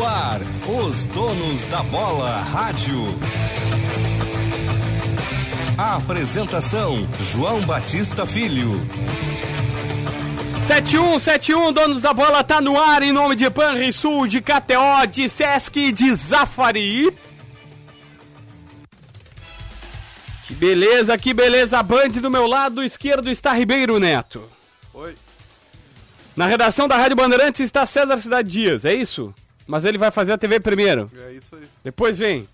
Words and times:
No 0.00 0.06
ar, 0.06 0.40
os 0.66 1.04
donos 1.04 1.62
da 1.66 1.82
bola 1.82 2.40
rádio. 2.40 2.96
A 5.76 5.96
apresentação: 5.96 7.06
João 7.20 7.60
Batista 7.60 8.24
Filho. 8.24 8.70
7171, 10.66 11.72
donos 11.74 12.00
da 12.00 12.14
bola, 12.14 12.42
tá 12.42 12.62
no 12.62 12.80
ar 12.80 13.02
em 13.02 13.12
nome 13.12 13.36
de 13.36 13.50
Panrisul, 13.50 14.26
de 14.26 14.40
KTO, 14.40 15.06
de 15.06 15.28
Sesc, 15.28 15.92
de 15.92 16.14
Zafari. 16.14 17.14
Que 20.46 20.54
beleza, 20.54 21.18
que 21.18 21.34
beleza, 21.34 21.82
Band 21.82 22.08
do 22.22 22.30
meu 22.30 22.46
lado 22.46 22.82
esquerdo 22.82 23.28
está 23.28 23.52
Ribeiro 23.52 23.98
Neto. 23.98 24.50
Oi. 24.94 25.14
Na 26.34 26.46
redação 26.46 26.88
da 26.88 26.96
Rádio 26.96 27.16
Bandeirantes 27.16 27.60
está 27.60 27.84
César 27.84 28.16
Cidade 28.16 28.48
Dias, 28.48 28.86
é 28.86 28.94
isso? 28.94 29.34
Mas 29.70 29.84
ele 29.84 29.96
vai 29.96 30.10
fazer 30.10 30.32
a 30.32 30.38
TV 30.38 30.58
primeiro. 30.58 31.08
É 31.16 31.32
isso 31.32 31.54
aí. 31.54 31.62
Depois 31.84 32.18
vem. 32.18 32.48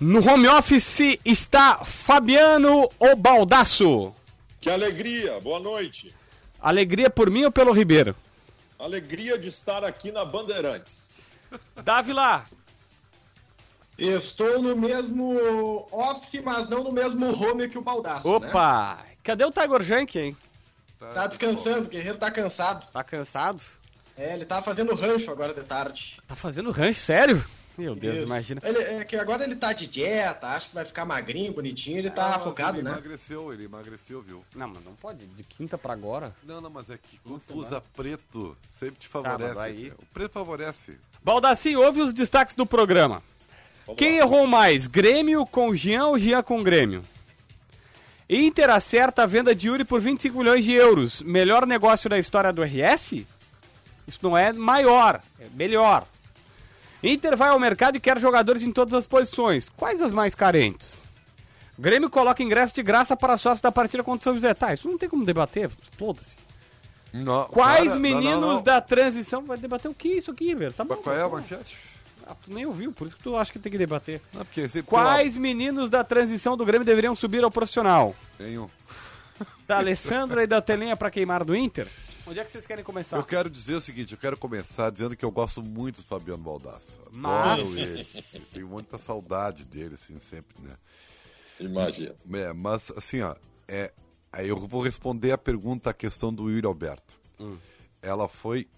No 0.00 0.18
home 0.28 0.48
office 0.48 1.20
está 1.24 1.84
Fabiano 1.84 2.90
Obaldaço. 2.98 4.12
Que 4.60 4.68
alegria, 4.68 5.38
boa 5.38 5.60
noite. 5.60 6.12
Alegria 6.60 7.08
por 7.08 7.30
mim 7.30 7.44
ou 7.44 7.52
pelo 7.52 7.70
Ribeiro? 7.70 8.16
Alegria 8.76 9.38
de 9.38 9.46
estar 9.46 9.84
aqui 9.84 10.10
na 10.10 10.24
Bandeirantes. 10.24 11.12
Dávila. 11.84 12.44
Estou 13.96 14.60
no 14.60 14.74
mesmo 14.74 15.86
office, 15.92 16.42
mas 16.42 16.68
não 16.68 16.82
no 16.82 16.90
mesmo 16.90 17.24
home 17.40 17.68
que 17.68 17.78
o 17.78 17.82
Baldaço, 17.82 18.28
né? 18.28 18.34
Opa! 18.34 18.98
Cadê 19.22 19.44
o 19.44 19.52
Tiger 19.52 19.82
Junk, 19.82 20.18
hein? 20.18 20.36
Tá 21.14 21.28
descansando, 21.28 21.86
o 21.86 21.90
guerreiro 21.90 22.18
tá 22.18 22.32
cansado. 22.32 22.84
Tá 22.92 23.04
cansado? 23.04 23.62
É, 24.22 24.34
ele 24.34 24.44
tá 24.44 24.62
fazendo 24.62 24.94
rancho 24.94 25.30
agora 25.32 25.52
de 25.52 25.62
tarde. 25.62 26.16
Tá 26.28 26.36
fazendo 26.36 26.70
rancho, 26.70 27.00
sério? 27.00 27.44
Meu 27.76 27.94
Deus, 27.96 28.16
Isso. 28.18 28.26
imagina. 28.26 28.60
Ele, 28.62 28.78
é 28.78 29.04
que 29.04 29.16
agora 29.16 29.42
ele 29.42 29.56
tá 29.56 29.72
de 29.72 29.86
dieta, 29.86 30.46
acha 30.46 30.68
que 30.68 30.74
vai 30.74 30.84
ficar 30.84 31.04
magrinho, 31.04 31.52
bonitinho, 31.52 31.98
ele 31.98 32.10
tá 32.10 32.36
Ah, 32.36 32.38
focado, 32.38 32.76
ele 32.76 32.84
né? 32.84 32.90
emagreceu, 32.92 33.52
ele 33.52 33.64
emagreceu, 33.64 34.22
viu? 34.22 34.44
Não, 34.54 34.68
mas 34.68 34.84
não 34.84 34.94
pode, 34.94 35.26
de 35.26 35.42
quinta 35.42 35.76
pra 35.76 35.92
agora. 35.94 36.32
Não, 36.44 36.60
não, 36.60 36.70
mas 36.70 36.88
é 36.90 36.96
que 36.98 37.18
quando 37.24 37.40
tu 37.40 37.54
usa 37.56 37.82
preto, 37.96 38.56
sempre 38.72 39.00
te 39.00 39.08
mas 39.12 39.24
favorece. 39.24 39.58
aí- 39.58 39.88
O 39.98 40.06
preto 40.14 40.32
favorece. 40.32 40.98
Baldaci, 41.24 41.74
ouve 41.74 42.02
os 42.02 42.12
destaques 42.12 42.54
do 42.54 42.64
programa. 42.66 43.22
Vamos 43.86 43.98
Quem 43.98 44.18
lá. 44.20 44.24
errou 44.26 44.46
mais, 44.46 44.86
Grêmio 44.86 45.44
com 45.46 45.74
Jean 45.74 46.06
ou 46.06 46.18
Jean 46.18 46.42
com 46.42 46.62
Grêmio? 46.62 47.02
Inter 48.28 48.70
acerta 48.70 49.24
a 49.24 49.26
venda 49.26 49.54
de 49.54 49.66
Yuri 49.68 49.84
por 49.84 50.00
25 50.00 50.38
milhões 50.38 50.64
de 50.64 50.72
euros. 50.72 51.22
Melhor 51.22 51.66
negócio 51.66 52.08
da 52.08 52.18
história 52.18 52.52
do 52.52 52.62
RS? 52.62 53.26
Isso 54.06 54.18
não 54.22 54.36
é 54.36 54.52
maior, 54.52 55.20
é 55.40 55.46
melhor. 55.54 56.04
Inter 57.02 57.36
vai 57.36 57.50
ao 57.50 57.58
mercado 57.58 57.96
e 57.96 58.00
quer 58.00 58.20
jogadores 58.20 58.62
em 58.62 58.72
todas 58.72 58.94
as 58.94 59.06
posições. 59.06 59.68
Quais 59.68 60.00
as 60.00 60.12
mais 60.12 60.34
carentes? 60.34 61.04
Grêmio 61.78 62.08
coloca 62.10 62.42
ingresso 62.42 62.74
de 62.74 62.82
graça 62.82 63.16
para 63.16 63.36
sócios 63.36 63.60
da 63.60 63.72
partida 63.72 64.04
contra 64.04 64.20
o 64.20 64.22
São 64.24 64.34
José. 64.34 64.54
Tá, 64.54 64.72
isso 64.72 64.88
não 64.88 64.98
tem 64.98 65.08
como 65.08 65.24
debater, 65.24 65.70
exploda-se. 65.82 66.36
Não, 67.12 67.46
Quais 67.46 67.90
para, 67.90 68.00
meninos 68.00 68.40
não, 68.40 68.54
não, 68.54 68.62
da 68.62 68.80
transição... 68.80 69.42
Vai 69.42 69.58
debater 69.58 69.90
o 69.90 69.94
que 69.94 70.08
isso 70.08 70.30
aqui, 70.30 70.54
velho? 70.54 70.72
Tá 70.72 70.84
bom. 70.84 70.96
Qual 70.96 71.14
é 71.14 71.18
a 71.18 71.22
tá 71.22 71.28
bom. 71.28 71.36
manchete? 71.36 71.76
Ah, 72.26 72.34
tu 72.34 72.54
nem 72.54 72.64
ouviu, 72.64 72.92
por 72.92 73.06
isso 73.06 73.16
que 73.16 73.22
tu 73.22 73.36
acha 73.36 73.52
que 73.52 73.58
tem 73.58 73.72
que 73.72 73.76
debater. 73.76 74.20
Não, 74.32 74.46
Quais 74.84 75.36
meninos 75.36 75.90
da 75.90 76.04
transição 76.04 76.56
do 76.56 76.64
Grêmio 76.64 76.86
deveriam 76.86 77.16
subir 77.16 77.42
ao 77.42 77.50
profissional? 77.50 78.14
tem 78.38 78.58
um. 78.58 78.68
Da 79.66 79.78
Alessandra 79.78 80.44
e 80.44 80.46
da 80.46 80.62
Telinha 80.62 80.96
pra 80.96 81.10
queimar 81.10 81.42
do 81.44 81.56
Inter? 81.56 81.88
Onde 82.26 82.38
é 82.38 82.44
que 82.44 82.50
vocês 82.50 82.66
querem 82.66 82.84
começar? 82.84 83.16
Eu 83.16 83.24
quero 83.24 83.50
dizer 83.50 83.74
o 83.74 83.80
seguinte, 83.80 84.12
eu 84.12 84.18
quero 84.18 84.36
começar 84.36 84.90
dizendo 84.90 85.16
que 85.16 85.24
eu 85.24 85.30
gosto 85.30 85.62
muito 85.62 85.96
do 85.96 86.02
Fabiano 86.06 86.42
Baldasso. 86.42 87.00
Mas- 87.10 87.60
Adoro 87.60 87.78
ele. 87.78 88.06
Eu 88.32 88.40
tenho 88.52 88.68
muita 88.68 88.98
saudade 88.98 89.64
dele, 89.64 89.94
assim, 89.94 90.18
sempre, 90.20 90.62
né? 90.62 90.76
Imagina. 91.58 92.14
É, 92.32 92.52
mas 92.52 92.92
assim, 92.96 93.20
ó, 93.22 93.34
é, 93.66 93.92
aí 94.32 94.48
eu 94.48 94.56
vou 94.66 94.82
responder 94.82 95.32
a 95.32 95.38
pergunta, 95.38 95.90
a 95.90 95.94
questão 95.94 96.32
do 96.32 96.48
Yuri 96.50 96.66
Alberto. 96.66 97.18
Hum. 97.40 97.56
Ela 98.00 98.28
foi, 98.28 98.68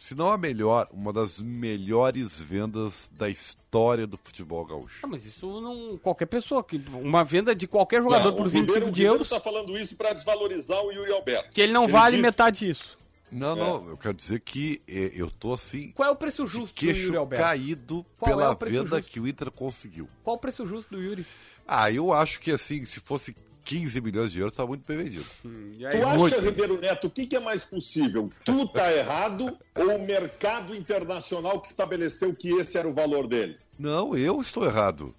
se 0.00 0.14
não 0.14 0.32
a 0.32 0.38
melhor, 0.38 0.88
uma 0.92 1.12
das 1.12 1.40
melhores 1.40 2.40
vendas 2.40 3.10
da 3.12 3.28
história 3.28 4.06
do 4.06 4.16
futebol 4.16 4.64
gaúcho. 4.64 5.00
Ah, 5.02 5.06
mas 5.06 5.24
isso 5.24 5.60
não. 5.60 5.96
Qualquer 5.98 6.26
pessoa. 6.26 6.64
que 6.64 6.82
Uma 6.94 7.22
venda 7.24 7.54
de 7.54 7.66
qualquer 7.68 8.02
jogador 8.02 8.30
Não, 8.30 8.36
por 8.36 8.46
o 8.46 8.50
25 8.50 8.72
Ribeiro, 8.74 8.92
de 8.92 9.02
o 9.02 9.06
euros. 9.06 9.28
tá 9.28 9.38
falando 9.38 9.76
isso 9.78 9.94
para 9.96 10.12
desvalorizar 10.12 10.82
o 10.82 10.90
Yuri 10.90 11.12
Alberto. 11.12 11.50
Que 11.50 11.60
ele 11.60 11.72
não 11.72 11.84
Ele 11.84 11.92
vale 11.92 12.16
disse- 12.16 12.26
metade 12.26 12.66
disso. 12.66 12.98
Não, 13.32 13.54
não, 13.54 13.88
eu 13.90 13.96
quero 13.96 14.14
dizer 14.14 14.40
que 14.40 14.82
eh, 14.88 15.12
eu 15.14 15.30
tô 15.30 15.52
assim, 15.52 15.92
Qual 15.92 16.08
é 16.08 16.10
o 16.10 16.16
preço 16.16 16.44
justo 16.46 16.74
do 16.74 16.84
Yuri 16.86 16.98
queixo 17.00 17.16
Alberto? 17.16 17.44
caído 17.44 18.04
Qual 18.18 18.32
é 18.32 18.34
pela 18.34 18.50
o 18.50 18.56
preço 18.56 18.76
venda 18.82 18.96
justo? 18.96 19.12
que 19.12 19.20
o 19.20 19.28
Inter 19.28 19.50
conseguiu. 19.52 20.08
Qual 20.24 20.34
o 20.34 20.38
preço 20.40 20.66
justo 20.66 20.90
do 20.96 21.00
Yuri? 21.00 21.24
Ah, 21.64 21.92
eu 21.92 22.12
acho 22.12 22.40
que 22.40 22.50
assim, 22.50 22.84
se 22.84 22.98
fosse 22.98 23.36
15 23.70 24.00
milhões 24.00 24.32
de 24.32 24.40
euros, 24.40 24.52
tá 24.52 24.66
muito 24.66 24.84
bem 24.84 24.96
vendido. 24.96 25.24
E 25.44 25.86
Tu 25.88 25.96
muito. 26.18 26.34
acha, 26.34 26.40
Ribeiro 26.40 26.80
Neto, 26.80 27.06
o 27.06 27.10
que, 27.10 27.24
que 27.24 27.36
é 27.36 27.40
mais 27.40 27.64
possível? 27.64 28.28
Tu 28.44 28.66
tá 28.68 28.92
errado 28.92 29.56
ou 29.76 29.96
o 29.96 30.04
mercado 30.04 30.74
internacional 30.74 31.60
que 31.60 31.68
estabeleceu 31.68 32.34
que 32.34 32.48
esse 32.54 32.76
era 32.76 32.88
o 32.88 32.92
valor 32.92 33.28
dele? 33.28 33.56
Não, 33.78 34.16
eu 34.16 34.40
estou 34.40 34.64
errado. 34.64 35.14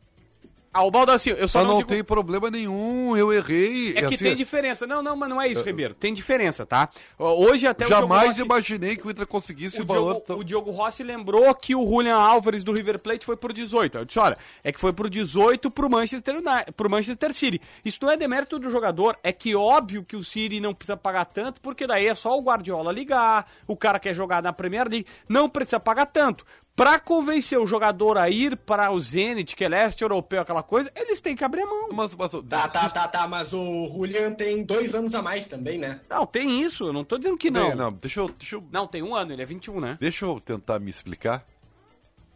Ah, 0.74 0.84
o 0.86 0.92
Baldacinho, 0.92 1.36
eu 1.36 1.48
só 1.50 1.59
Só 1.59 1.66
não, 1.66 1.72
não 1.72 1.78
digo... 1.80 1.90
tem 1.90 2.02
problema 2.04 2.50
nenhum, 2.50 3.18
eu 3.18 3.34
errei. 3.34 3.90
É 3.90 4.08
que 4.08 4.16
assim, 4.16 4.24
tem 4.24 4.36
diferença. 4.36 4.88
Não, 4.88 5.04
não, 5.04 5.18
mas 5.18 5.30
não 5.30 5.42
é 5.42 5.48
isso, 5.48 5.62
Ribeiro. 5.62 5.94
Tem 5.94 6.14
diferença, 6.14 6.66
tá? 6.66 6.88
Hoje 7.20 7.68
até 7.68 7.86
o 7.86 7.90
Jamais 7.90 8.28
Rossi- 8.30 8.42
imaginei 8.42 8.96
que 8.96 9.06
o 9.06 9.12
Inter 9.12 9.28
conseguisse 9.28 9.80
o, 9.80 9.84
O 9.84 9.86
valor 9.86 10.12
Diogo, 10.14 10.26
tão... 10.26 10.38
o 10.40 10.44
Diogo 10.44 10.72
Rossi 10.72 11.04
lembrou 11.04 11.54
que 11.56 11.76
o 11.76 11.84
Julian 11.86 12.16
Álvares 12.16 12.64
do 12.64 12.72
River 12.72 13.00
Plate 13.00 13.26
foi 13.26 13.36
pro 13.36 13.52
18. 13.52 13.98
Eu 13.98 14.06
disse, 14.06 14.18
olha, 14.18 14.38
é 14.64 14.72
que 14.72 14.80
foi 14.80 14.94
pro 14.94 15.09
18 15.09 15.70
pro 15.70 15.90
Manchester, 15.90 16.36
United, 16.36 16.72
pro 16.78 16.90
Manchester 16.90 17.34
City. 17.34 17.59
Isso 17.84 18.00
não 18.02 18.09
é 18.12 18.16
demérito 18.16 18.58
do 18.58 18.70
jogador, 18.70 19.18
é 19.24 19.34
que 19.34 19.53
óbvio 19.53 20.03
que 20.03 20.16
o 20.16 20.24
City 20.24 20.62
não 20.62 20.74
precisa 20.74 20.96
pagar 20.96 21.26
tanto, 21.26 21.59
porque 21.59 21.86
daí 21.86 22.08
é 22.08 22.16
só 22.16 22.38
o 22.38 22.42
Guardiola 22.42 22.94
ligar, 22.94 23.46
o 23.68 23.76
cara 23.76 24.00
quer 24.00 24.14
jogar 24.14 24.42
na 24.42 24.53
Premier 24.53 24.88
League, 24.88 25.06
não 25.28 25.50
precisa 25.50 25.82
pagar 25.82 26.06
tanto. 26.06 26.46
Pra 26.76 26.98
convencer 27.00 27.59
o 27.59 27.68
jogador 27.68 28.18
a 28.18 28.30
ir 28.30 28.56
para 28.58 28.90
o 28.92 29.00
Zenit, 29.00 29.56
que 29.56 29.64
é 29.64 29.70
leste 29.70 30.02
europeu, 30.02 30.42
aquela 30.42 30.64
coisa, 30.64 30.92
eles 30.96 31.20
têm 31.22 31.36
que 31.36 31.44
abrir 31.44 31.62
a 31.62 31.66
mão. 31.66 31.90
Mas, 31.92 32.16
mas, 32.16 32.32
Tá, 32.50 32.68
tá, 32.70 32.90
tá, 32.90 33.08
tá, 33.08 33.28
mas 33.28 33.52
o 33.54 33.92
Julian 33.94 34.34
tem 34.34 34.64
dois 34.64 34.96
anos 34.96 35.14
a 35.14 35.22
mais 35.22 35.46
também, 35.48 35.78
né? 35.78 36.00
Não, 36.09 36.26
tem 36.26 36.62
isso, 36.62 36.86
eu 36.86 36.94
não 36.94 37.04
tô 37.04 37.18
dizendo 37.18 37.38
que 37.38 37.52
não. 37.52 37.68
Bem, 37.68 37.76
não, 37.76 37.92
deixa 37.94 38.22
eu, 38.22 38.30
deixa 38.30 38.56
eu, 38.56 38.64
Não, 38.72 38.88
tem 38.88 39.04
um 39.04 39.14
ano, 39.14 39.34
ele 39.34 39.42
é 39.42 39.46
21, 39.46 39.80
né? 39.80 39.98
deixa 40.00 40.26
eu 40.26 40.40
tentar 40.40 40.80
me 40.80 40.90
explicar 40.90 41.46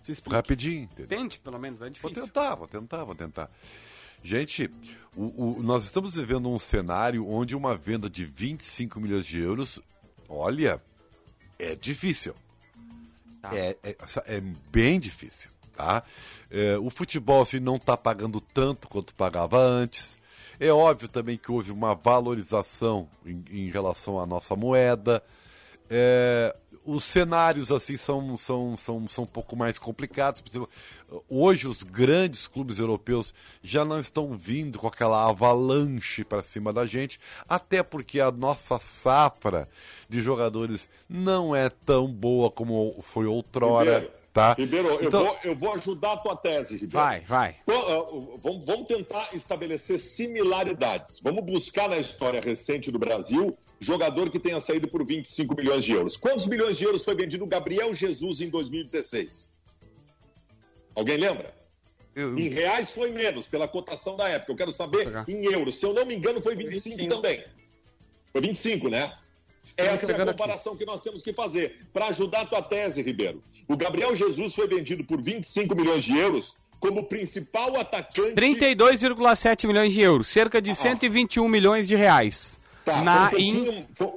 Se 0.04 0.12
explica. 0.12 0.36
rapidinho. 0.36 0.84
entendeu? 0.84 1.18
Tente, 1.18 1.40
pelo 1.40 1.58
menos, 1.58 1.82
é 1.82 1.86
Vou 1.86 1.92
difícil. 1.92 2.24
tentar, 2.28 2.56
vou 2.56 2.68
tentar, 2.68 3.04
vou 3.06 3.16
tentar. 3.16 3.50
Gente, 4.22 4.70
o- 5.16 5.60
o- 5.60 5.64
nós 5.64 5.86
estamos 5.86 6.14
vivendo 6.16 6.50
um 6.50 6.60
cenário 6.60 7.28
onde 7.28 7.56
uma 7.56 7.76
venda 7.76 8.10
de 8.10 8.26
25 8.26 9.00
milhões 9.00 9.26
de 9.26 9.40
euros, 9.42 9.80
olha, 10.28 10.82
é 11.58 11.74
difícil. 11.76 12.36
Tá. 13.50 13.56
É, 13.56 13.78
é, 13.84 13.96
é 14.28 14.42
bem 14.72 15.00
difícil, 15.00 15.50
tá? 15.76 16.04
É, 16.50 16.78
o 16.78 16.90
futebol 16.90 17.42
assim, 17.42 17.60
não 17.60 17.76
está 17.76 17.96
pagando 17.98 18.40
tanto 18.40 18.88
quanto 18.88 19.14
pagava 19.14 19.60
antes. 19.60 20.18
É 20.60 20.72
óbvio 20.72 21.08
também 21.08 21.38
que 21.38 21.52
houve 21.52 21.72
uma 21.72 21.94
valorização 21.96 23.10
em, 23.26 23.44
em 23.52 23.70
relação 23.70 24.20
à 24.20 24.26
nossa 24.26 24.56
moeda. 24.56 25.22
É, 25.90 26.56
os 26.86 27.04
cenários 27.04 27.72
assim 27.72 27.98
são, 27.98 28.38
são, 28.38 28.78
são, 28.78 29.08
são 29.08 29.24
um 29.24 29.28
pouco 29.28 29.56
mais 29.56 29.80
complicados. 29.80 30.44
Exemplo, 30.48 30.70
hoje 31.28 31.68
os 31.68 31.82
grandes 31.82 32.48
clubes 32.48 32.78
europeus 32.78 33.34
já 33.64 33.84
não 33.84 34.00
estão 34.00 34.38
vindo 34.38 34.78
com 34.78 34.88
aquela 34.88 35.28
avalanche 35.28 36.24
para 36.24 36.44
cima 36.44 36.72
da 36.72 36.86
gente, 36.86 37.20
até 37.50 37.82
porque 37.82 38.20
a 38.20 38.32
nossa 38.32 38.80
safra 38.80 39.68
de 40.08 40.22
jogadores 40.22 40.88
não 41.10 41.56
é 41.56 41.70
tão 41.70 42.08
boa 42.08 42.52
como 42.52 43.02
foi 43.02 43.26
outrora. 43.26 44.08
Tá? 44.36 44.54
Ribeiro, 44.54 44.88
eu, 44.90 45.04
Então- 45.08 45.24
vou, 45.26 45.38
eu 45.44 45.56
vou 45.56 45.74
ajudar 45.74 46.12
a 46.12 46.18
tua 46.18 46.36
tese, 46.36 46.74
Ribeiro. 46.74 46.92
Vai, 46.92 47.22
vai. 47.22 47.54
Qu- 47.66 47.72
ah, 47.72 48.36
Vamos, 48.44 48.66
vamos 48.66 48.88
tentar 48.88 49.30
estabelecer 49.34 49.98
similaridades. 49.98 51.20
Vamos 51.24 51.44
buscar 51.46 51.90
na 51.90 51.98
história 51.98 52.42
recente 52.42 52.92
do 52.92 53.00
Brasil 53.00 53.58
jogador 53.80 54.30
que 54.30 54.40
tenha 54.40 54.60
saído 54.60 54.88
por 54.88 55.06
25 55.06 55.56
milhões 55.56 55.84
de 55.84 55.92
euros. 55.94 56.18
Quantos 56.18 56.46
milhões 56.48 56.78
de 56.78 56.84
euros 56.84 57.04
foi 57.04 57.16
vendido 57.16 57.44
o 57.44 57.48
Gabriel 57.48 57.94
Jesus 57.96 58.42
em 58.42 58.50
2016? 58.50 59.50
Alguém 60.96 61.18
lembra? 61.18 61.54
Eu- 62.16 62.38
Em 62.38 62.48
reais 62.50 62.92
foi 62.92 63.12
menos, 63.12 63.48
pela 63.48 63.68
cotação 63.68 64.16
da 64.16 64.28
época. 64.30 64.52
Eu 64.52 64.56
quero 64.56 64.72
saber 64.72 65.08
em 65.28 65.46
euros. 65.46 65.76
Se 65.76 65.86
eu 65.86 65.94
não 65.94 66.06
me 66.06 66.16
engano, 66.16 66.42
foi 66.42 66.56
25, 66.56 66.98
25. 66.98 67.16
também. 67.16 67.44
Foi 68.32 68.42
25, 68.42 68.90
né? 68.90 69.12
Essa 69.78 70.12
é 70.12 70.22
a 70.22 70.26
comparação 70.26 70.76
que 70.76 70.86
nós 70.86 71.02
temos 71.02 71.22
que 71.22 71.34
fazer. 71.34 71.80
Para 71.92 72.08
ajudar 72.08 72.42
a 72.42 72.46
tua 72.46 72.62
tese, 72.62 73.02
Ribeiro. 73.02 73.44
O 73.68 73.76
Gabriel 73.76 74.16
Jesus 74.16 74.56
foi 74.56 74.68
vendido 74.68 75.04
por 75.04 75.22
25 75.22 75.76
milhões 75.76 76.04
de 76.04 76.18
euros 76.18 76.56
como 76.80 77.04
principal 77.04 77.76
atacante. 77.78 78.34
32,7 78.36 79.68
milhões 79.68 79.92
de 79.94 80.02
euros, 80.02 80.28
cerca 80.28 80.62
de 80.62 80.74
121 80.76 81.48
milhões 81.48 81.88
de 81.88 81.96
reais. 81.96 82.60
Tá, 82.86 83.02
na 83.02 83.30
foi 83.32 83.40
um 83.40 83.42
em 83.44 83.54
pouquinho- 83.56 83.88
foi- 83.96 84.14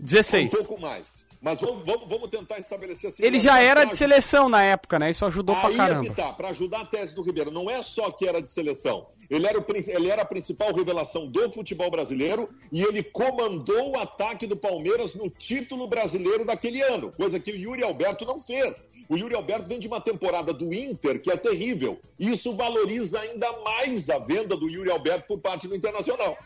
16. 0.00 0.50
foi 0.50 0.60
um 0.60 0.64
pouco 0.64 0.82
mais. 0.82 1.15
Mas 1.46 1.60
vamos, 1.60 1.86
vamos, 1.86 2.08
vamos 2.08 2.28
tentar 2.28 2.58
estabelecer 2.58 3.08
assim. 3.08 3.24
Ele 3.24 3.38
já 3.38 3.60
era 3.60 3.84
de 3.84 3.96
seleção 3.96 4.48
na 4.48 4.64
época, 4.64 4.98
né? 4.98 5.12
Isso 5.12 5.24
ajudou 5.24 5.54
Aí 5.54 5.60
pra 5.60 5.68
é 5.68 5.72
que 5.72 5.76
caramba. 5.76 6.14
tá, 6.14 6.32
para 6.32 6.48
ajudar 6.48 6.80
a 6.80 6.84
tese 6.84 7.14
do 7.14 7.22
Ribeiro. 7.22 7.52
Não 7.52 7.70
é 7.70 7.80
só 7.82 8.10
que 8.10 8.26
era 8.26 8.42
de 8.42 8.50
seleção. 8.50 9.06
Ele 9.30 9.46
era, 9.46 9.56
o 9.56 9.64
ele 9.68 10.10
era 10.10 10.22
a 10.22 10.24
principal 10.24 10.74
revelação 10.74 11.28
do 11.28 11.48
futebol 11.50 11.88
brasileiro 11.88 12.48
e 12.72 12.82
ele 12.82 13.00
comandou 13.00 13.92
o 13.92 13.98
ataque 13.98 14.44
do 14.44 14.56
Palmeiras 14.56 15.14
no 15.14 15.30
título 15.30 15.86
brasileiro 15.86 16.44
daquele 16.44 16.82
ano, 16.82 17.12
coisa 17.12 17.38
que 17.38 17.52
o 17.52 17.56
Yuri 17.56 17.84
Alberto 17.84 18.24
não 18.24 18.40
fez. 18.40 18.90
O 19.08 19.16
Yuri 19.16 19.36
Alberto 19.36 19.68
vem 19.68 19.78
de 19.78 19.86
uma 19.86 20.00
temporada 20.00 20.52
do 20.52 20.74
Inter 20.74 21.20
que 21.20 21.30
é 21.30 21.36
terrível. 21.36 22.00
Isso 22.18 22.56
valoriza 22.56 23.20
ainda 23.20 23.52
mais 23.62 24.10
a 24.10 24.18
venda 24.18 24.56
do 24.56 24.68
Yuri 24.68 24.90
Alberto 24.90 25.28
por 25.28 25.38
parte 25.38 25.68
do 25.68 25.76
Internacional. 25.76 26.36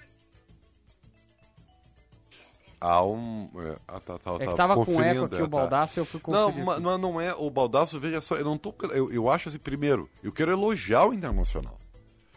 Há 2.81 3.05
um. 3.05 3.51
É, 3.57 3.77
ah, 3.87 4.01
tá, 4.01 4.17
tá, 4.19 4.35
É 4.41 4.47
que 4.47 4.55
tava 4.55 4.75
com 4.75 5.03
eco 5.03 5.27
aqui 5.27 5.37
é, 5.37 5.39
o 5.43 5.43
tá. 5.43 5.47
Baldaço 5.49 6.01
eu 6.01 6.05
fui 6.07 6.21
Não, 6.29 6.47
conferir. 6.47 6.65
ma- 6.65 6.73
aqui. 6.75 6.83
não, 6.83 6.97
não 6.99 7.21
é. 7.21 7.35
O 7.35 7.51
Baldaço, 7.51 8.01
veja 8.01 8.21
só, 8.23 8.37
eu 8.37 8.45
não 8.45 8.57
tô. 8.57 8.75
Eu, 8.93 9.13
eu 9.13 9.29
acho 9.31 9.51
assim, 9.51 9.59
primeiro, 9.59 10.09
eu 10.23 10.33
quero 10.33 10.51
elogiar 10.51 11.07
o 11.07 11.13
Internacional. 11.13 11.77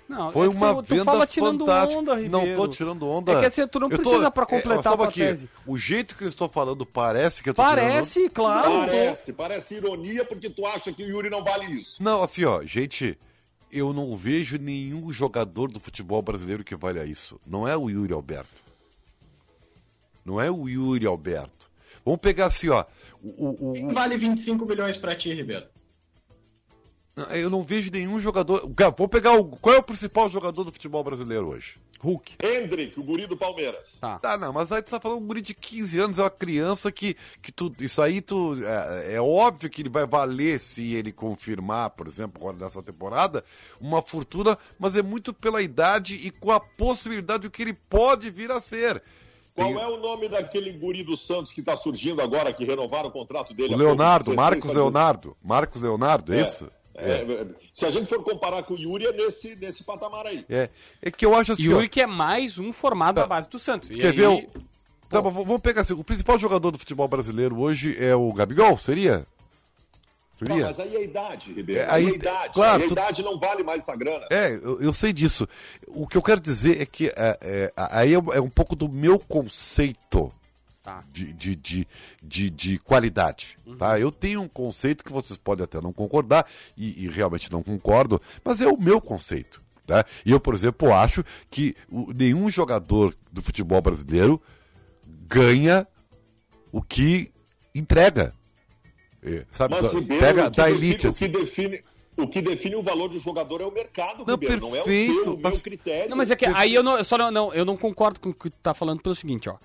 Não, 0.10 0.32
Foi 0.34 0.48
é 0.48 0.50
que 0.52 0.58
uma 0.58 0.76
tu, 0.76 0.82
tu 0.84 0.90
venda 0.96 1.06
fala 1.06 1.26
tirando 1.26 1.60
fantástica. 1.66 2.00
onda, 2.02 2.16
não 2.30 2.40
Ribeiro. 2.42 2.56
tô 2.62 2.68
tirando 2.68 3.08
onda. 3.10 3.32
É 3.32 3.40
que 3.40 3.46
assim, 3.46 3.66
tu 3.68 3.80
não 3.80 3.90
tô- 3.90 3.96
precisa 3.98 4.30
pra 4.30 4.44
é, 4.44 4.46
completar 4.46 4.98
só 4.98 5.02
a 5.02 5.08
aqui, 5.08 5.20
tese. 5.22 5.50
O 5.66 5.78
jeito 5.78 6.14
que 6.18 6.26
eu 6.26 6.30
estou 6.30 6.50
falando 6.50 6.86
parece 6.86 7.42
que 7.42 7.50
eu 7.50 7.54
tô 7.54 7.62
tirando 7.64 7.76
Parece, 7.78 8.30
claro. 8.30 8.70
Não, 8.70 8.80
Parece, 8.82 9.34
parece 9.34 9.76
ironia 9.76 10.26
porque 10.26 10.50
tu 10.50 10.66
acha 10.68 10.92
que 10.92 11.04
o 11.04 11.08
Yuri 11.08 11.30
não 11.30 11.42
vale 11.42 11.66
isso. 11.68 12.04
Não, 12.04 12.22
assim, 12.22 12.44
ó, 12.44 12.62
gente, 12.64 13.18
eu 13.72 13.94
não 13.94 14.16
vejo 14.18 14.58
nenhum 14.58 15.10
jogador 15.12 15.72
do 15.72 15.80
futebol 15.80 16.22
brasileiro 16.22 16.66
que 16.66 16.76
valha 16.76 17.06
isso. 17.06 17.40
Não 17.48 17.66
é 17.66 17.76
o 17.78 17.90
Yuri 17.90 18.12
Alberto. 18.14 18.62
Não 20.26 20.40
é 20.42 20.50
o 20.52 20.68
Yuri 20.68 21.06
Alberto. 21.06 21.70
Vamos 22.06 22.20
pegar 22.22 22.48
assim, 22.48 22.70
ó. 22.70 22.84
O, 23.22 23.30
o- 23.30 23.70
o- 23.70 23.74
Quem 23.74 23.88
vale 23.90 24.18
25 24.18 24.66
milhões 24.66 24.98
pra 24.98 25.16
ti, 25.16 25.34
Ribeiro? 25.34 25.66
eu 27.32 27.50
não 27.50 27.62
vejo 27.62 27.92
nenhum 27.92 28.20
jogador. 28.20 28.62
Vamos 28.98 29.12
pegar 29.12 29.34
o. 29.34 29.46
Qual 29.46 29.76
é 29.76 29.78
o 29.78 29.84
principal 29.84 30.30
jogador 30.30 30.64
do 30.64 30.72
futebol 30.72 31.04
brasileiro 31.04 31.48
hoje? 31.50 31.76
Hulk. 32.00 32.34
Hendrick, 32.44 33.00
o 33.00 33.04
guri 33.04 33.28
do 33.28 33.38
Palmeiras. 33.38 33.94
Tá. 34.02 34.20
Tá, 34.20 34.38
não, 34.38 34.52
mas 34.52 34.70
aí 34.74 34.82
tu 34.82 34.92
tá 34.92 35.00
falando 35.00 35.22
um 35.22 35.26
guri 35.28 35.40
de 35.40 35.54
15 35.54 36.00
anos, 36.00 36.18
é 36.20 36.24
uma 36.24 36.30
criança 36.30 36.92
que, 36.92 37.16
que 37.42 37.50
tu. 37.52 37.72
Isso 37.80 38.02
aí 38.02 38.20
tu. 38.20 38.56
É, 38.66 39.14
é 39.16 39.22
óbvio 39.22 39.70
que 39.70 39.82
ele 39.84 39.90
vai 39.90 40.06
valer 40.08 40.60
se 40.60 40.96
ele 40.96 41.14
confirmar, 41.14 41.92
por 41.92 42.08
exemplo, 42.08 42.42
agora 42.42 42.58
nessa 42.66 42.82
temporada, 42.84 43.46
uma 43.80 44.02
fortuna, 44.02 44.58
mas 44.78 44.98
é 44.98 45.02
muito 45.04 45.34
pela 45.34 45.62
idade 45.62 46.16
e 46.16 46.32
com 46.32 46.52
a 46.52 46.60
possibilidade 46.60 47.44
do 47.44 47.52
que 47.52 47.62
ele 47.62 47.74
pode 47.74 48.30
vir 48.32 48.52
a 48.52 48.60
ser. 48.60 49.02
Qual 49.56 49.68
Tem- 49.68 49.82
é 49.82 49.88
o 49.88 49.98
nome 49.98 50.28
daquele 50.28 50.72
guri 50.74 51.04
do 51.04 51.16
Santos 51.16 51.52
que 51.52 51.60
está 51.60 51.78
surgindo 51.78 52.22
agora, 52.22 52.52
que 52.52 52.66
renovaram 52.66 53.10
o 53.10 53.12
contrato 53.12 53.54
dele? 53.54 53.76
O 53.76 53.78
pouco, 53.78 53.84
Leonardo, 53.84 54.26
16 54.32 54.36
Marcos 54.36 54.60
pra 54.64 54.68
16? 54.74 54.84
Leonardo. 54.94 55.38
Marcos 55.44 55.82
Leonardo, 55.84 56.34
é, 56.34 56.40
É, 56.40 56.42
isso? 56.42 56.72
é, 56.96 57.46
se 57.72 57.86
a 57.86 57.92
gente 57.92 58.08
for 58.08 58.24
comparar 58.24 58.64
com 58.64 58.74
o 58.74 58.78
Yuri, 58.78 59.06
é 59.06 59.12
nesse, 59.12 59.56
nesse 59.58 59.84
patamar 59.84 60.26
aí. 60.26 60.44
É. 60.50 60.70
É 61.02 61.12
que 61.12 61.24
eu 61.26 61.36
acho 61.36 61.52
assim. 61.54 61.64
Yuri 61.64 61.86
ó, 61.86 61.90
que 61.90 62.02
é 62.02 62.08
mais 62.08 62.58
um 62.58 62.74
formado 62.74 63.16
Tá. 63.16 63.22
da 63.22 63.28
base 63.28 63.48
do 63.48 63.60
Santos. 63.60 63.90
Quer 63.90 64.08
aí- 64.08 64.12
ver 64.16 64.28
o- 64.28 64.48
Tá, 65.10 65.22
vamos 65.22 65.62
pegar 65.62 65.82
assim. 65.82 65.94
O 65.94 66.04
principal 66.04 66.40
jogador 66.40 66.72
do 66.72 66.80
futebol 66.80 67.08
brasileiro 67.08 67.60
hoje 67.60 67.96
é 68.04 68.16
o 68.16 68.34
Gabigol? 68.34 68.76
Seria? 68.80 69.28
Mas 70.42 70.80
aí 70.80 70.96
é 70.96 70.98
a 70.98 71.02
idade, 71.02 71.54
Ribeiro. 71.54 71.82
É, 71.82 71.86
aí, 71.86 72.06
aí- 72.06 72.06
é 72.08 72.10
a 72.10 72.16
idade. 72.16 72.54
claro, 72.54 72.84
a 72.84 72.88
tu- 72.88 72.92
idade 72.94 73.22
não 73.24 73.40
vale 73.40 73.64
mais 73.64 73.80
essa 73.80 73.96
grana. 73.96 74.26
É, 74.30 74.52
eu, 74.56 74.82
eu 74.82 74.92
sei 74.94 75.14
disso. 75.14 75.48
O 75.88 76.08
que 76.08 76.18
eu 76.18 76.22
quero 76.22 76.42
dizer 76.42 76.82
é 76.82 76.86
que 76.86 77.08
é, 77.10 77.38
é, 77.42 77.74
aí 77.76 78.14
é, 78.14 78.18
é 78.18 78.42
um 78.42 78.50
pouco 78.50 78.76
do 78.76 78.90
meu 78.90 79.18
conceito 79.20 80.32
Tá. 80.84 81.02
de, 81.14 81.32
de, 81.32 81.56
de, 81.56 81.88
de, 82.22 82.50
de 82.50 82.80
qualidade. 82.80 83.56
Tá? 83.80 83.98
Eu 83.98 84.12
tenho 84.12 84.42
um 84.42 84.50
conceito 84.50 85.02
que 85.02 85.14
vocês 85.14 85.38
podem 85.38 85.64
até 85.64 85.80
não 85.80 85.94
concordar, 85.94 86.46
e, 86.76 87.06
e 87.06 87.08
realmente 87.08 87.50
não 87.50 87.64
concordo, 87.64 88.22
mas 88.44 88.60
é 88.60 88.68
o 88.68 88.78
meu 88.78 89.00
conceito. 89.00 89.62
Tá? 89.88 90.04
E 90.26 90.32
eu, 90.32 90.42
por 90.42 90.54
exemplo, 90.54 90.94
acho 90.94 91.24
que 91.50 91.74
o- 91.90 92.12
nenhum 92.12 92.50
jogador 92.52 93.16
do 93.32 93.42
futebol 93.42 93.82
brasileiro 93.82 94.42
ganha 95.28 95.88
o 96.72 96.82
que 96.82 97.32
entrega. 97.74 98.34
É, 99.26 99.46
sabe, 99.52 99.76
Mas, 99.82 99.92
Ribeiro, 99.94 100.22
pega 100.26 100.48
o 100.48 100.52
que 100.52 100.58
da 100.58 100.66
define- 100.66 100.86
elite. 100.88 101.08
o 101.08 101.10
assim. 101.10 101.26
que 101.32 101.38
define 101.38 101.82
o 102.16 102.28
que 102.28 102.42
define 102.44 102.76
o 102.76 102.84
valor 102.84 103.10
do 103.10 103.18
jogador 103.18 103.60
é 103.62 103.66
o 103.66 103.72
mercado, 103.72 104.24
Não, 104.28 104.36
Ribeiro. 104.36 104.62
Não 104.62 104.76
é 104.76 104.82
o 104.82 104.84
perfeito, 104.84 105.24
teu, 105.24 105.34
o 105.34 105.40
mas- 105.42 105.54
meu 105.56 105.62
critério. 105.64 106.10
Não, 106.12 106.18
mas 106.18 106.30
é 106.30 106.36
que 106.36 106.46
aí 106.46 106.74
eu 106.74 106.84
não, 106.84 106.98
eu 106.98 107.04
só 107.04 107.18
não, 107.18 107.32
não, 107.32 107.54
eu 107.54 107.66
não 107.66 107.76
concordo 107.76 108.20
com 108.20 108.30
o 108.30 108.34
que 108.34 108.50
tu 108.52 108.58
tá 108.62 108.74
falando 108.74 109.02
pelo 109.02 109.16
seguinte, 109.16 109.50
ó. 109.50 109.56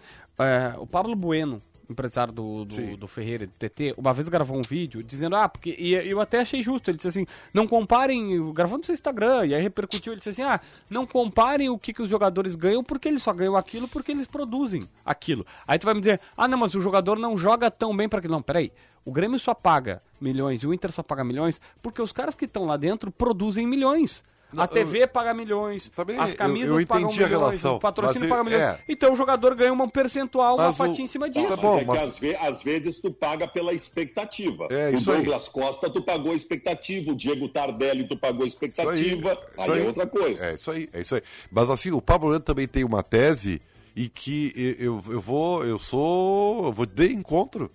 É, 0.42 0.72
o 0.78 0.86
Pablo 0.86 1.14
Bueno, 1.14 1.60
empresário 1.90 2.32
do, 2.32 2.64
do, 2.64 2.96
do 2.96 3.06
Ferreira 3.08 3.46
do 3.46 3.52
TT, 3.52 3.94
uma 3.98 4.14
vez 4.14 4.28
gravou 4.30 4.56
um 4.56 4.62
vídeo 4.62 5.02
dizendo, 5.02 5.36
ah, 5.36 5.46
porque. 5.48 5.74
E 5.78 5.92
eu 5.94 6.20
até 6.20 6.40
achei 6.40 6.62
justo. 6.62 6.88
Ele 6.90 6.96
disse 6.96 7.08
assim, 7.08 7.26
não 7.52 7.66
comparem. 7.66 8.50
Gravou 8.52 8.78
no 8.78 8.84
seu 8.84 8.94
Instagram, 8.94 9.44
e 9.46 9.54
aí 9.54 9.60
repercutiu, 9.60 10.12
ele 10.14 10.20
disse 10.20 10.30
assim, 10.30 10.42
ah, 10.42 10.58
não 10.88 11.06
comparem 11.06 11.68
o 11.68 11.78
que, 11.78 11.92
que 11.92 12.00
os 12.02 12.08
jogadores 12.08 12.56
ganham, 12.56 12.82
porque 12.84 13.08
eles 13.08 13.22
só 13.22 13.32
ganham 13.32 13.56
aquilo 13.56 13.86
porque 13.88 14.12
eles 14.12 14.26
produzem 14.26 14.88
aquilo. 15.04 15.44
Aí 15.66 15.78
tu 15.78 15.84
vai 15.84 15.92
me 15.94 16.00
dizer, 16.00 16.18
ah, 16.36 16.48
não, 16.48 16.56
mas 16.56 16.74
o 16.74 16.80
jogador 16.80 17.18
não 17.18 17.36
joga 17.36 17.70
tão 17.70 17.94
bem 17.94 18.08
para 18.08 18.20
aquilo. 18.20 18.32
Não, 18.32 18.42
peraí. 18.42 18.72
O 19.04 19.12
Grêmio 19.12 19.38
só 19.38 19.54
paga 19.54 20.02
milhões 20.20 20.62
e 20.62 20.66
o 20.66 20.74
Inter 20.74 20.92
só 20.92 21.02
paga 21.02 21.24
milhões 21.24 21.60
porque 21.82 22.02
os 22.02 22.12
caras 22.12 22.34
que 22.34 22.44
estão 22.44 22.64
lá 22.66 22.76
dentro 22.76 23.10
produzem 23.10 23.66
milhões. 23.66 24.22
Não, 24.50 24.64
a 24.64 24.66
TV 24.66 25.06
paga 25.06 25.34
milhões, 25.34 25.90
Também 25.94 26.18
as 26.18 26.30
eu- 26.30 26.36
camisas 26.38 26.80
eu 26.80 26.86
pagam 26.86 27.08
entendi 27.08 27.22
a 27.22 27.26
milhões, 27.26 27.42
relação, 27.42 27.76
o 27.76 27.78
patrocínio 27.80 28.28
paga 28.30 28.40
é- 28.40 28.44
milhões. 28.44 28.62
é. 28.62 28.80
Então 28.88 29.12
o 29.12 29.16
jogador 29.16 29.54
ganha 29.54 29.70
um 29.74 29.88
percentual, 29.90 30.54
uma 30.56 30.68
Mas 30.68 30.74
o- 30.74 30.78
fatia 30.78 31.04
em 31.04 31.06
cima 31.06 31.26
Tá, 31.26 31.32
disso. 31.38 31.48
Tá 31.48 31.56
bom, 31.56 31.84
mas 31.84 32.00
é 32.00 32.04
às, 32.06 32.18
ve- 32.18 32.36
às 32.36 32.62
vezes 32.62 32.98
tu 32.98 33.12
paga 33.12 33.46
pela 33.46 33.74
expectativa. 33.74 34.66
É, 34.70 34.88
o 34.88 34.94
isso 34.94 35.10
aí. 35.10 35.16
Douglas 35.18 35.48
Costa, 35.48 35.90
tu 35.90 36.02
pagou 36.02 36.32
a 36.32 36.34
expectativa. 36.34 37.10
O 37.12 37.14
Diego 37.14 37.46
Tardelli, 37.50 38.04
tu 38.08 38.16
pagou 38.16 38.44
a 38.44 38.46
Isso 38.48 38.56
aí, 38.62 38.68
expectativa. 38.70 39.32
isso 39.58 39.70
aí, 39.72 39.82
é 39.82 39.84
outra 39.86 40.06
coisa. 40.06 40.46
É 40.46 40.54
isso 40.54 40.70
aí, 40.70 40.88
é 40.94 41.00
isso 41.00 41.14
aí. 41.14 41.22
Mas 41.50 41.68
assim, 41.68 41.90
o 41.90 42.00
Pablo 42.00 42.30
Leandro 42.30 42.46
também 42.46 42.66
tem 42.66 42.84
uma 42.84 43.02
tese 43.02 43.60
e 43.94 44.08
que 44.08 44.50
eu, 44.56 44.94
eu, 45.04 45.12
eu 45.12 45.20
vou, 45.20 45.62
eu 45.62 45.78
sou, 45.78 46.64
eu 46.64 46.72
vou 46.72 46.86
de 46.86 47.12
encontro. 47.12 47.70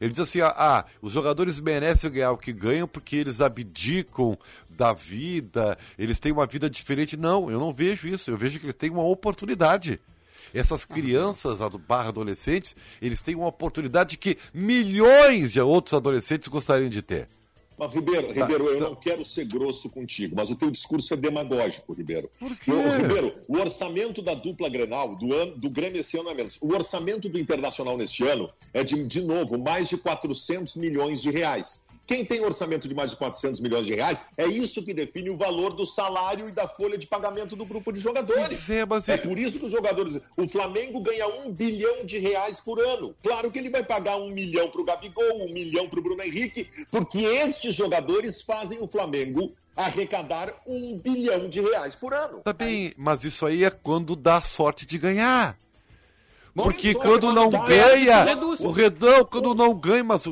Ele 0.00 0.10
diz 0.10 0.20
assim, 0.20 0.40
ah, 0.40 0.54
ah, 0.56 0.84
os 1.02 1.12
jogadores 1.12 1.60
merecem 1.60 2.10
ganhar 2.10 2.32
o 2.32 2.38
que 2.38 2.52
ganham 2.52 2.86
porque 2.86 3.16
eles 3.16 3.40
abdicam 3.40 4.38
da 4.70 4.92
vida, 4.92 5.76
eles 5.98 6.20
têm 6.20 6.30
uma 6.32 6.46
vida 6.46 6.70
diferente. 6.70 7.16
Não, 7.16 7.50
eu 7.50 7.58
não 7.58 7.72
vejo 7.72 8.06
isso. 8.06 8.30
Eu 8.30 8.36
vejo 8.36 8.58
que 8.60 8.66
eles 8.66 8.74
têm 8.74 8.90
uma 8.90 9.02
oportunidade. 9.04 10.00
Essas 10.54 10.84
crianças 10.84 11.60
ado- 11.60 11.78
barra 11.78 12.08
adolescentes, 12.08 12.74
eles 13.02 13.22
têm 13.22 13.34
uma 13.34 13.48
oportunidade 13.48 14.16
que 14.16 14.38
milhões 14.54 15.52
de 15.52 15.60
outros 15.60 15.94
adolescentes 15.94 16.48
gostariam 16.48 16.88
de 16.88 17.02
ter. 17.02 17.28
Mas, 17.78 17.92
Ribeiro, 17.92 18.34
Tá, 18.34 18.42
Ribeiro, 18.42 18.66
eu 18.66 18.78
tá. 18.80 18.84
não 18.88 18.94
quero 18.96 19.24
ser 19.24 19.44
grosso 19.44 19.88
contigo, 19.90 20.34
mas 20.36 20.50
o 20.50 20.56
teu 20.56 20.70
discurso 20.70 21.14
é 21.14 21.16
demagógico, 21.16 21.92
Ribeiro. 21.92 22.28
Por 22.38 22.56
quê? 22.56 22.70
Eu- 22.70 22.98
Ribeiro, 23.02 23.34
o 23.46 23.56
orçamento 23.58 24.20
da 24.20 24.34
dupla 24.34 24.68
Grenal, 24.68 25.14
do, 25.16 25.32
ano, 25.32 25.56
do 25.56 25.70
Grêmio 25.70 26.00
esse 26.00 26.18
ano 26.18 26.28
é 26.30 26.34
menos. 26.34 26.58
O 26.60 26.74
orçamento 26.74 27.28
do 27.28 27.38
Internacional 27.38 27.96
neste 27.96 28.24
ano 28.26 28.50
é, 28.74 28.82
de, 28.82 29.04
de 29.04 29.20
novo, 29.22 29.58
mais 29.58 29.88
de 29.88 29.96
400 29.96 30.76
milhões 30.76 31.22
de 31.22 31.30
reais. 31.30 31.84
Quem 32.08 32.24
tem 32.24 32.40
orçamento 32.42 32.88
de 32.88 32.94
mais 32.94 33.10
de 33.10 33.18
400 33.18 33.60
milhões 33.60 33.84
de 33.84 33.94
reais, 33.94 34.24
é 34.34 34.46
isso 34.46 34.82
que 34.82 34.94
define 34.94 35.28
o 35.28 35.36
valor 35.36 35.76
do 35.76 35.84
salário 35.84 36.48
e 36.48 36.52
da 36.52 36.66
folha 36.66 36.96
de 36.96 37.06
pagamento 37.06 37.54
do 37.54 37.66
grupo 37.66 37.92
de 37.92 38.00
jogadores. 38.00 38.70
É, 38.70 38.86
mas 38.86 39.06
é- 39.10 39.18
por 39.18 39.38
isso 39.38 39.58
que 39.60 39.66
os 39.66 39.70
jogadores. 39.70 40.18
O 40.34 40.48
Flamengo 40.48 41.00
ganha 41.02 41.28
um 41.28 41.52
bilhão 41.52 42.06
de 42.06 42.16
reais 42.18 42.58
por 42.60 42.80
ano. 42.80 43.14
Claro 43.22 43.50
que 43.50 43.58
ele 43.58 43.68
vai 43.68 43.84
pagar 43.84 44.16
um 44.16 44.30
milhão 44.30 44.70
para 44.70 44.80
o 44.80 44.84
Gabigol, 44.84 45.46
um 45.46 45.52
milhão 45.52 45.86
para 45.86 46.00
o 46.00 46.02
Bruno 46.02 46.22
Henrique, 46.22 46.66
porque 46.90 47.18
estes 47.18 47.74
jogadores 47.74 48.40
fazem 48.40 48.78
o 48.80 48.88
Flamengo 48.88 49.52
arrecadar 49.76 50.52
um 50.66 50.96
bilhão 50.98 51.46
de 51.48 51.60
reais 51.60 51.94
por 51.94 52.14
ano. 52.14 52.40
Tá 52.40 52.54
bem, 52.54 52.90
mas 52.96 53.22
isso 53.22 53.44
aí 53.44 53.64
é 53.64 53.70
quando 53.70 54.16
dá 54.16 54.40
sorte 54.40 54.86
de 54.86 54.96
ganhar. 54.96 55.56
Porque 56.64 56.92
Bom, 56.94 57.00
quando 57.00 57.20
quando 57.28 57.32
não 57.34 57.50
ganha, 57.66 58.24
reduz. 58.24 58.60
o 58.60 58.70
redão, 58.70 59.24
quando 59.24 59.54
não 59.54 59.74
ganha, 59.74 60.04
mas 60.04 60.22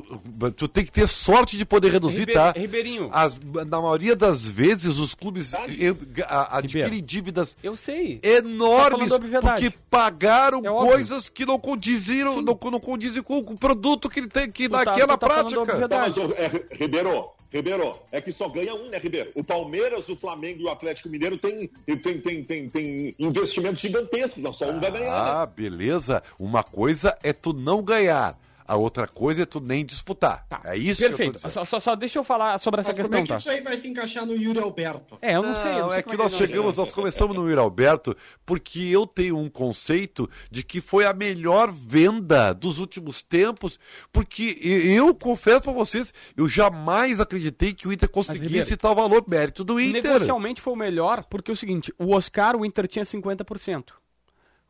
tu 0.56 0.68
tem 0.68 0.84
que 0.84 0.92
ter 0.92 1.08
sorte 1.08 1.56
de 1.56 1.64
poder 1.64 1.92
reduzir, 1.92 2.20
Ribe- 2.20 2.32
tá? 2.32 2.52
Ribeirinho. 2.52 3.08
As- 3.12 3.38
na 3.68 3.80
maioria 3.80 4.14
das 4.16 4.44
vezes, 4.44 4.98
os 4.98 5.14
clubes 5.14 5.52
a- 5.54 6.58
adquirem 6.58 7.02
dívidas 7.02 7.56
Eu 7.62 7.76
sei. 7.76 8.20
enormes 8.22 8.90
Tá 8.90 8.90
falando 8.90 9.12
obviedade. 9.14 9.70
porque 9.70 9.78
pagaram 9.90 10.60
É 10.64 10.68
coisas 10.68 11.28
que 11.28 11.44
não 11.46 11.58
condiziram, 11.58 12.40
não, 12.42 12.58
não 12.70 12.80
condizem 12.80 13.22
com 13.22 13.38
o 13.38 13.56
produto 13.58 14.08
que 14.08 14.20
ele 14.20 14.28
tem 14.28 14.50
que 14.50 14.68
tá- 14.68 14.84
naquela 14.84 15.16
tá 15.16 15.26
prática. 15.26 15.88
Tá, 15.88 15.98
mas, 15.98 16.16
é, 16.16 16.66
Ribeiro, 16.72 17.30
Ribeiro, 17.50 17.98
é 18.12 18.20
que 18.20 18.32
só 18.32 18.48
ganha 18.48 18.74
um, 18.74 18.88
né, 18.88 18.98
Ribeiro? 18.98 19.30
O 19.34 19.44
Palmeiras, 19.44 20.08
o 20.08 20.16
Flamengo 20.16 20.60
e 20.60 20.64
o 20.64 20.68
Atlético 20.68 21.08
Mineiro 21.08 21.38
tem, 21.38 21.68
tem, 22.02 22.20
tem, 22.20 22.44
tem, 22.44 22.68
tem 22.68 23.14
investimento 23.18 23.80
gigantesco, 23.80 24.40
não, 24.40 24.52
só 24.52 24.70
um 24.70 24.80
vai 24.80 24.90
ganhar. 24.90 25.04
né? 25.04 25.30
Ah, 25.42 25.46
beleza. 25.46 26.22
Uma 26.38 26.62
coisa 26.62 27.16
é 27.22 27.32
tu 27.32 27.52
não 27.52 27.82
ganhar. 27.82 28.38
A 28.68 28.76
outra 28.76 29.06
coisa 29.06 29.42
é 29.42 29.46
tu 29.46 29.60
nem 29.60 29.84
disputar. 29.84 30.46
Tá, 30.48 30.60
é 30.64 30.76
isso 30.76 31.00
Perfeito. 31.00 31.32
que 31.32 31.38
eu 31.38 31.42
tô 31.42 31.50
só, 31.50 31.64
só, 31.64 31.78
só 31.80 31.94
deixa 31.94 32.18
eu 32.18 32.24
falar 32.24 32.58
sobre 32.58 32.80
essa 32.80 32.90
Mas 32.90 32.98
como 32.98 33.08
questão, 33.08 33.20
é 33.20 33.22
que 33.22 33.28
tá? 33.28 33.36
isso 33.36 33.50
aí 33.50 33.60
vai 33.62 33.76
se 33.78 33.88
encaixar 33.88 34.26
no 34.26 34.34
Yuri 34.34 34.58
Alberto? 34.58 35.18
É, 35.22 35.36
eu 35.36 35.42
não, 35.42 35.54
sei. 35.56 35.70
eu 35.70 35.74
não 35.74 35.80
Não, 35.82 35.88
sei 35.90 35.98
é 35.98 36.02
como 36.02 36.16
que 36.16 36.22
nós 36.22 36.32
vai 36.32 36.46
chegamos, 36.46 36.76
nós 36.76 36.92
começamos 36.92 37.36
no 37.36 37.50
Ir 37.50 37.58
Alberto, 37.58 38.16
porque 38.44 38.80
eu 38.80 39.06
tenho 39.06 39.38
um 39.38 39.48
conceito 39.48 40.28
de 40.50 40.62
que 40.62 40.80
foi 40.80 41.04
a 41.06 41.12
melhor 41.12 41.70
venda 41.70 42.52
dos 42.52 42.78
últimos 42.78 43.22
tempos, 43.22 43.78
porque 44.12 44.58
e- 44.60 44.92
eu 44.94 45.14
confesso 45.14 45.62
pra 45.62 45.72
vocês, 45.72 46.12
eu 46.36 46.48
jamais 46.48 47.20
acreditei 47.20 47.72
que 47.72 47.86
o 47.86 47.92
Inter 47.92 48.08
conseguisse 48.08 48.46
Ribeiro, 48.46 48.76
tal 48.78 48.94
valor, 48.94 49.24
mérito 49.28 49.62
do 49.64 49.78
Inter. 49.80 50.02
Negocialmente 50.02 50.60
foi 50.60 50.72
o 50.72 50.76
melhor, 50.76 51.24
porque 51.24 51.50
é 51.50 51.54
o 51.54 51.56
seguinte, 51.56 51.92
o 51.98 52.14
Oscar, 52.14 52.56
o 52.56 52.64
Inter 52.64 52.86
tinha 52.88 53.04
50%. 53.04 53.84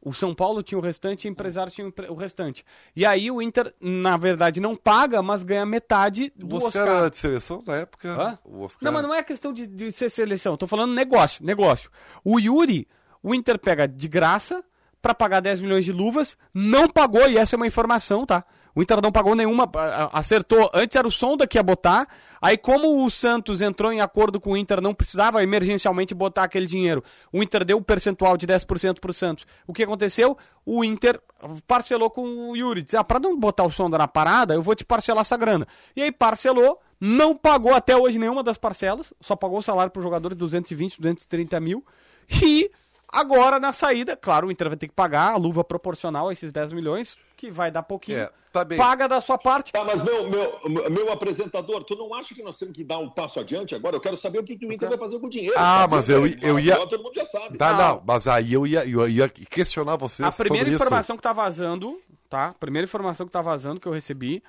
O 0.06 0.14
São 0.14 0.32
Paulo 0.32 0.62
tinha 0.62 0.78
o 0.78 0.80
restante 0.80 1.24
e 1.24 1.28
o 1.28 1.32
empresário 1.32 1.72
tinha 1.72 1.92
o 2.08 2.14
restante. 2.14 2.64
E 2.94 3.04
aí 3.04 3.28
o 3.28 3.42
Inter, 3.42 3.74
na 3.80 4.16
verdade, 4.16 4.60
não 4.60 4.76
paga, 4.76 5.20
mas 5.20 5.42
ganha 5.42 5.66
metade 5.66 6.32
do 6.36 6.46
O 6.46 6.58
Oscar, 6.58 6.84
Oscar. 6.84 6.98
era 6.98 7.10
de 7.10 7.16
seleção 7.16 7.60
na 7.66 7.74
época. 7.74 8.08
Hã? 8.08 8.38
O 8.44 8.62
Oscar... 8.62 8.84
Não, 8.84 8.92
mas 8.92 9.02
não 9.02 9.12
é 9.12 9.20
questão 9.24 9.52
de, 9.52 9.66
de 9.66 9.90
ser 9.90 10.08
seleção. 10.08 10.56
Tô 10.56 10.68
falando 10.68 10.94
negócio, 10.94 11.44
negócio. 11.44 11.90
O 12.24 12.38
Yuri, 12.38 12.86
o 13.20 13.34
Inter 13.34 13.58
pega 13.58 13.88
de 13.88 14.06
graça 14.06 14.62
pra 15.02 15.12
pagar 15.12 15.40
10 15.40 15.60
milhões 15.60 15.84
de 15.84 15.90
luvas, 15.90 16.38
não 16.54 16.88
pagou, 16.88 17.28
e 17.28 17.36
essa 17.36 17.56
é 17.56 17.58
uma 17.58 17.66
informação, 17.66 18.24
tá? 18.24 18.44
O 18.76 18.82
Inter 18.82 19.00
não 19.02 19.10
pagou 19.10 19.34
nenhuma, 19.34 19.66
acertou. 20.12 20.70
Antes 20.74 20.94
era 20.94 21.08
o 21.08 21.10
Sonda 21.10 21.46
que 21.46 21.56
ia 21.56 21.62
botar, 21.62 22.06
aí 22.42 22.58
como 22.58 23.02
o 23.02 23.10
Santos 23.10 23.62
entrou 23.62 23.90
em 23.90 24.02
acordo 24.02 24.38
com 24.38 24.52
o 24.52 24.56
Inter, 24.56 24.82
não 24.82 24.94
precisava 24.94 25.42
emergencialmente 25.42 26.14
botar 26.14 26.42
aquele 26.42 26.66
dinheiro. 26.66 27.02
O 27.32 27.42
Inter 27.42 27.64
deu 27.64 27.78
um 27.78 27.82
percentual 27.82 28.36
de 28.36 28.46
10% 28.46 29.00
pro 29.00 29.14
Santos. 29.14 29.46
O 29.66 29.72
que 29.72 29.82
aconteceu? 29.82 30.36
O 30.66 30.84
Inter 30.84 31.18
parcelou 31.66 32.10
com 32.10 32.50
o 32.50 32.54
Yuri. 32.54 32.82
Disse, 32.82 32.98
ah, 32.98 33.04
pra 33.04 33.18
não 33.18 33.38
botar 33.38 33.64
o 33.64 33.72
Sonda 33.72 33.96
na 33.96 34.06
parada, 34.06 34.52
eu 34.52 34.62
vou 34.62 34.74
te 34.74 34.84
parcelar 34.84 35.22
essa 35.22 35.38
grana. 35.38 35.66
E 35.96 36.02
aí 36.02 36.12
parcelou, 36.12 36.78
não 37.00 37.34
pagou 37.34 37.74
até 37.74 37.96
hoje 37.96 38.18
nenhuma 38.18 38.42
das 38.42 38.58
parcelas, 38.58 39.10
só 39.22 39.34
pagou 39.34 39.58
o 39.58 39.62
salário 39.62 39.90
pro 39.90 40.02
jogador 40.02 40.28
de 40.30 40.36
220, 40.36 41.00
230 41.00 41.58
mil. 41.60 41.82
E 42.42 42.70
agora 43.10 43.58
na 43.58 43.72
saída, 43.72 44.16
claro, 44.16 44.48
o 44.48 44.50
Inter 44.50 44.68
vai 44.68 44.76
ter 44.76 44.88
que 44.88 44.94
pagar 44.94 45.32
a 45.32 45.36
luva 45.36 45.64
proporcional 45.64 46.28
a 46.28 46.32
esses 46.34 46.52
10 46.52 46.72
milhões, 46.72 47.16
que 47.36 47.50
vai 47.50 47.70
dar 47.70 47.82
pouquinho. 47.82 48.18
É, 48.18 48.30
tá 48.60 48.64
bem. 48.64 48.78
Paga 48.78 49.06
da 49.08 49.20
sua 49.20 49.36
parte. 49.38 49.72
Tá, 49.72 49.84
mas 49.84 50.02
meu, 50.02 50.28
meu, 50.30 50.90
meu 50.90 51.12
apresentador, 51.12 51.84
tu 51.84 51.94
não 51.96 52.14
acha 52.14 52.34
que 52.34 52.42
nós 52.42 52.58
temos 52.58 52.74
que 52.74 52.82
dar 52.84 52.98
um 52.98 53.08
passo 53.10 53.38
adiante 53.40 53.74
agora? 53.74 53.96
Eu 53.96 54.00
quero 54.00 54.16
saber 54.16 54.38
o 54.38 54.44
que, 54.44 54.56
que 54.56 54.66
o 54.66 54.72
Inter 54.72 54.88
vai 54.88 54.98
fazer 54.98 55.18
com 55.18 55.26
o 55.26 55.30
dinheiro. 55.30 55.54
Ah, 55.56 55.80
sabe? 55.80 55.94
mas 55.94 56.08
eu- 56.08 56.26
eu 56.42 56.58
ia- 56.58 56.76
Todo 56.76 57.02
mundo 57.02 57.14
já 57.14 57.24
sabe. 57.26 57.58
Tá, 57.58 57.70
Ah. 57.70 57.76
não, 57.94 58.02
mas 58.06 58.26
aí 58.26 58.52
eu 58.52 58.66
ia, 58.66 58.86
eu 58.88 59.08
ia 59.08 59.28
questionar 59.28 59.96
vocês 59.96 60.26
A 60.26 60.32
primeira 60.32 60.64
sobre 60.66 60.74
isso. 60.74 60.82
informação 60.84 61.16
que 61.16 61.22
tá 61.22 61.32
vazando, 61.32 62.00
tá? 62.30 62.48
A 62.48 62.54
primeira 62.54 62.84
informação 62.84 63.26
que 63.26 63.32
tá 63.32 63.42
vazando 63.42 63.80
que 63.80 63.86
eu 63.86 63.92
recebi 63.92 64.42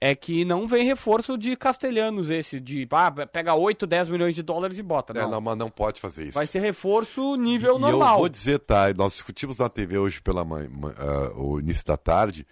é 0.00 0.14
que 0.14 0.44
não 0.44 0.66
vem 0.68 0.84
reforço 0.84 1.38
de 1.38 1.56
castelhanos 1.56 2.28
esse, 2.28 2.60
de 2.60 2.86
ah, 2.90 3.10
pega 3.26 3.54
8, 3.54 3.86
10 3.86 4.08
milhões 4.08 4.34
de 4.34 4.42
dólares 4.42 4.76
e 4.78 4.82
bota. 4.82 5.14
É, 5.16 5.22
Não. 5.22 5.30
não, 5.30 5.40
mas 5.40 5.56
não 5.56 5.70
pode 5.70 5.98
fazer 6.00 6.24
isso. 6.24 6.32
Vai 6.34 6.46
ser 6.46 6.58
reforço 6.58 7.36
nível 7.36 7.76
E 7.76 7.80
normal. 7.80 8.14
eu 8.14 8.18
vou 8.18 8.28
dizer, 8.28 8.58
tá? 8.58 8.92
Nós 8.94 9.12
discutimos 9.14 9.60
na 9.60 9.68
TV 9.68 9.96
hoje 9.96 10.20
pela 10.20 10.44
manhã, 10.44 10.68
ah, 10.98 11.32
o 11.36 11.58
início 11.58 11.86
da 11.86 11.96
tarde, 11.96 12.46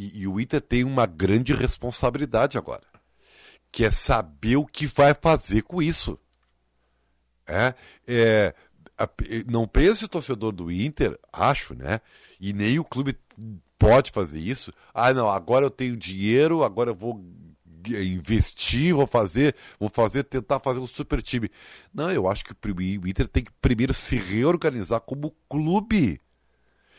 e, 0.00 0.22
e 0.22 0.26
o 0.26 0.40
Inter 0.40 0.62
tem 0.62 0.82
uma 0.82 1.04
grande 1.04 1.52
responsabilidade 1.52 2.56
agora, 2.56 2.86
que 3.70 3.84
é 3.84 3.90
saber 3.90 4.56
o 4.56 4.64
que 4.64 4.86
vai 4.86 5.12
fazer 5.12 5.60
com 5.60 5.82
isso. 5.82 6.18
É, 7.46 7.74
é, 8.06 8.54
não 9.46 9.68
pense 9.68 10.02
o 10.02 10.08
torcedor 10.08 10.52
do 10.52 10.70
Inter, 10.70 11.18
acho, 11.30 11.74
né? 11.74 12.00
E 12.40 12.54
nem 12.54 12.78
o 12.78 12.84
clube 12.84 13.14
pode 13.78 14.10
fazer 14.10 14.40
isso. 14.40 14.72
Ah, 14.94 15.12
não, 15.12 15.28
agora 15.28 15.66
eu 15.66 15.70
tenho 15.70 15.94
dinheiro, 15.94 16.64
agora 16.64 16.92
eu 16.92 16.94
vou 16.94 17.22
investir, 17.86 18.94
vou 18.94 19.06
fazer, 19.06 19.54
vou 19.78 19.90
fazer, 19.90 20.24
tentar 20.24 20.60
fazer 20.60 20.80
um 20.80 20.86
super 20.86 21.20
time. 21.20 21.50
Não, 21.92 22.10
eu 22.10 22.26
acho 22.26 22.42
que 22.42 22.52
o 22.52 23.06
Inter 23.06 23.28
tem 23.28 23.44
que 23.44 23.52
primeiro 23.60 23.92
se 23.92 24.16
reorganizar 24.16 25.02
como 25.02 25.36
clube. 25.46 26.18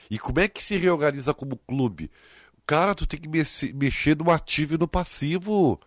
E 0.07 0.19
como 0.19 0.39
é 0.39 0.47
que 0.47 0.63
se 0.63 0.77
reorganiza 0.77 1.33
como 1.33 1.57
clube? 1.57 2.11
Cara, 2.65 2.95
tu 2.95 3.05
tem 3.05 3.19
que 3.19 3.27
mexe- 3.27 3.73
mexer 3.73 4.15
no 4.17 4.29
ativo 4.31 4.75
e 4.75 4.77
no 4.77 4.87
passivo. 4.87 5.79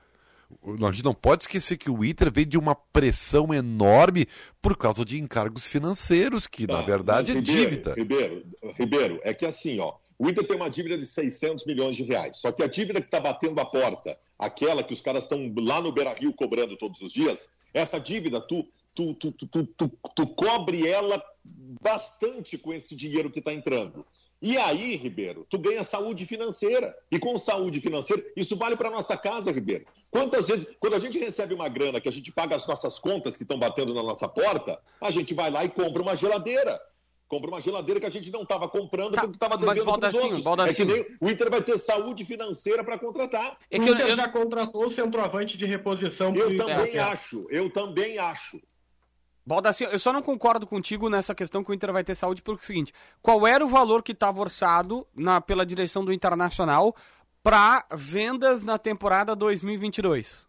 A 0.87 0.93
gente 0.93 1.05
não 1.05 1.15
pode 1.15 1.45
esquecer 1.45 1.77
que 1.77 1.91
o 1.91 2.05
Inter 2.05 2.31
vem 2.33 2.47
de 2.47 2.57
uma 2.59 2.75
pressão 2.75 3.53
enorme 3.53 4.27
por 4.63 4.77
causa 4.77 5.05
de 5.05 5.19
encargos 5.19 5.67
financeiros, 5.67 6.47
que 6.47 6.67
na 6.67 6.77
Tá, 6.77 6.83
verdade 6.83 7.33
é 7.33 7.35
Ribeiro, 7.35 7.61
dívida. 7.71 7.95
Ribeiro, 7.95 8.45
Ribeiro, 8.79 9.21
é 9.25 9.35
que 9.35 9.45
assim, 9.47 9.81
ó, 9.81 9.95
o 10.19 10.29
Inter 10.29 10.47
tem 10.47 10.57
uma 10.57 10.71
dívida 10.71 10.97
de 10.99 11.07
600 11.07 11.65
milhões 11.67 11.97
de 11.97 12.05
reais. 12.05 12.37
Só 12.37 12.53
que 12.53 12.63
a 12.63 12.69
dívida 12.69 13.01
que 13.01 13.07
está 13.07 13.19
batendo 13.19 13.59
a 13.61 13.65
porta, 13.65 14.17
aquela 14.39 14.83
que 14.85 14.93
os 14.93 15.01
caras 15.01 15.25
estão 15.25 15.53
lá 15.59 15.81
no 15.81 15.91
Beira 15.93 16.13
Rio 16.15 16.33
cobrando 16.33 16.77
todos 16.77 17.01
os 17.01 17.13
dias, 17.13 17.49
essa 17.73 17.99
dívida, 17.99 18.41
tu, 18.41 18.65
tu, 18.95 19.13
tu, 19.15 19.33
tu, 19.33 19.47
tu, 19.47 19.67
tu, 19.67 19.89
tu 20.15 20.27
cobre 20.29 20.87
ela 20.87 21.21
bastante 21.83 22.57
com 22.57 22.73
esse 22.73 22.95
dinheiro 22.95 23.31
que 23.31 23.39
está 23.41 23.53
entrando. 23.53 24.07
E 24.43 24.59
aí, 24.59 24.97
Ribeiro, 24.97 25.47
tu 25.49 25.59
ganha 25.59 25.83
saúde 25.83 26.27
financeira. 26.27 26.95
E 27.11 27.19
com 27.19 27.39
saúde 27.39 27.81
financeira, 27.81 28.23
isso 28.37 28.57
vale 28.57 28.77
para 28.77 28.91
nossa 28.91 29.17
casa, 29.17 29.51
Ribeiro. 29.51 29.87
Quantas 30.11 30.49
vezes, 30.49 30.67
quando 30.79 30.95
a 30.95 30.99
gente 30.99 31.19
recebe 31.19 31.55
uma 31.55 31.69
grana 31.69 32.01
que 32.01 32.09
a 32.09 32.13
gente 32.13 32.31
paga 32.31 32.55
as 32.55 32.67
nossas 32.67 32.99
contas 32.99 33.37
que 33.37 33.43
estão 33.43 33.59
batendo 33.59 33.95
na 33.95 34.03
nossa 34.03 34.29
porta, 34.29 34.79
a 35.01 35.11
gente 35.11 35.33
vai 35.35 35.51
lá 35.51 35.65
e 35.65 35.69
compra 35.71 36.03
uma 36.03 36.15
geladeira. 36.17 36.79
Compra 37.27 37.49
uma 37.51 37.61
geladeira 37.61 37.99
que 37.99 38.07
a 38.07 38.11
gente 38.11 38.31
não 38.31 38.43
estava 38.43 38.69
comprando 38.69 39.15
Tá, 39.15 39.23
porque 39.23 39.37
estava 39.37 39.57
devendo 39.57 39.75
para 39.77 39.81
os 39.81 39.87
Baldacinho, 39.87 40.23
outros. 40.25 40.45
Baldacinho. 40.45 40.91
É 40.91 40.95
que 41.03 41.09
nem 41.09 41.17
o 41.21 41.31
Inter 41.31 41.51
vai 41.51 41.63
ter 41.63 41.79
saúde 41.79 42.25
financeira 42.25 42.85
para 42.85 42.99
contratar. 42.99 43.57
É 43.71 43.79
o 43.79 43.83
eu- 43.83 43.93
Inter 43.95 44.09
eu- 44.09 44.17
já 44.17 44.29
contratou 44.29 44.87
o 44.87 44.91
centroavante 44.91 45.57
de 45.57 45.65
reposição 45.65 46.35
Eu 46.35 46.55
também 46.59 46.91
Inter. 46.91 47.07
acho, 47.09 47.47
eu 47.51 47.71
também 47.71 48.19
acho. 48.19 48.61
Baldassi, 49.47 49.85
eu 49.85 49.99
só 49.99 50.13
não 50.13 50.23
concordo 50.23 50.67
contigo 50.67 51.11
nessa 51.11 51.35
questão 51.35 51.63
que 51.63 51.71
o 51.71 51.75
Inter 51.75 51.93
vai 51.93 52.03
ter 52.03 52.15
saúde 52.15 52.41
pelo 52.41 52.59
seguinte: 52.59 52.95
qual 53.21 53.47
era 53.47 53.65
o 53.65 53.69
valor 53.69 54.03
que 54.03 54.13
estava 54.13 54.41
orçado 54.41 55.07
na, 55.15 55.41
pela 55.41 55.67
direção 55.67 56.05
do 56.05 56.13
Internacional 56.13 56.97
para 57.43 57.85
vendas 57.93 58.63
na 58.63 58.79
temporada 58.79 59.37
2022? 59.37 60.47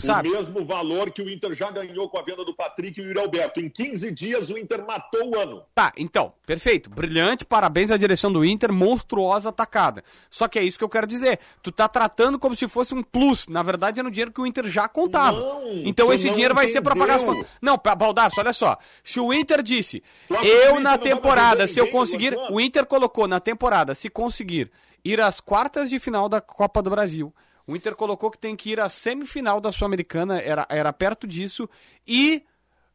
Tu 0.00 0.06
sabe? 0.06 0.28
O 0.28 0.32
mesmo 0.32 0.64
valor 0.64 1.10
que 1.10 1.22
o 1.22 1.30
Inter 1.30 1.52
já 1.54 1.70
ganhou 1.70 2.08
com 2.08 2.18
a 2.18 2.22
venda 2.22 2.44
do 2.44 2.54
Patrick 2.54 3.00
e 3.00 3.02
o 3.02 3.06
Yuri 3.06 3.18
Alberto. 3.18 3.60
Em 3.60 3.68
15 3.68 4.10
dias, 4.12 4.50
o 4.50 4.58
Inter 4.58 4.84
matou 4.86 5.30
o 5.30 5.38
ano. 5.38 5.62
Tá, 5.74 5.92
então, 5.96 6.32
perfeito. 6.44 6.90
Brilhante, 6.90 7.44
parabéns 7.44 7.90
à 7.90 7.96
direção 7.96 8.30
do 8.30 8.44
Inter, 8.44 8.72
monstruosa 8.72 9.48
atacada. 9.48 10.04
Só 10.30 10.46
que 10.48 10.58
é 10.58 10.62
isso 10.62 10.76
que 10.76 10.84
eu 10.84 10.88
quero 10.88 11.06
dizer. 11.06 11.38
Tu 11.62 11.72
tá 11.72 11.88
tratando 11.88 12.38
como 12.38 12.54
se 12.54 12.68
fosse 12.68 12.94
um 12.94 13.02
plus. 13.02 13.48
Na 13.48 13.62
verdade, 13.62 14.00
é 14.00 14.02
no 14.02 14.10
dinheiro 14.10 14.32
que 14.32 14.40
o 14.40 14.46
Inter 14.46 14.68
já 14.68 14.86
contava. 14.88 15.38
Não, 15.38 15.68
então 15.84 16.12
esse 16.12 16.28
dinheiro 16.30 16.54
vai 16.54 16.68
ser 16.68 16.82
pra 16.82 16.94
pagar 16.94 17.16
as 17.16 17.22
entendeu. 17.22 17.42
contas. 17.42 17.56
Não, 17.62 17.80
Baldasso, 17.96 18.38
olha 18.40 18.52
só. 18.52 18.76
Se 19.02 19.18
o 19.18 19.32
Inter 19.32 19.62
disse, 19.62 20.02
Tu 20.28 20.34
acha 20.34 20.42
que 20.44 20.50
o 20.50 20.54
eu 20.54 20.70
Inter 20.72 20.82
na 20.82 20.90
vai 20.90 20.98
temporada, 20.98 21.66
se 21.66 21.78
eu 21.78 21.90
conseguir. 21.90 22.36
O 22.50 22.60
Inter 22.60 22.84
colocou 22.84 23.26
na 23.26 23.40
temporada, 23.40 23.94
se 23.94 24.10
conseguir 24.10 24.70
ir 25.04 25.20
às 25.20 25.40
quartas 25.40 25.88
de 25.88 25.98
final 25.98 26.28
da 26.28 26.40
Copa 26.40 26.82
do 26.82 26.90
Brasil. 26.90 27.32
O 27.66 27.74
Inter 27.74 27.94
colocou 27.96 28.30
que 28.30 28.38
tem 28.38 28.54
que 28.54 28.70
ir 28.70 28.80
à 28.80 28.88
semifinal 28.88 29.60
da 29.60 29.72
Sul-Americana, 29.72 30.40
era, 30.40 30.66
era 30.68 30.92
perto 30.92 31.26
disso. 31.26 31.68
E 32.06 32.44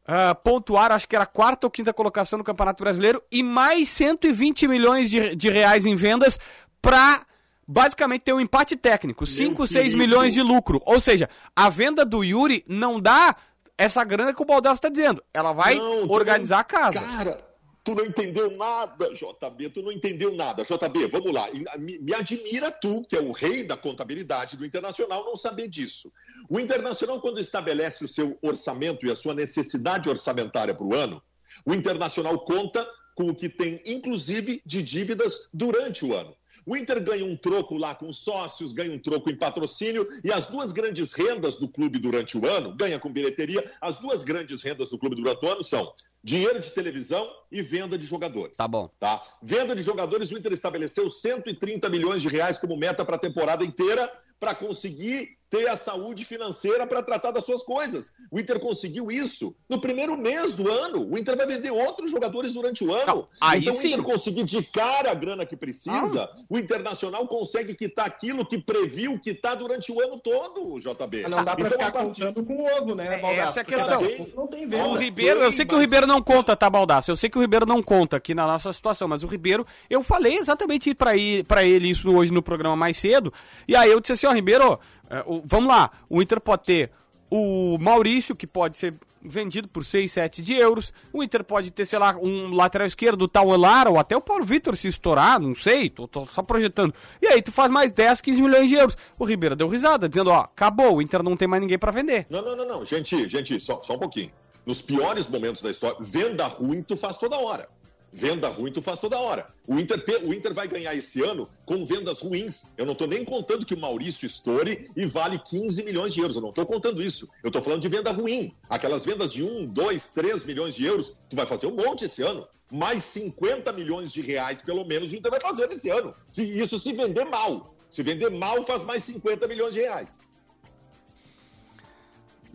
ah, 0.06 0.34
pontuar, 0.34 0.90
acho 0.92 1.06
que 1.08 1.14
era 1.14 1.24
a 1.24 1.26
quarta 1.26 1.66
ou 1.66 1.70
quinta 1.70 1.92
colocação 1.92 2.38
no 2.38 2.44
Campeonato 2.44 2.82
Brasileiro, 2.82 3.22
e 3.30 3.42
mais 3.42 3.88
120 3.90 4.66
milhões 4.66 5.10
de, 5.10 5.36
de 5.36 5.50
reais 5.50 5.86
em 5.86 5.94
vendas 5.94 6.38
para 6.80 7.24
basicamente 7.68 8.22
ter 8.22 8.32
um 8.32 8.40
empate 8.40 8.76
técnico, 8.76 9.26
5, 9.26 9.66
6 9.66 9.84
querido. 9.84 9.98
milhões 9.98 10.34
de 10.34 10.42
lucro. 10.42 10.80
Ou 10.84 10.98
seja, 10.98 11.28
a 11.54 11.68
venda 11.68 12.04
do 12.04 12.24
Yuri 12.24 12.64
não 12.66 13.00
dá 13.00 13.36
essa 13.78 14.02
grana 14.04 14.34
que 14.34 14.42
o 14.42 14.46
Baldasso 14.46 14.76
está 14.76 14.88
dizendo. 14.88 15.22
Ela 15.32 15.52
vai 15.52 15.76
Não, 15.76 16.08
organizar 16.10 16.60
a 16.60 16.64
casa. 16.64 17.00
Cara, 17.00 17.38
tu 17.84 17.94
não 17.94 18.04
entendeu 18.04 18.50
nada, 18.56 19.12
JB. 19.12 19.70
Tu 19.70 19.82
não 19.82 19.92
entendeu 19.92 20.34
nada. 20.34 20.62
JB, 20.64 21.06
vamos 21.08 21.32
lá. 21.32 21.48
Me, 21.78 21.98
me 21.98 22.14
admira 22.14 22.70
tu, 22.70 23.04
que 23.08 23.16
é 23.16 23.20
o 23.20 23.32
rei 23.32 23.64
da 23.64 23.76
contabilidade 23.76 24.56
do 24.56 24.64
Internacional, 24.64 25.24
não 25.24 25.36
saber 25.36 25.68
disso. 25.68 26.12
O 26.48 26.58
Internacional, 26.60 27.20
quando 27.20 27.40
estabelece 27.40 28.04
o 28.04 28.08
seu 28.08 28.38
orçamento 28.42 29.06
e 29.06 29.10
a 29.10 29.16
sua 29.16 29.34
necessidade 29.34 30.08
orçamentária 30.08 30.74
para 30.74 30.86
o 30.86 30.94
ano, 30.94 31.22
o 31.64 31.74
Internacional 31.74 32.44
conta 32.44 32.86
com 33.14 33.28
o 33.28 33.34
que 33.34 33.48
tem, 33.48 33.82
inclusive, 33.84 34.62
de 34.64 34.82
dívidas 34.82 35.48
durante 35.52 36.04
o 36.04 36.14
ano. 36.14 36.34
O 36.64 36.76
Inter 36.76 37.02
ganha 37.02 37.24
um 37.24 37.36
troco 37.36 37.76
lá 37.76 37.94
com 37.94 38.12
sócios, 38.12 38.72
ganha 38.72 38.92
um 38.92 38.98
troco 38.98 39.30
em 39.30 39.36
patrocínio, 39.36 40.08
e 40.22 40.32
as 40.32 40.46
duas 40.46 40.72
grandes 40.72 41.12
rendas 41.12 41.56
do 41.56 41.68
clube 41.68 41.98
durante 41.98 42.38
o 42.38 42.46
ano, 42.46 42.74
ganha 42.74 42.98
com 42.98 43.12
bilheteria, 43.12 43.70
as 43.80 43.96
duas 43.96 44.22
grandes 44.22 44.62
rendas 44.62 44.90
do 44.90 44.98
clube 44.98 45.16
durante 45.16 45.44
o 45.44 45.48
ano 45.48 45.64
são 45.64 45.92
dinheiro 46.22 46.60
de 46.60 46.70
televisão 46.70 47.28
e 47.50 47.60
venda 47.62 47.98
de 47.98 48.06
jogadores. 48.06 48.56
Tá 48.56 48.68
bom. 48.68 48.88
Tá? 49.00 49.20
Venda 49.42 49.74
de 49.74 49.82
jogadores, 49.82 50.30
o 50.30 50.38
Inter 50.38 50.52
estabeleceu 50.52 51.10
130 51.10 51.88
milhões 51.88 52.22
de 52.22 52.28
reais 52.28 52.58
como 52.58 52.76
meta 52.76 53.04
para 53.04 53.16
a 53.16 53.18
temporada 53.18 53.64
inteira 53.64 54.10
para 54.38 54.54
conseguir 54.54 55.36
ter 55.52 55.68
a 55.68 55.76
saúde 55.76 56.24
financeira 56.24 56.86
para 56.86 57.02
tratar 57.02 57.30
das 57.30 57.44
suas 57.44 57.62
coisas. 57.62 58.10
O 58.30 58.40
Inter 58.40 58.58
conseguiu 58.58 59.12
isso 59.12 59.54
no 59.68 59.78
primeiro 59.78 60.16
mês 60.16 60.54
do 60.54 60.66
ano. 60.72 61.06
O 61.12 61.18
Inter 61.18 61.36
vai 61.36 61.46
vender 61.46 61.70
outros 61.70 62.10
jogadores 62.10 62.54
durante 62.54 62.82
o 62.82 62.90
ano. 62.94 63.06
Não, 63.06 63.28
aí 63.38 63.60
então 63.60 63.74
sim. 63.74 63.88
o 63.88 63.90
Inter 63.92 64.02
conseguir 64.04 64.44
de 64.44 64.62
cara 64.62 65.10
a 65.10 65.14
grana 65.14 65.44
que 65.44 65.54
precisa, 65.54 66.30
o 66.48 66.56
Internacional 66.58 67.26
consegue 67.28 67.74
quitar 67.74 68.06
aquilo 68.06 68.46
que 68.46 68.56
previu 68.56 69.18
quitar 69.20 69.54
durante 69.54 69.92
o 69.92 70.00
ano 70.02 70.18
todo, 70.18 70.80
JB. 70.80 71.26
Ah, 71.26 71.28
Não 71.28 71.44
dá 71.44 71.54
pra 71.54 71.66
Então, 71.66 71.78
ficar 71.78 71.88
a 71.88 71.92
partir- 71.92 72.22
contando 72.22 72.46
com 72.46 72.54
o 72.54 72.66
ovo, 72.78 72.94
né, 72.94 73.18
Baldasso? 73.18 73.50
essa 73.50 73.60
é 73.60 73.62
a 73.62 73.64
questão. 73.66 74.26
Não 74.34 74.46
tem 74.46 74.66
venda. 74.66 74.86
O 74.86 74.94
Ribeiro, 74.94 75.40
eu 75.40 75.52
sei 75.52 75.66
que 75.66 75.74
o 75.74 75.78
Ribeiro 75.78 76.06
não 76.06 76.22
conta, 76.22 76.56
tá, 76.56 76.70
Baldaço? 76.70 77.10
Eu 77.10 77.16
sei 77.16 77.28
que 77.28 77.36
o 77.36 77.42
Ribeiro 77.42 77.66
não 77.66 77.82
conta 77.82 78.16
aqui 78.16 78.34
na 78.34 78.46
nossa 78.46 78.72
situação, 78.72 79.06
mas 79.06 79.22
o 79.22 79.26
Ribeiro, 79.26 79.66
eu 79.90 80.02
falei 80.02 80.38
exatamente 80.38 80.94
pra 80.94 81.14
ele, 81.14 81.90
isso 81.90 82.10
hoje 82.10 82.32
no 82.32 82.42
programa 82.42 82.74
mais 82.74 82.96
cedo, 82.96 83.30
e 83.68 83.76
aí 83.76 83.90
eu 83.90 84.00
disse 84.00 84.12
assim, 84.14 84.26
ó, 84.26 84.32
Ribeiro, 84.32 84.78
é, 85.12 85.22
o- 85.26 85.42
vamos 85.44 85.68
lá, 85.68 85.90
o 86.08 86.20
Inter 86.20 86.40
pode 86.40 86.64
ter 86.64 86.90
o 87.30 87.78
Maurício, 87.80 88.34
que 88.36 88.46
pode 88.46 88.76
ser 88.76 88.94
vendido 89.24 89.68
por 89.68 89.84
6, 89.84 90.10
7 90.12 90.42
de 90.42 90.52
euros, 90.54 90.92
o 91.12 91.22
Inter 91.22 91.44
pode 91.44 91.70
ter, 91.70 91.86
sei 91.86 91.98
lá, 91.98 92.16
um 92.20 92.52
lateral 92.52 92.86
esquerdo, 92.86 93.22
o 93.22 93.28
Tauelar, 93.28 93.86
ou 93.88 93.98
até 93.98 94.16
o 94.16 94.20
Paulo 94.20 94.44
Vitor 94.44 94.76
se 94.76 94.88
estourar, 94.88 95.38
não 95.40 95.54
sei, 95.54 95.88
tô, 95.88 96.08
tô 96.08 96.26
só 96.26 96.42
projetando. 96.42 96.92
E 97.22 97.28
aí 97.28 97.40
tu 97.40 97.52
faz 97.52 97.70
mais 97.70 97.92
10, 97.92 98.20
15 98.20 98.42
milhões 98.42 98.68
de 98.68 98.74
euros. 98.74 98.98
O 99.18 99.24
Ribeiro 99.24 99.54
deu 99.54 99.68
risada, 99.68 100.08
dizendo, 100.08 100.30
ó, 100.30 100.40
acabou, 100.40 100.96
o 100.96 101.02
Inter 101.02 101.22
não 101.22 101.36
tem 101.36 101.46
mais 101.46 101.62
ninguém 101.62 101.78
pra 101.78 101.92
vender. 101.92 102.26
Não, 102.28 102.42
não, 102.42 102.56
não, 102.56 102.66
não. 102.66 102.84
Gente, 102.84 103.28
gente, 103.28 103.58
só, 103.60 103.80
só 103.80 103.94
um 103.94 103.98
pouquinho. 103.98 104.30
Nos 104.66 104.82
piores 104.82 105.26
momentos 105.28 105.62
da 105.62 105.70
história, 105.70 105.96
venda 106.00 106.46
ruim 106.48 106.82
tu 106.82 106.96
faz 106.96 107.16
toda 107.16 107.36
hora. 107.38 107.68
Venda 108.14 108.48
ruim 108.48 108.70
tu 108.70 108.82
faz 108.82 109.00
toda 109.00 109.18
hora. 109.18 109.48
O 109.66 109.78
Inter, 109.78 110.04
o 110.22 110.34
Inter 110.34 110.52
vai 110.52 110.68
ganhar 110.68 110.94
esse 110.94 111.22
ano 111.22 111.48
com 111.64 111.82
vendas 111.82 112.20
ruins. 112.20 112.70
Eu 112.76 112.84
não 112.84 112.94
tô 112.94 113.06
nem 113.06 113.24
contando 113.24 113.64
que 113.64 113.72
o 113.72 113.78
Maurício 113.78 114.26
estoure 114.26 114.90
e 114.94 115.06
vale 115.06 115.38
15 115.38 115.82
milhões 115.82 116.12
de 116.12 116.20
euros. 116.20 116.36
Eu 116.36 116.42
não 116.42 116.52
tô 116.52 116.66
contando 116.66 117.02
isso. 117.02 117.26
Eu 117.42 117.50
tô 117.50 117.62
falando 117.62 117.80
de 117.80 117.88
venda 117.88 118.12
ruim. 118.12 118.54
Aquelas 118.68 119.06
vendas 119.06 119.32
de 119.32 119.42
1, 119.42 119.66
2, 119.66 120.08
3 120.08 120.44
milhões 120.44 120.74
de 120.74 120.84
euros, 120.84 121.16
tu 121.30 121.36
vai 121.36 121.46
fazer 121.46 121.66
um 121.66 121.74
monte 121.74 122.04
esse 122.04 122.22
ano. 122.22 122.46
Mais 122.70 123.02
50 123.04 123.72
milhões 123.72 124.12
de 124.12 124.20
reais, 124.20 124.60
pelo 124.60 124.84
menos, 124.84 125.12
o 125.12 125.16
Inter 125.16 125.30
vai 125.30 125.40
fazer 125.40 125.72
esse 125.72 125.88
ano. 125.88 126.14
Se, 126.30 126.42
isso 126.42 126.78
se 126.78 126.92
vender 126.92 127.24
mal. 127.24 127.74
Se 127.90 128.02
vender 128.02 128.30
mal, 128.30 128.62
faz 128.64 128.84
mais 128.84 129.04
50 129.04 129.48
milhões 129.48 129.72
de 129.72 129.80
reais. 129.80 130.18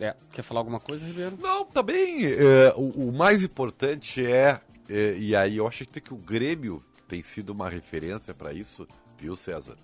É, 0.00 0.14
quer 0.30 0.42
falar 0.42 0.60
alguma 0.60 0.78
coisa, 0.78 1.04
Ribeiro? 1.04 1.36
Não, 1.40 1.64
também 1.64 2.24
é, 2.26 2.72
o, 2.76 3.08
o 3.08 3.12
mais 3.12 3.42
importante 3.42 4.24
é, 4.24 4.60
é, 4.88 5.16
e 5.18 5.34
aí 5.36 5.56
eu 5.56 5.66
acho 5.66 5.84
que, 5.86 6.12
o 6.14 6.16
Grêmio 6.16 6.82
tem 7.06 7.22
sido 7.22 7.50
uma 7.50 7.68
referência 7.68 8.34
para 8.34 8.52
isso, 8.52 8.86
viu, 9.18 9.36
César? 9.36 9.76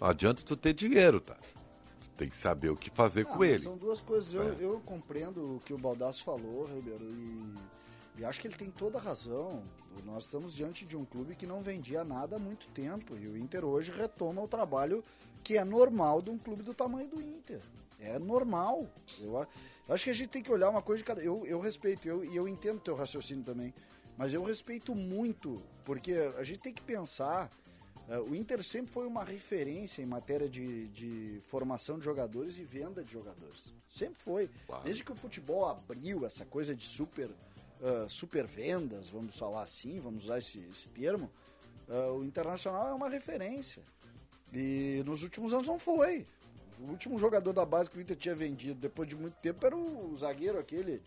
Não 0.00 0.08
adianta 0.08 0.42
tu 0.42 0.56
ter 0.56 0.72
dinheiro, 0.72 1.20
tá? 1.20 1.36
Tu 2.00 2.10
tem 2.16 2.28
que 2.28 2.36
saber 2.36 2.70
o 2.70 2.76
que 2.76 2.90
fazer 2.90 3.22
Ah, 3.22 3.24
com 3.36 3.44
ele. 3.44 3.58
São 3.58 3.76
duas 3.76 4.00
coisas. 4.00 4.34
Eu, 4.34 4.42
É. 4.42 4.56
eu 4.60 4.80
compreendo 4.84 5.56
o 5.56 5.60
que 5.60 5.72
o 5.72 5.78
Baldasso 5.78 6.24
falou, 6.24 6.66
Ribeiro, 6.66 7.04
e, 7.04 7.54
e 8.20 8.24
acho 8.24 8.40
que 8.40 8.46
ele 8.48 8.56
tem 8.56 8.70
toda 8.70 8.98
a 8.98 9.00
razão. 9.00 9.62
Nós 10.04 10.24
estamos 10.24 10.54
diante 10.54 10.84
de 10.84 10.96
um 10.96 11.04
clube 11.04 11.34
que 11.34 11.46
não 11.46 11.62
vendia 11.62 12.04
nada 12.04 12.36
há 12.36 12.38
muito 12.38 12.66
tempo, 12.68 13.16
e 13.16 13.26
o 13.28 13.36
Inter 13.36 13.64
hoje 13.64 13.92
retoma 13.92 14.42
o 14.42 14.48
trabalho 14.48 15.02
que 15.42 15.56
é 15.58 15.64
normal 15.64 16.20
de 16.22 16.30
um 16.30 16.38
clube 16.38 16.62
do 16.62 16.72
tamanho 16.74 17.08
do 17.08 17.20
Inter. 17.20 17.60
É 18.04 18.18
normal. 18.18 18.88
Eu, 19.20 19.46
eu 19.88 19.94
acho 19.94 20.04
que 20.04 20.10
a 20.10 20.14
gente 20.14 20.28
tem 20.28 20.42
que 20.42 20.50
olhar 20.52 20.70
uma 20.70 20.82
coisa 20.82 21.02
de 21.02 21.04
cada. 21.04 21.22
Eu, 21.22 21.46
eu 21.46 21.60
respeito, 21.60 22.06
eu, 22.08 22.24
e 22.24 22.36
eu 22.36 22.46
entendo 22.48 22.80
teu 22.80 22.94
raciocínio 22.94 23.44
também, 23.44 23.72
mas 24.16 24.32
eu 24.32 24.42
respeito 24.42 24.94
muito, 24.94 25.62
porque 25.84 26.12
a 26.38 26.44
gente 26.44 26.60
tem 26.60 26.72
que 26.72 26.82
pensar. 26.82 27.50
eh, 28.08 28.18
o 28.20 28.34
Inter 28.34 28.62
sempre 28.62 28.92
foi 28.92 29.06
uma 29.06 29.24
referência 29.24 30.02
em 30.02 30.06
matéria 30.06 30.48
de, 30.48 30.88
de 30.88 31.40
formação 31.48 31.98
de 31.98 32.04
jogadores 32.04 32.58
e 32.58 32.64
venda 32.64 33.02
de 33.02 33.10
jogadores. 33.12 33.72
Sempre 33.86 34.22
foi. 34.22 34.50
Desde 34.84 35.02
que 35.02 35.12
o 35.12 35.14
futebol 35.14 35.66
abriu 35.66 36.24
essa 36.26 36.44
coisa 36.44 36.74
de 36.74 36.84
super, 36.84 37.30
ah, 37.82 38.06
super 38.08 38.46
vendas, 38.46 39.08
vamos 39.10 39.38
falar 39.38 39.62
assim, 39.62 39.98
vamos 40.00 40.24
usar 40.24 40.38
esse, 40.38 40.58
esse 40.70 40.88
termo, 40.88 41.30
ah, 41.88 42.12
o 42.12 42.24
Internacional 42.24 42.88
é 42.88 42.94
uma 42.94 43.08
referência. 43.08 43.82
E 44.52 45.02
nos 45.04 45.22
últimos 45.22 45.52
anos 45.52 45.66
não 45.66 45.78
foi. 45.78 46.24
O 46.80 46.90
último 46.90 47.18
jogador 47.18 47.52
da 47.52 47.64
base 47.64 47.90
que 47.90 47.96
o 47.98 48.00
Inter 48.00 48.16
tinha 48.16 48.34
vendido 48.34 48.78
depois 48.80 49.08
de 49.08 49.14
muito 49.16 49.34
tempo 49.34 49.64
era 49.64 49.76
o 49.76 50.14
zagueiro 50.16 50.58
aquele. 50.58 51.00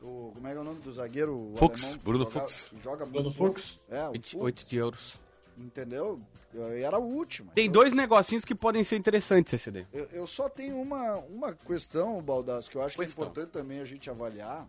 O, 0.00 0.32
como 0.34 0.46
é 0.48 0.50
que 0.50 0.56
é 0.56 0.60
o 0.60 0.64
nome 0.64 0.80
do 0.80 0.92
zagueiro? 0.92 1.52
O 1.52 1.56
Fux, 1.56 1.80
alemão 1.82 1.98
que 1.98 2.04
Bruno 2.04 2.24
joga- 2.24 2.40
Fux. 2.40 2.68
que 2.70 2.82
Joga 2.82 3.06
Bruno 3.06 3.22
muito 3.24 3.36
Fux. 3.36 3.80
É, 3.88 4.08
o 4.08 4.12
28 4.12 4.58
Fux, 4.58 4.68
de 4.68 4.76
euros. 4.76 5.14
Entendeu? 5.56 6.20
E 6.54 6.82
Era 6.82 6.98
o 6.98 7.04
último. 7.04 7.52
Tem 7.52 7.70
dois 7.70 7.92
negocinhos 7.92 8.44
que 8.44 8.54
podem 8.54 8.82
ser 8.84 8.96
interessantes, 8.96 9.50
CCD. 9.50 9.86
Eu, 9.92 10.04
eu 10.06 10.26
só 10.26 10.48
tenho 10.48 10.80
uma, 10.80 11.16
uma 11.18 11.52
questão, 11.54 12.20
Baldasso, 12.22 12.70
que 12.70 12.76
eu 12.76 12.82
acho 12.82 12.96
que 12.96 13.04
Questão. 13.04 13.24
é 13.24 13.28
importante 13.28 13.50
também 13.52 13.80
a 13.80 13.84
gente 13.84 14.10
avaliar. 14.10 14.66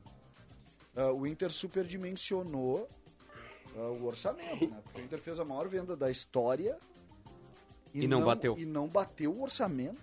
Ah, 0.96 1.12
o 1.12 1.26
Inter 1.26 1.52
superdimensionou 1.52 2.88
ah, 3.76 3.80
o 3.80 4.06
orçamento, 4.06 4.68
né? 4.70 4.80
Porque 4.84 5.02
o 5.02 5.04
Inter 5.04 5.20
fez 5.20 5.40
a 5.40 5.46
maior 5.46 5.68
venda 5.68 5.96
da 5.96 6.12
história 6.12 6.78
E 7.94 8.08
não 8.08 8.24
bateu. 8.24 8.56
E 8.58 8.66
não 8.66 8.88
bateu 8.88 9.32
o 9.34 9.42
orçamento. 9.42 10.00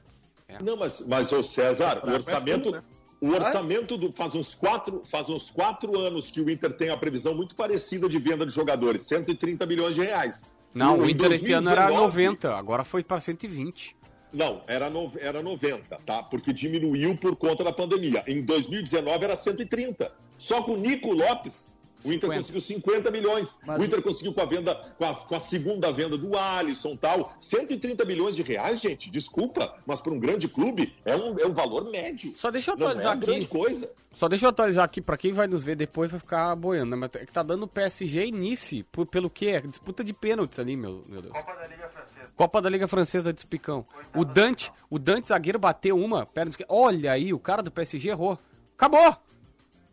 Não, 0.63 0.77
mas, 0.77 1.01
mas 1.07 1.33
ô 1.33 1.43
César, 1.43 2.03
o 2.05 2.11
orçamento, 2.11 2.73
fundo, 2.73 2.85
o 3.21 3.29
orçamento 3.31 3.97
do 3.97 4.11
faz 4.13 4.35
uns 4.35 4.55
quatro, 4.55 5.03
faz 5.05 5.29
uns 5.29 5.51
quatro 5.51 5.99
anos 5.99 6.31
que 6.31 6.41
o 6.41 6.51
Inter 6.51 6.73
tem 6.73 6.91
a 6.91 6.97
previsão 6.97 7.35
muito 7.35 7.55
parecida 7.55 8.09
de 8.09 8.19
venda 8.19 8.47
de 8.47 8.53
jogadores, 8.53 9.03
130 9.05 9.67
milhões 9.67 9.95
de 9.95 10.03
reais. 10.03 10.51
Não, 10.75 10.99
o 10.99 11.09
Inter 11.09 11.33
esse 11.33 11.53
ano 11.53 11.69
era 11.69 11.87
2019 11.89 12.25
90, 12.25 12.57
agora 12.57 12.85
foi 12.85 13.03
pra 13.03 13.21
120. 13.21 13.97
Não, 14.33 14.63
era, 14.67 14.89
no, 14.89 15.13
era 15.19 15.43
90, 15.43 15.97
tá? 16.07 16.23
Porque 16.23 16.53
diminuiu 16.53 17.17
por 17.17 17.35
conta 17.35 17.65
da 17.65 17.73
pandemia. 17.73 18.23
Em 18.27 18.43
2019 18.43 19.25
era 19.25 19.37
130. 19.37 20.13
Só 20.39 20.63
com 20.63 20.73
o 20.73 20.77
Nico 20.77 21.13
Lopes, 21.13 21.75
o 22.05 22.13
Inter 22.13 22.31
50. 22.31 22.39
conseguiu 22.39 22.61
50 22.61 23.11
milhões. 23.11 23.59
Mas 23.67 23.79
o 23.79 23.83
o- 23.83 23.85
Inter 23.85 24.03
conseguiu 24.03 24.33
com 24.35 24.41
a 24.41 24.45
venda, 24.45 24.75
com 24.97 25.05
a, 25.05 25.15
com 25.15 25.35
a 25.35 25.41
segunda 25.41 25.93
venda 25.93 26.17
do 26.19 26.37
Alisson 26.37 26.97
tal. 26.97 27.33
130 27.41 28.05
milhões 28.05 28.35
de 28.37 28.43
reais, 28.43 28.81
gente, 28.81 29.11
desculpa, 29.11 29.75
mas 29.87 30.01
para 30.01 30.13
um 30.13 30.19
grande 30.19 30.49
clube 30.49 30.95
é 31.05 31.17
um, 31.17 31.39
é 31.39 31.47
um 31.47 31.53
valor 31.55 31.91
médio. 31.91 32.35
Só 32.35 32.51
deixa 32.51 32.71
eu 32.73 32.77
Não 32.77 32.87
é 32.87 32.91
atualizar 32.91 33.13
uma 33.17 33.21
grande 33.21 33.47
aqui. 33.47 33.49
coisa. 33.49 33.91
Só 34.13 34.29
deixa 34.29 34.45
eu 34.45 34.51
atualizar 34.51 34.85
aqui, 34.85 35.01
pra 35.01 35.17
quem 35.17 35.33
vai 35.33 35.47
nos 35.47 35.63
ver 35.63 35.77
depois 35.77 36.11
vai 36.11 36.19
ficar 36.19 36.57
boiando, 36.57 36.91
né? 36.91 36.97
Mas 36.97 37.11
é 37.15 37.25
que 37.25 37.33
tá 37.33 37.45
dando 37.45 37.69
PSG 37.69 38.27
e 38.27 38.33
Nice, 38.33 38.83
por, 38.91 39.07
pelo 39.07 39.31
quê? 39.31 39.61
Disputa 39.61 40.03
de 40.03 40.13
pênaltis 40.13 40.59
ali, 40.59 40.77
meu, 40.77 41.05
meu 41.09 41.23
Deus. 41.23 41.33
Copa 41.33 41.55
da 41.55 41.67
Liga 41.69 41.89
Francesa. 41.89 42.31
Copa 42.35 42.61
da 42.63 42.69
Liga 42.71 42.89
Francesa 42.89 43.33
de 43.33 43.39
Espicão. 43.41 43.87
O 44.17 44.25
Dante, 44.25 44.73
o 44.91 44.99
Dante 44.99 45.29
zagueiro 45.29 45.61
bateu 45.61 45.97
uma, 45.97 46.27
perna 46.27 46.49
esquerda. 46.51 46.73
Olha 46.75 47.13
aí, 47.13 47.33
o 47.33 47.39
cara 47.39 47.63
do 47.63 47.71
PSG 47.71 48.09
errou. 48.09 48.37
Acabou! 48.77 49.17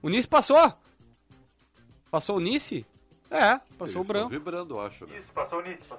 O 0.02 0.10
Nice 0.10 0.28
passou! 0.28 0.74
Passou 2.12 2.38
o 2.38 2.40
Nice? 2.40 2.86
É, 3.30 3.60
passou 3.78 3.88
Eles 3.88 3.96
o 3.98 4.04
branco. 4.06 4.30
vibrando, 4.30 4.76
eu 4.76 4.80
acho, 4.80 5.06
né? 5.06 5.20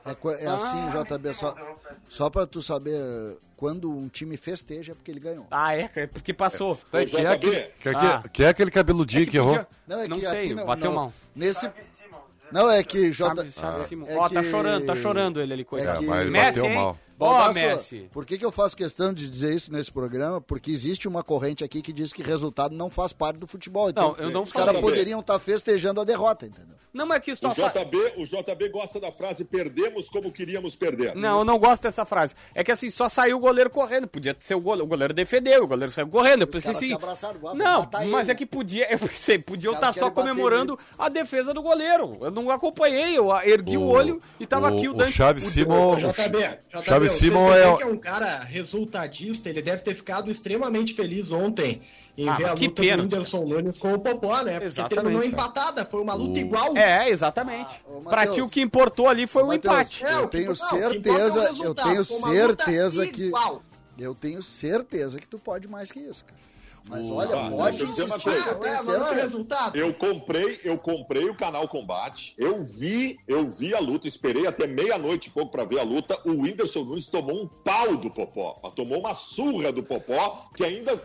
É, 0.07 0.15
co- 0.15 0.31
é 0.33 0.47
assim, 0.47 0.79
JB, 0.89 1.35
só, 1.35 1.55
só 2.09 2.31
pra 2.31 2.47
tu 2.47 2.63
saber, 2.63 2.99
quando 3.55 3.91
um 3.91 4.09
time 4.09 4.37
festeja 4.39 4.93
é 4.93 4.95
porque 4.95 5.11
ele 5.11 5.21
ganhou. 5.21 5.47
Ah, 5.51 5.77
é, 5.77 5.91
é 5.95 6.07
porque 6.07 6.33
passou. 6.33 6.77
Tá, 6.91 7.05
quem, 7.05 7.21
é 7.21 7.23
JB. 7.25 7.27
aquele, 7.35 7.63
quem, 7.81 7.93
é- 7.93 7.97
Ah. 7.97 8.25
quem 8.33 8.47
é 8.47 8.49
aquele 8.49 8.71
cabeludinho 8.71 9.27
que, 9.31 9.37
errou? 9.37 9.51
podia- 9.51 9.69
Não, 9.87 10.01
é 10.01 10.09
Não 10.09 10.19
que 10.19 10.27
sei, 10.27 10.45
aqui 10.47 10.55
não, 10.55 10.65
bateu 10.65 10.91
não, 10.91 10.97
mal. 10.97 11.13
Nesse... 11.37 11.71
Não, 12.51 12.71
é 12.71 12.83
que 12.83 13.13
J... 13.13 13.45
Simon. 13.87 14.07
é 14.07 14.17
Ó, 14.17 14.29
tá 14.31 14.43
que- 14.43 14.51
chorando, 14.51 14.87
tá 14.87 14.97
chorando 14.97 15.39
ele 15.43 15.53
ali, 15.53 15.65
coitado. 15.65 16.01
que- 16.01 16.07
mas 16.07 16.31
Messi, 16.31 16.59
bateu 16.61 16.65
hein? 16.71 16.77
mal. 16.79 16.99
Ó, 17.21 17.29
Baldasso, 17.33 17.55
Messi. 17.95 18.09
por 18.13 18.25
que, 18.25 18.39
que 18.39 18.45
eu 18.45 18.53
faço 18.53 18.77
questão 18.77 19.13
de 19.13 19.29
dizer 19.29 19.55
isso 19.55 19.73
nesse 19.73 19.91
programa? 19.91 20.41
Porque 20.41 20.71
existe 20.71 21.09
uma 21.09 21.23
corrente 21.25 21.65
aqui 21.65 21.83
que 21.83 21.93
diz 21.93 22.13
que 22.13 22.23
resultado 22.23 22.75
não 22.75 22.89
faz 22.91 23.13
parte 23.13 23.39
do 23.39 23.47
futebol. 23.47 23.91
Então, 23.91 24.15
Não, 24.17 24.25
eu 24.25 24.31
não 24.31 24.43
os 24.45 24.53
caras 24.53 24.69
falei. 24.77 24.83
poderiam 24.83 25.21
estar 25.21 25.39
festejando 25.39 26.01
a 26.01 26.05
derrota, 26.05 26.47
entendeu? 26.47 26.77
Não, 26.93 27.05
mas 27.07 27.21
que 27.23 27.31
O 27.31 27.35
situação... 27.37 27.69
JB, 27.69 27.97
o 28.17 28.25
JB 28.25 28.71
gosta 28.71 28.99
da 28.99 29.13
frase 29.13 29.45
perdemos 29.45 30.09
como 30.09 30.33
queríamos 30.33 30.75
perder. 30.75 31.15
Não, 31.15 31.41
eu 31.41 31.45
não 31.45 31.59
gosto 31.59 31.83
dessa 31.83 32.05
frase. 32.07 32.35
É 32.55 32.65
que 32.65 32.73
assim, 32.73 32.89
só 32.89 33.09
saiu 33.11 33.37
o 33.37 33.41
goleiro 33.41 33.69
correndo. 33.69 34.09
Podia 34.09 34.35
ser 34.41 34.55
o 34.55 34.61
goleiro. 34.61 34.85
O 34.85 34.89
goleiro 34.89 35.13
defendeu, 35.13 35.65
o 35.65 35.67
goleiro 35.67 35.93
saiu 35.93 36.09
correndo. 36.09 36.43
Eu 36.43 36.47
pensei 36.47 36.71
assim. 36.73 36.95
ah, 36.95 37.55
Não, 37.55 37.89
mas 38.11 38.27
ele. 38.27 38.33
é 38.33 38.35
que 38.35 38.47
podia. 38.47 38.89
Eu 38.91 38.99
pensei, 38.99 39.39
podiam 39.39 39.73
Os 39.73 39.77
estar 39.77 39.89
caras 39.93 39.97
só 39.97 40.11
comemorando 40.11 40.79
a 40.99 41.09
defesa 41.11 41.53
do 41.53 41.63
goleiro. 41.63 42.17
Eu 42.23 42.31
não 42.31 42.51
acompanhei, 42.51 43.17
eu 43.19 43.31
ergui 43.43 43.77
o, 43.77 43.83
O- 43.83 43.89
olho 43.89 44.21
e 44.41 44.47
tava 44.47 44.71
o- 44.71 44.75
aqui 44.77 44.89
o 44.89 44.93
o 44.93 44.95
Dante. 44.95 45.13
Chaves 45.13 45.45
o- 45.47 45.51
Simon- 45.51 45.97
JB, 45.99 46.39
JB, 46.83 47.08
o 47.09 47.19
Simon 47.19 47.53
é 47.53 47.83
é 47.83 47.87
um 47.87 47.97
cara 47.99 48.39
resultadista, 48.41 49.49
ele 49.49 49.61
deve 49.63 49.83
ter 49.83 49.95
ficado 49.95 50.31
extremamente 50.31 50.95
feliz 50.95 51.31
ontem 51.33 51.81
em 52.17 52.29
Ah, 52.29 52.35
ver 52.35 52.45
a 52.47 52.53
luta 52.53 52.83
pênalti, 52.83 53.09
do 53.11 53.17
Whindersson 53.17 53.45
Nunes 53.45 53.79
com 53.79 53.93
o 53.95 53.99
Popó, 53.99 54.43
né? 54.43 54.53
Porque 54.53 54.67
Exatamente, 54.67 54.95
terminou 55.03 55.25
empatada, 55.25 55.85
foi 55.85 56.01
uma 56.01 56.15
luta 56.15 56.39
O- 56.39 56.43
igual. 56.43 56.77
É, 56.77 57.09
exatamente. 57.09 57.73
Ah, 57.87 57.91
ô, 57.91 58.01
pra 58.03 58.27
ti 58.27 58.41
o 58.41 58.49
que 58.49 58.61
importou 58.61 59.09
ali 59.09 59.27
foi 59.27 59.43
o 59.43 59.47
Matheus, 59.49 59.75
empate. 59.75 60.05
É, 60.05 60.15
eu 60.15 60.25
o 60.25 60.29
tenho 60.29 60.47
não, 60.47 60.53
o 60.53 60.57
que 60.57 60.65
importa 60.77 60.77
é 60.77 60.89
o 60.89 60.93
certeza, 60.93 61.65
eu 61.65 61.75
tenho 61.75 62.05
certeza 62.05 63.07
que 63.07 63.23
igual. 63.25 63.63
eu 63.99 64.15
tenho 64.15 64.43
certeza 64.43 65.19
que 65.19 65.27
tu 65.29 65.39
pode 65.39 65.69
mais 65.69 65.91
que 65.93 66.01
isso, 66.01 66.25
cara. 66.25 66.39
Mas 66.89 67.05
O- 67.05 67.15
olha, 67.15 67.37
Ah, 67.39 67.51
pode 67.51 67.81
eu 67.81 67.87
dizer 67.87 68.05
uma 68.05 68.19
coisa. 68.19 68.39
eu 68.51 68.65
é 68.65 68.77
certeza. 68.79 69.13
resultado? 69.15 69.77
Eu 69.77 69.93
comprei, 69.95 70.59
eu 70.65 70.79
comprei 70.79 71.29
o 71.29 71.35
canal 71.35 71.69
Combate. 71.69 72.35
Eu 72.39 72.65
vi, 72.65 73.19
eu 73.29 73.51
vi 73.51 73.75
a 73.75 73.79
luta, 73.81 74.09
esperei 74.09 74.47
até 74.47 74.67
meia-noite 74.67 75.29
e 75.29 75.33
pouco 75.33 75.53
pra 75.53 75.65
ver 75.65 75.81
a 75.81 75.83
luta. 75.83 76.19
O 76.25 76.43
Whindersson 76.43 76.85
Nunes 76.85 77.07
tomou 77.07 77.43
um 77.43 77.47
pau 77.47 77.97
do 77.97 78.11
Popó. 78.11 78.55
Tomou 78.75 79.01
uma 79.01 79.15
surra 79.15 79.71
do 79.73 79.83
Popó, 79.83 80.49
que 80.57 80.65
ainda, 80.65 80.97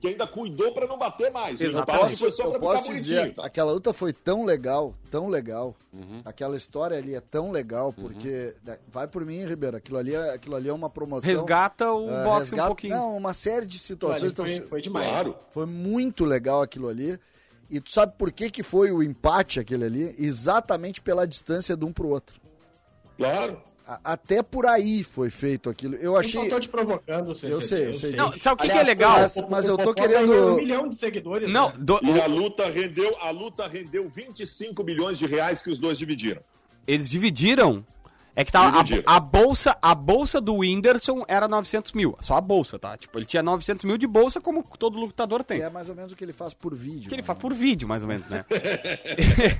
que 0.00 0.08
ainda 0.08 0.26
cuidou 0.26 0.72
pra 0.72 0.86
não 0.86 0.98
bater 0.98 1.30
mais. 1.30 1.58
O 1.58 1.62
Exatamente. 1.64 2.04
empate 2.04 2.16
foi 2.16 2.32
só 2.32 2.44
eu 2.44 2.50
pra 2.50 2.60
posso 2.60 2.82
ficar 2.84 2.94
dizer, 2.94 3.34
aquela 3.38 3.72
luta 3.72 3.92
foi 3.92 4.12
tão 4.12 4.44
legal, 4.44 4.94
tão 5.10 5.28
legal. 5.28 5.74
Uhum. 5.92 6.20
Aquela 6.24 6.56
história 6.56 6.96
ali 6.96 7.14
é 7.14 7.20
tão 7.20 7.50
legal, 7.50 7.92
porque 7.92 8.54
da- 8.62 8.78
vai 8.88 9.06
por 9.08 9.24
mim, 9.26 9.44
Ribeiro. 9.44 9.76
Aquilo 9.76 9.98
ali 9.98 10.14
é, 10.14 10.30
aquilo 10.34 10.54
ali 10.56 10.68
é 10.68 10.72
uma 10.72 10.88
promoção. 10.88 11.28
Resgata 11.28 11.92
o 11.92 12.08
eh, 12.08 12.24
boxe 12.24 12.36
um 12.36 12.38
resgata- 12.56 12.66
pouquinho. 12.68 12.96
Não, 12.96 13.16
uma 13.16 13.32
série 13.32 13.66
de 13.66 13.78
situações. 13.78 14.32
Foi, 14.32 14.52
Então, 14.54 14.68
foi 14.68 14.80
demais. 14.80 15.08
Claro. 15.08 15.36
Foi 15.50 15.66
muito 15.66 16.24
legal 16.24 16.62
aquilo 16.62 16.88
ali. 16.88 17.18
E 17.68 17.80
tu 17.80 17.90
sabe 17.90 18.14
por 18.18 18.32
que, 18.32 18.50
que 18.50 18.62
foi 18.62 18.90
o 18.90 19.02
empate 19.02 19.60
aquele 19.60 19.84
ali? 19.84 20.14
Exatamente 20.18 21.00
pela 21.00 21.26
distância 21.26 21.76
de 21.76 21.84
um 21.84 21.92
pro 21.92 22.08
outro. 22.08 22.40
Claro. 23.16 23.60
Até 24.04 24.40
por 24.42 24.66
aí 24.66 25.02
foi 25.02 25.30
feito 25.30 25.68
aquilo. 25.68 25.96
Eu 25.96 26.16
achei. 26.16 26.48
tô 26.48 26.60
te 26.60 26.68
provocando, 26.68 27.34
CCD, 27.34 27.52
Eu 27.52 27.60
sei, 27.60 27.86
eu 27.88 27.92
sei. 27.92 28.12
Não, 28.12 28.30
sabe 28.32 28.54
o 28.54 28.56
que, 28.58 28.68
que 28.68 28.68
é 28.68 28.80
Aliás, 28.80 28.86
legal? 28.86 29.18
Mas- 29.18 29.46
mas 29.50 29.66
eu 29.66 29.76
tô 29.76 29.92
querendo- 29.92 30.52
Um 30.52 30.56
milhão 30.56 30.88
de 30.88 30.96
seguidores. 30.96 31.50
Não, 31.50 31.70
né? 31.70 31.74
do- 31.78 31.98
E 32.04 32.20
a 32.20 32.26
luta 32.26 32.68
rendeu, 32.68 33.16
a 33.20 33.30
luta 33.30 33.66
rendeu 33.66 34.08
25 34.08 34.84
milhões 34.84 35.18
de 35.18 35.26
reais 35.26 35.60
que 35.60 35.70
os 35.70 35.78
dois 35.78 35.98
dividiram. 35.98 36.40
eles 36.86 37.10
dividiram. 37.10 37.84
É 38.36 38.44
que 38.44 38.52
tava 38.52 38.70
Dividiram. 38.84 39.02
a, 39.12 39.16
a 39.16 39.20
bolsa, 39.20 39.76
a 39.82 39.92
bolsa 39.94 40.40
do 40.40 40.54
Whindersson 40.58 41.24
era 41.26 41.48
900 41.48 41.92
mil. 41.92 42.16
Só 42.20 42.36
a 42.36 42.40
bolsa, 42.40 42.78
tá? 42.78 42.96
Tipo, 42.96 43.18
ele 43.18 43.26
tinha 43.26 43.42
900 43.42 43.84
mil 43.84 43.98
de 43.98 44.06
bolsa, 44.06 44.40
como 44.40 44.62
todo 44.78 44.98
lutador 45.00 45.42
tem. 45.42 45.58
Que 45.58 45.64
é 45.64 45.68
mais 45.68 45.88
ou 45.88 45.96
menos 45.96 46.12
o 46.12 46.16
que 46.16 46.22
ele 46.24 46.32
faz 46.32 46.54
por 46.54 46.72
vídeo. 46.72 47.08
Que 47.08 47.14
ele 47.16 47.22
né? 47.22 47.26
faz 47.26 47.38
por 47.38 47.52
vídeo, 47.52 47.88
mais 47.88 48.02
ou 48.02 48.08
menos, 48.08 48.28
né? 48.28 48.44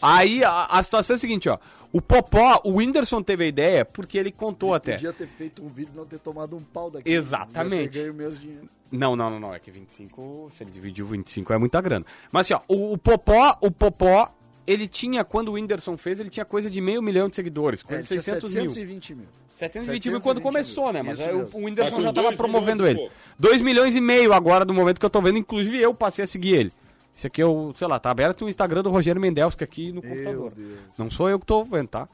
Aí 0.00 0.42
a, 0.42 0.64
a 0.66 0.82
situação 0.82 1.14
é 1.14 1.16
a 1.16 1.18
seguinte, 1.18 1.48
ó. 1.48 1.58
O 1.92 2.00
Popó, 2.00 2.60
o 2.64 2.76
Whindersson 2.76 3.20
teve 3.22 3.44
a 3.44 3.46
ideia 3.48 3.84
porque 3.84 4.16
ele 4.16 4.30
contou 4.30 4.74
até. 4.74 4.92
Podia 4.92 5.12
ter 5.12 5.26
feito 5.26 5.62
um 5.62 5.68
vídeo 5.68 5.90
e 5.92 5.96
não 5.96 6.06
ter 6.06 6.18
tomado 6.20 6.56
um 6.56 6.62
pau 6.62 6.90
daquele. 6.90 7.14
Exatamente. 7.16 7.98
Eu 7.98 8.04
ganho 8.04 8.12
o 8.12 8.16
mesmo 8.16 8.38
dinheiro. 8.38 8.68
Não, 8.92 9.16
não, 9.16 9.28
não, 9.30 9.40
não. 9.40 9.54
É 9.54 9.58
que 9.58 9.70
25, 9.70 10.50
se 10.56 10.62
ele 10.64 10.70
dividiu 10.70 11.06
25 11.06 11.52
é 11.52 11.58
muita 11.58 11.80
grana. 11.80 12.04
Mas 12.30 12.46
assim, 12.50 12.54
ó, 12.54 12.60
o, 12.72 12.92
o 12.92 12.98
Popó, 12.98 13.56
o 13.60 13.70
Popó, 13.70 14.28
ele 14.66 14.86
tinha, 14.86 15.24
quando 15.24 15.48
o 15.48 15.52
Whindersson 15.52 15.96
fez, 15.96 16.20
ele 16.20 16.30
tinha 16.30 16.44
coisa 16.44 16.70
de 16.70 16.80
meio 16.80 17.02
milhão 17.02 17.28
de 17.28 17.34
seguidores, 17.36 17.80
É, 17.80 17.84
coisa 17.84 18.00
ele 18.02 18.02
de 18.02 18.08
tinha 18.08 18.22
600 18.22 18.54
mil. 18.54 18.70
720 18.70 19.14
mil. 19.16 19.26
720 19.52 20.10
mil 20.10 20.20
quando 20.20 20.38
720 20.38 20.42
começou, 20.42 20.84
mil. 20.84 20.92
né? 20.92 21.02
Mas 21.02 21.20
aí 21.20 21.34
o, 21.34 21.48
o 21.52 21.64
Whindersson 21.64 21.96
Tá 21.96 22.02
já 22.02 22.12
tava 22.12 22.26
dois 22.28 22.36
promovendo 22.36 22.82
milhões 22.84 22.96
ele. 22.98 23.08
pouco. 23.08 23.14
2 23.38 23.62
milhões 23.62 23.96
e 23.96 24.00
meio 24.00 24.32
agora 24.32 24.64
no 24.64 24.72
momento 24.72 24.98
que 25.00 25.04
eu 25.06 25.10
tô 25.10 25.20
vendo, 25.20 25.38
inclusive 25.38 25.76
eu 25.78 25.92
passei 25.92 26.22
a 26.24 26.26
seguir 26.26 26.54
ele. 26.54 26.72
Esse 27.16 27.26
aqui 27.26 27.42
é 27.42 27.46
o, 27.46 27.72
sei 27.76 27.86
lá, 27.86 27.98
tá 27.98 28.10
aberto 28.10 28.44
o 28.44 28.48
Instagram 28.48 28.82
do 28.82 28.90
Rogério 28.90 29.20
Mendelski 29.20 29.62
aqui 29.62 29.92
no 29.92 30.00
computador. 30.00 30.52
Deus. 30.54 30.78
Não 30.96 31.10
sou 31.10 31.28
eu 31.28 31.38
que 31.38 31.46
tô 31.46 31.62
vendo, 31.64 31.88
tá? 31.88 32.08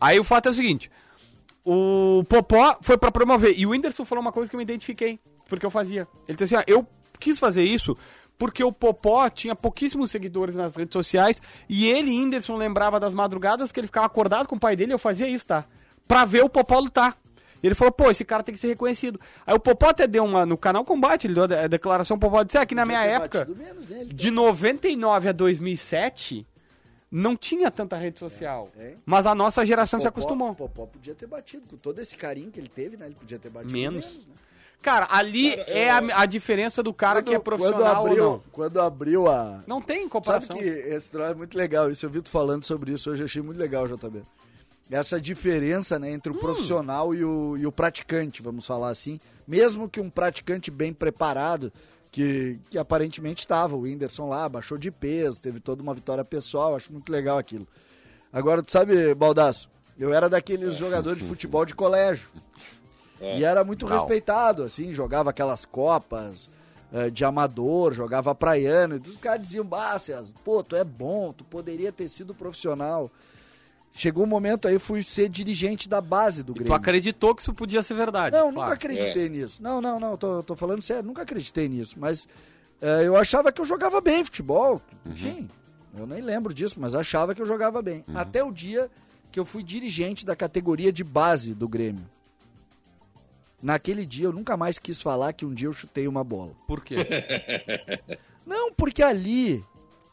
Aí 0.00 0.18
o 0.18 0.24
fato 0.24 0.48
é 0.48 0.50
o 0.50 0.54
seguinte: 0.54 0.90
o 1.64 2.24
Popó 2.28 2.76
foi 2.80 2.98
pra 2.98 3.12
promover. 3.12 3.54
E 3.56 3.66
o 3.66 3.70
Whindersson 3.70 4.04
falou 4.04 4.22
uma 4.22 4.32
coisa 4.32 4.50
que 4.50 4.56
eu 4.56 4.58
me 4.58 4.64
identifiquei, 4.64 5.20
porque 5.48 5.64
eu 5.64 5.70
fazia. 5.70 6.08
Ele 6.26 6.36
disse 6.36 6.56
assim: 6.56 6.62
ó, 6.62 6.64
eu 6.66 6.86
quis 7.18 7.38
fazer 7.38 7.62
isso 7.62 7.96
porque 8.40 8.64
o 8.64 8.72
Popó 8.72 9.28
tinha 9.28 9.54
pouquíssimos 9.54 10.10
seguidores 10.10 10.56
nas 10.56 10.74
redes 10.74 10.94
sociais 10.94 11.42
e 11.68 11.86
ele, 11.86 12.10
Whindersson, 12.10 12.56
lembrava 12.56 12.98
das 12.98 13.12
madrugadas 13.12 13.70
que 13.70 13.78
ele 13.78 13.86
ficava 13.86 14.06
acordado 14.06 14.48
com 14.48 14.56
o 14.56 14.60
pai 14.60 14.74
dele. 14.74 14.94
Eu 14.94 14.98
fazia 14.98 15.28
isso, 15.28 15.46
tá? 15.46 15.66
Pra 16.08 16.24
ver 16.24 16.42
o 16.42 16.48
Popó 16.48 16.78
lutar. 16.78 17.18
E 17.62 17.66
ele 17.66 17.74
falou, 17.74 17.92
pô, 17.92 18.10
esse 18.10 18.24
cara 18.24 18.42
tem 18.42 18.54
que 18.54 18.60
ser 18.60 18.68
reconhecido. 18.68 19.20
Aí 19.46 19.54
o 19.54 19.60
Popó 19.60 19.88
até 19.90 20.06
deu 20.06 20.24
uma. 20.24 20.46
No 20.46 20.56
canal 20.56 20.84
Combate, 20.84 21.26
ele 21.26 21.34
deu 21.34 21.44
a 21.44 21.46
de- 21.46 21.54
a 21.56 21.66
declaração. 21.66 22.16
O 22.16 22.20
Popó 22.20 22.42
disse: 22.42 22.56
ah, 22.58 22.64
que 22.64 22.74
na 22.74 22.86
minha 22.86 23.02
época. 23.04 23.46
menos 23.56 23.90
então. 23.90 24.04
De 24.06 24.30
99 24.30 25.28
a 25.28 25.32
2007, 25.32 26.46
não 27.10 27.36
tinha 27.36 27.70
tanta 27.70 27.96
rede 27.96 28.18
social. 28.18 28.68
É, 28.78 28.82
é. 28.82 28.94
Mas 29.04 29.26
a 29.26 29.34
nossa 29.34 29.64
geração 29.66 30.00
se 30.00 30.06
Popó- 30.06 30.20
acostumou. 30.20 30.54
Popó 30.54 30.86
podia 30.86 31.14
ter 31.14 31.26
batido, 31.26 31.66
com 31.66 31.76
todo 31.76 31.98
esse 32.00 32.16
carinho 32.16 32.50
que 32.50 32.58
ele 32.60 32.68
teve, 32.68 32.96
né? 32.96 33.06
Ele 33.06 33.14
podia 33.14 33.38
ter 33.38 33.50
batido 33.50 33.72
Menos. 33.72 34.04
menos. 34.04 34.26
né? 34.26 34.32
Cara, 34.82 35.06
ali 35.10 35.52
é 35.66 35.90
a, 35.90 35.98
a 36.22 36.24
diferença 36.24 36.82
do 36.82 36.94
cara 36.94 37.22
que 37.22 37.34
é 37.34 37.38
profissional 37.38 37.96
quando 38.02 38.08
abriu. 38.12 38.42
Quando 38.50 38.80
abriu 38.80 39.28
a... 39.28 39.62
Não 39.66 39.82
tem 39.82 39.98
Sabe 39.98 40.10
comparação. 40.10 40.56
que 40.56 40.64
esse 40.64 41.10
troço 41.10 41.32
é 41.32 41.34
muito 41.34 41.54
legal, 41.58 41.90
isso 41.90 42.06
eu 42.06 42.10
vi 42.10 42.22
tu 42.22 42.30
falando 42.30 42.64
sobre 42.64 42.90
isso 42.92 43.10
hoje, 43.10 43.20
eu 43.20 43.26
achei 43.26 43.42
muito 43.42 43.58
legal, 43.58 43.86
JB. 43.86 44.22
Essa 44.90 45.20
diferença 45.20 45.98
né, 45.98 46.10
entre 46.10 46.32
o 46.32 46.36
Hum. 46.36 46.38
profissional 46.38 47.14
e 47.14 47.24
o, 47.24 47.56
e 47.56 47.66
o 47.66 47.72
praticante, 47.72 48.42
vamos 48.42 48.66
falar 48.66 48.88
assim. 48.90 49.20
Mesmo 49.46 49.88
que 49.88 50.00
um 50.00 50.10
praticante 50.10 50.70
bem 50.70 50.92
preparado, 50.92 51.72
que, 52.10 52.58
que 52.68 52.76
aparentemente 52.76 53.40
estava, 53.42 53.76
o 53.76 53.80
Whindersson 53.82 54.28
lá, 54.28 54.48
baixou 54.48 54.76
de 54.76 54.90
peso, 54.90 55.40
teve 55.40 55.60
toda 55.60 55.82
uma 55.82 55.94
vitória 55.94 56.24
pessoal, 56.24 56.74
acho 56.74 56.92
muito 56.92 57.10
legal 57.10 57.38
aquilo. 57.38 57.66
Agora, 58.32 58.62
tu 58.62 58.70
sabe, 58.72 59.14
Baldaço, 59.14 59.70
eu 59.98 60.12
era 60.12 60.28
daqueles 60.28 60.76
jogadores 60.76 61.22
de 61.22 61.28
futebol 61.28 61.64
de 61.64 61.74
colégio. 61.74 62.28
E 63.20 63.44
era 63.44 63.62
muito 63.62 63.86
respeitado, 63.86 64.62
assim, 64.62 64.92
jogava 64.92 65.30
aquelas 65.30 65.64
copas 65.64 66.48
eh, 66.92 67.10
de 67.10 67.24
amador, 67.24 67.92
jogava 67.92 68.34
praiano, 68.34 68.96
e 68.96 69.10
os 69.10 69.16
caras 69.18 69.42
diziam, 69.42 69.68
César, 69.98 70.32
pô, 70.44 70.62
tu 70.62 70.74
é 70.74 70.82
bom, 70.82 71.32
tu 71.32 71.44
poderia 71.44 71.92
ter 71.92 72.08
sido 72.08 72.34
profissional. 72.34 73.10
Chegou 73.92 74.24
um 74.24 74.26
momento 74.26 74.68
aí, 74.68 74.74
eu 74.74 74.80
fui 74.80 75.02
ser 75.02 75.28
dirigente 75.28 75.88
da 75.88 76.00
base 76.00 76.42
do 76.42 76.52
E 76.52 76.54
tu 76.54 76.58
Grêmio. 76.60 76.74
acreditou 76.74 77.34
que 77.34 77.42
isso 77.42 77.52
podia 77.52 77.82
ser 77.82 77.94
verdade. 77.94 78.34
Não, 78.36 78.52
claro. 78.52 78.70
nunca 78.70 78.74
acreditei 78.74 79.28
nisso. 79.28 79.62
Não, 79.62 79.80
não, 79.80 79.98
não, 79.98 80.16
tô, 80.16 80.42
tô 80.42 80.54
falando 80.56 80.80
sério, 80.80 81.02
nunca 81.02 81.22
acreditei 81.22 81.68
nisso. 81.68 81.96
Mas 81.98 82.26
eh, 82.80 83.02
eu 83.06 83.16
achava 83.16 83.50
que 83.52 83.60
eu 83.60 83.64
jogava 83.64 84.00
bem 84.00 84.24
futebol. 84.24 84.80
Enfim, 85.04 85.48
eu 85.96 86.06
nem 86.06 86.22
lembro 86.22 86.54
disso, 86.54 86.78
mas 86.78 86.94
achava 86.94 87.34
que 87.34 87.42
eu 87.42 87.46
jogava 87.46 87.82
bem. 87.82 88.04
Até 88.14 88.42
o 88.44 88.52
dia 88.52 88.88
que 89.32 89.38
eu 89.38 89.44
fui 89.44 89.62
dirigente 89.62 90.24
da 90.24 90.34
categoria 90.36 90.92
de 90.92 91.04
base 91.04 91.52
do 91.54 91.68
Grêmio. 91.68 92.04
Naquele 93.62 94.06
dia 94.06 94.24
eu 94.26 94.32
nunca 94.32 94.56
mais 94.56 94.78
quis 94.78 95.02
falar 95.02 95.32
que 95.32 95.44
um 95.44 95.52
dia 95.52 95.68
eu 95.68 95.72
chutei 95.72 96.08
uma 96.08 96.24
bola. 96.24 96.52
Por 96.66 96.82
quê? 96.82 96.96
Não, 98.46 98.72
porque 98.72 99.02
ali, 99.02 99.62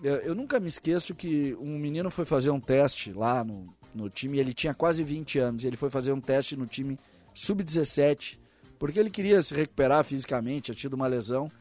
eu, 0.04 0.36
nunca 0.36 0.60
me 0.60 0.68
esqueço 0.68 1.16
que 1.16 1.56
um 1.60 1.78
menino 1.78 2.10
foi 2.12 2.26
fazer 2.26 2.52
um 2.52 2.60
teste 2.60 3.12
lá 3.12 3.44
no, 3.44 3.68
no 3.94 4.10
time, 4.10 4.38
ele 4.38 4.54
tinha 4.54 4.74
quase 4.74 5.04
20 5.04 5.40
anos, 5.40 5.64
e 5.64 5.68
ele 5.68 5.78
foi 5.78 5.90
fazer 5.90 6.12
um 6.12 6.22
teste 6.22 6.56
no 6.56 6.68
time 6.68 7.00
sub-17, 7.34 8.38
porque 8.78 9.00
ele 9.00 9.10
queria 9.10 9.42
se 9.42 9.54
recuperar 9.54 10.04
fisicamente, 10.04 10.66
tinha 10.66 10.76
tido 10.76 10.94
uma 10.94 11.08
lesão, 11.08 11.52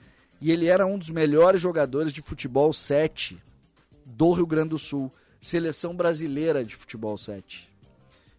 e 0.41 0.51
ele 0.51 0.67
era 0.67 0.87
um 0.87 0.99
dos 0.99 1.09
melhores 1.09 1.61
jogadores 1.61 2.13
de 2.13 2.21
futebol 2.21 2.73
7 2.73 3.43
do 4.05 4.33
Rio 4.33 4.47
Grande 4.47 4.71
do 4.71 4.79
Sul, 4.79 5.11
seleção 5.41 5.95
brasileira 5.95 6.65
de 6.65 6.77
futebol 6.77 7.17
7. 7.17 7.69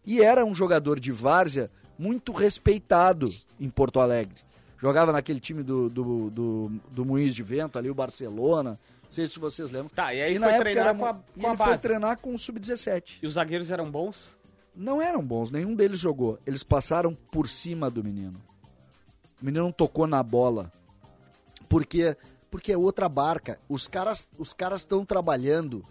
E 0.05 0.21
era 0.21 0.45
um 0.45 0.53
jogador 0.53 0.99
de 0.99 1.11
várzea 1.11 1.71
muito 1.97 2.31
respeitado 2.31 3.33
em 3.59 3.69
Porto 3.69 3.99
Alegre. 3.99 4.47
Jogava 4.79 5.11
naquele 5.11 5.39
time 5.39 5.63
do, 5.63 5.89
do, 5.89 6.29
do, 6.29 6.71
do 6.91 7.05
Moinhos 7.05 7.33
de 7.33 7.41
Vento, 7.41 7.79
ali 7.79 7.89
o 7.89 7.95
Barcelona. 7.95 8.79
Não 9.07 9.13
sei 9.13 9.27
se 9.27 9.39
vocês 9.39 9.69
lembram. 9.71 9.89
Tá, 9.89 10.13
e 10.13 10.21
aí 10.21 10.35
E 10.35 10.37
foi 10.37 10.39
na 10.39 10.47
época 10.53 10.63
treinar 10.63 10.87
era 10.87 10.97
com 10.97 11.05
a, 11.05 11.09
e 11.35 11.39
com 11.41 11.47
a 11.47 11.49
ele 11.49 11.57
foi 11.57 11.65
base. 11.67 11.81
treinar 11.81 12.17
com 12.17 12.33
o 12.35 12.37
Sub-17. 12.37 13.19
E 13.21 13.27
os 13.27 13.33
zagueiros 13.33 13.71
eram 13.71 13.89
bons? 13.89 14.35
Não 14.75 15.01
eram 15.01 15.23
bons, 15.25 15.49
nenhum 15.49 15.73
deles 15.75 15.97
jogou. 15.97 16.37
Eles 16.45 16.61
passaram 16.63 17.15
por 17.31 17.47
cima 17.49 17.89
do 17.89 18.03
menino. 18.03 18.39
O 19.41 19.45
menino 19.45 19.63
não 19.65 19.71
tocou 19.71 20.05
na 20.05 20.21
bola. 20.21 20.71
Porque 21.69 22.15
porque 22.49 22.71
é 22.71 22.77
outra 22.77 23.09
barca. 23.09 23.59
Os 23.67 23.87
caras 23.87 24.27
os 24.37 24.53
caras 24.53 24.81
estão 24.81 25.03
trabalhando 25.05 25.83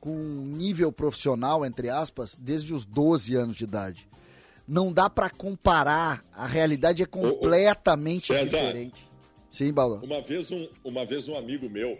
com 0.00 0.10
um 0.14 0.44
nível 0.46 0.92
profissional, 0.92 1.64
entre 1.64 1.88
aspas, 1.88 2.36
desde 2.38 2.72
os 2.74 2.84
12 2.84 3.34
anos 3.34 3.56
de 3.56 3.64
idade. 3.64 4.08
Não 4.68 4.92
dá 4.92 5.08
pra 5.08 5.30
comparar. 5.30 6.22
A 6.34 6.46
realidade 6.46 7.02
é 7.02 7.06
completamente 7.06 8.26
César. 8.26 8.44
diferente. 8.58 9.06
Sim, 9.50 9.72
Balão. 9.72 10.00
Uma 10.04 10.20
vez 10.20 10.50
um, 10.50 10.68
uma 10.84 11.06
vez 11.06 11.28
um 11.28 11.36
amigo 11.36 11.70
meu, 11.70 11.98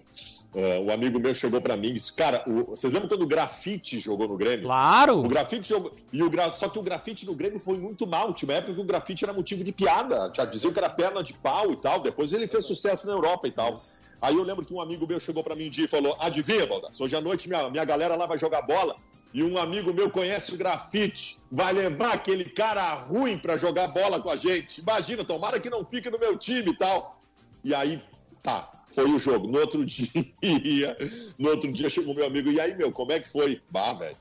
eh, 0.55 0.79
um 0.81 0.91
amigo 0.91 1.19
meu 1.19 1.35
chegou 1.35 1.61
pra 1.61 1.77
mim 1.77 1.89
e 1.89 1.93
disse, 1.95 2.13
cara, 2.13 2.43
o- 2.47 2.65
vocês 2.77 2.93
lembram 2.93 3.09
quando 3.09 3.23
o 3.23 3.27
Grafite 3.27 3.99
jogou 4.01 4.29
no 4.29 4.37
Grêmio? 4.37 4.65
Claro! 4.65 5.19
O 5.19 5.29
grafite 5.29 5.69
jogou. 5.69 5.93
E 6.13 6.23
o 6.23 6.31
gra... 6.31 6.51
Só 6.53 6.69
que 6.69 6.79
o 6.79 6.83
grafite 6.83 7.27
no 7.27 7.35
Grêmio 7.35 7.61
foi 7.61 7.77
muito 7.79 8.07
mal. 8.07 8.33
Tinha 8.33 8.49
uma 8.51 8.59
época 8.59 8.75
que 8.75 8.81
o 8.81 8.85
grafite 8.85 9.25
era 9.25 9.33
motivo 9.33 9.63
de 9.65 9.73
piada. 9.73 10.33
Já 10.35 10.45
diziam 10.45 10.73
que 10.73 10.79
era 10.79 10.89
perna 10.89 11.23
de 11.23 11.33
pau 11.35 11.71
e 11.73 11.77
tal. 11.77 12.01
Depois 12.01 12.33
ele 12.33 12.47
fez 12.49 12.65
sucesso 12.67 13.07
na 13.07 13.13
Europa 13.13 13.47
e 13.49 13.51
tal. 13.51 13.81
Aí 14.23 14.35
eu 14.35 14.43
lembro 14.43 14.65
que 14.65 14.73
um 14.73 14.81
amigo 14.81 15.07
meu 15.07 15.21
chegou 15.21 15.45
pra 15.45 15.55
mim 15.55 15.67
um 15.67 15.71
dia 15.71 15.85
e 15.85 15.89
falou: 15.89 16.17
Adivinha, 16.21 16.67
Baldas, 16.67 16.99
hoje 17.01 17.15
à 17.15 17.21
noite 17.21 17.49
minha, 17.49 17.69
minha 17.69 17.85
galera 17.85 18.17
lá 18.17 18.25
vai 18.27 18.39
jogar 18.39 18.63
bola. 18.63 18.97
E 19.35 19.43
um 19.43 19.59
amigo 19.59 19.93
meu 19.93 20.09
conhece 20.11 20.55
o 20.55 20.57
grafite. 20.57 21.39
Vai 21.53 21.73
levar 21.75 22.15
aquele 22.15 22.45
cara 22.47 22.95
ruim 22.95 23.37
pra 23.37 23.59
jogar 23.59 23.89
bola 23.89 24.19
com 24.23 24.31
a 24.31 24.37
gente. 24.37 24.81
Imagina, 24.81 25.23
tomara 25.23 25.61
que 25.61 25.69
não 25.69 25.85
fique 25.85 26.09
no 26.09 26.19
meu 26.19 26.39
time 26.39 26.71
e 26.71 26.77
tal. 26.77 27.21
E 27.63 27.75
aí, 27.75 28.01
tá, 28.43 28.71
foi 28.97 29.11
o 29.11 29.19
jogo. 29.19 29.47
No 29.47 29.59
outro 29.61 29.85
dia, 29.87 30.97
no 31.39 31.51
outro 31.51 31.71
dia 31.71 31.89
chegou 31.91 32.15
meu 32.15 32.27
amigo, 32.27 32.51
e 32.51 32.59
aí, 32.61 32.75
meu, 32.77 32.91
como 32.91 33.13
é 33.13 33.21
que 33.21 33.29
foi? 33.29 33.61
Bah, 33.71 33.93
velho. 33.93 34.17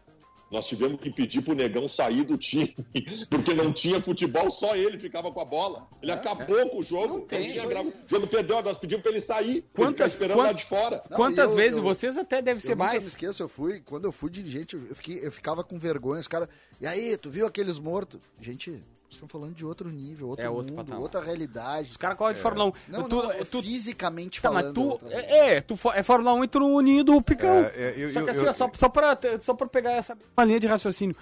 Nós 0.52 0.68
tivemos 0.68 1.02
que 1.02 1.10
pedir 1.12 1.42
pro 1.42 1.56
Negão 1.56 1.88
sair 1.90 2.24
do 2.24 2.38
time, 2.38 2.74
porque 3.32 3.54
não 3.56 3.74
tinha 3.74 4.00
futebol, 4.00 4.50
só 4.52 4.76
ele 4.76 5.00
ficava 5.00 5.32
com 5.32 5.40
a 5.42 5.46
bola. 5.46 5.88
Ele 6.02 6.12
acabou 6.12 6.70
com 6.70 6.80
o 6.80 6.84
jogo. 6.84 7.18
Não 7.18 7.22
tem. 7.26 7.48
não 7.48 7.54
tinha 7.54 7.66
grava- 7.66 7.90
O 7.90 7.94
jogo 8.08 8.28
perdeu, 8.28 8.62
nós 8.62 8.78
pedimos 8.78 9.02
pra 9.02 9.12
ele 9.12 9.22
sair. 9.22 9.66
Quantas- 9.74 10.02
ele 10.06 10.14
esperando 10.14 10.38
quant- 10.38 10.46
lá 10.48 10.52
de 10.54 10.64
fora. 10.64 11.04
Não, 11.10 11.18
Quantas 11.18 11.50
eu- 11.52 11.56
vezes? 11.58 11.78
eu- 11.78 11.84
Vocês 11.84 12.16
até 12.18 12.42
devem 12.44 12.60
ser 12.62 12.74
eu 12.74 12.76
nunca 12.76 12.88
mais. 12.90 13.04
me 13.04 13.10
esqueço, 13.10 13.42
eu 13.42 13.50
fui, 13.50 13.82
quando 13.82 14.06
eu 14.06 14.12
fui 14.12 14.30
dirigente, 14.30 14.76
eu, 14.76 14.94
fiquei, 14.96 15.20
eu 15.24 15.32
ficava 15.32 15.64
com 15.64 15.80
vergonha, 15.80 16.22
os 16.22 16.28
caras, 16.28 16.48
e 16.80 16.86
aí, 16.86 17.18
tu 17.18 17.30
viu 17.32 17.48
aqueles 17.48 17.80
mortos? 17.80 18.22
Gente, 18.40 18.82
estão 19.10 19.28
falando 19.28 19.54
de 19.56 19.66
outro 19.66 19.90
nível, 19.90 20.28
outro 20.30 20.44
É 20.46 20.50
outro 20.50 20.74
mundo, 20.74 20.84
patamar. 20.84 21.02
outra 21.02 21.22
realidade. 21.22 21.90
Os 21.92 21.98
caras 21.98 22.18
correm 22.18 22.36
de 22.36 22.42
Fórmula 22.42 22.66
1. 22.66 22.72
Não, 22.90 23.08
tu, 23.08 23.16
não, 23.24 23.32
é 23.32 23.44
tu, 23.46 23.62
fisicamente 23.62 24.42
tá, 24.42 24.50
falando. 24.50 24.66
mas 24.66 24.74
tu, 25.00 25.06
realidade. 25.08 25.34
é, 25.34 25.56
é, 25.58 25.62
tu 25.62 25.80
é 25.94 26.04
Fórmula 26.04 26.34
1 26.34 26.44
e 26.44 26.48
tu 26.48 26.60
unido 26.66 27.16
o 27.16 27.22
picão. 27.22 27.50
É, 27.56 27.72
é, 27.76 27.94
eu- 27.98 28.12
só 28.14 28.22
que 28.24 28.30
eu- 28.30 28.32
assim, 28.32 28.46
eu- 28.46 28.54
só, 28.54 28.70
só, 28.74 28.90
pra, 28.90 29.18
só 29.42 29.54
pra 29.54 29.68
pegar 29.68 29.92
essa 29.92 30.18
linha 30.46 30.60
de 30.60 30.68
raciocínio. 30.68 31.16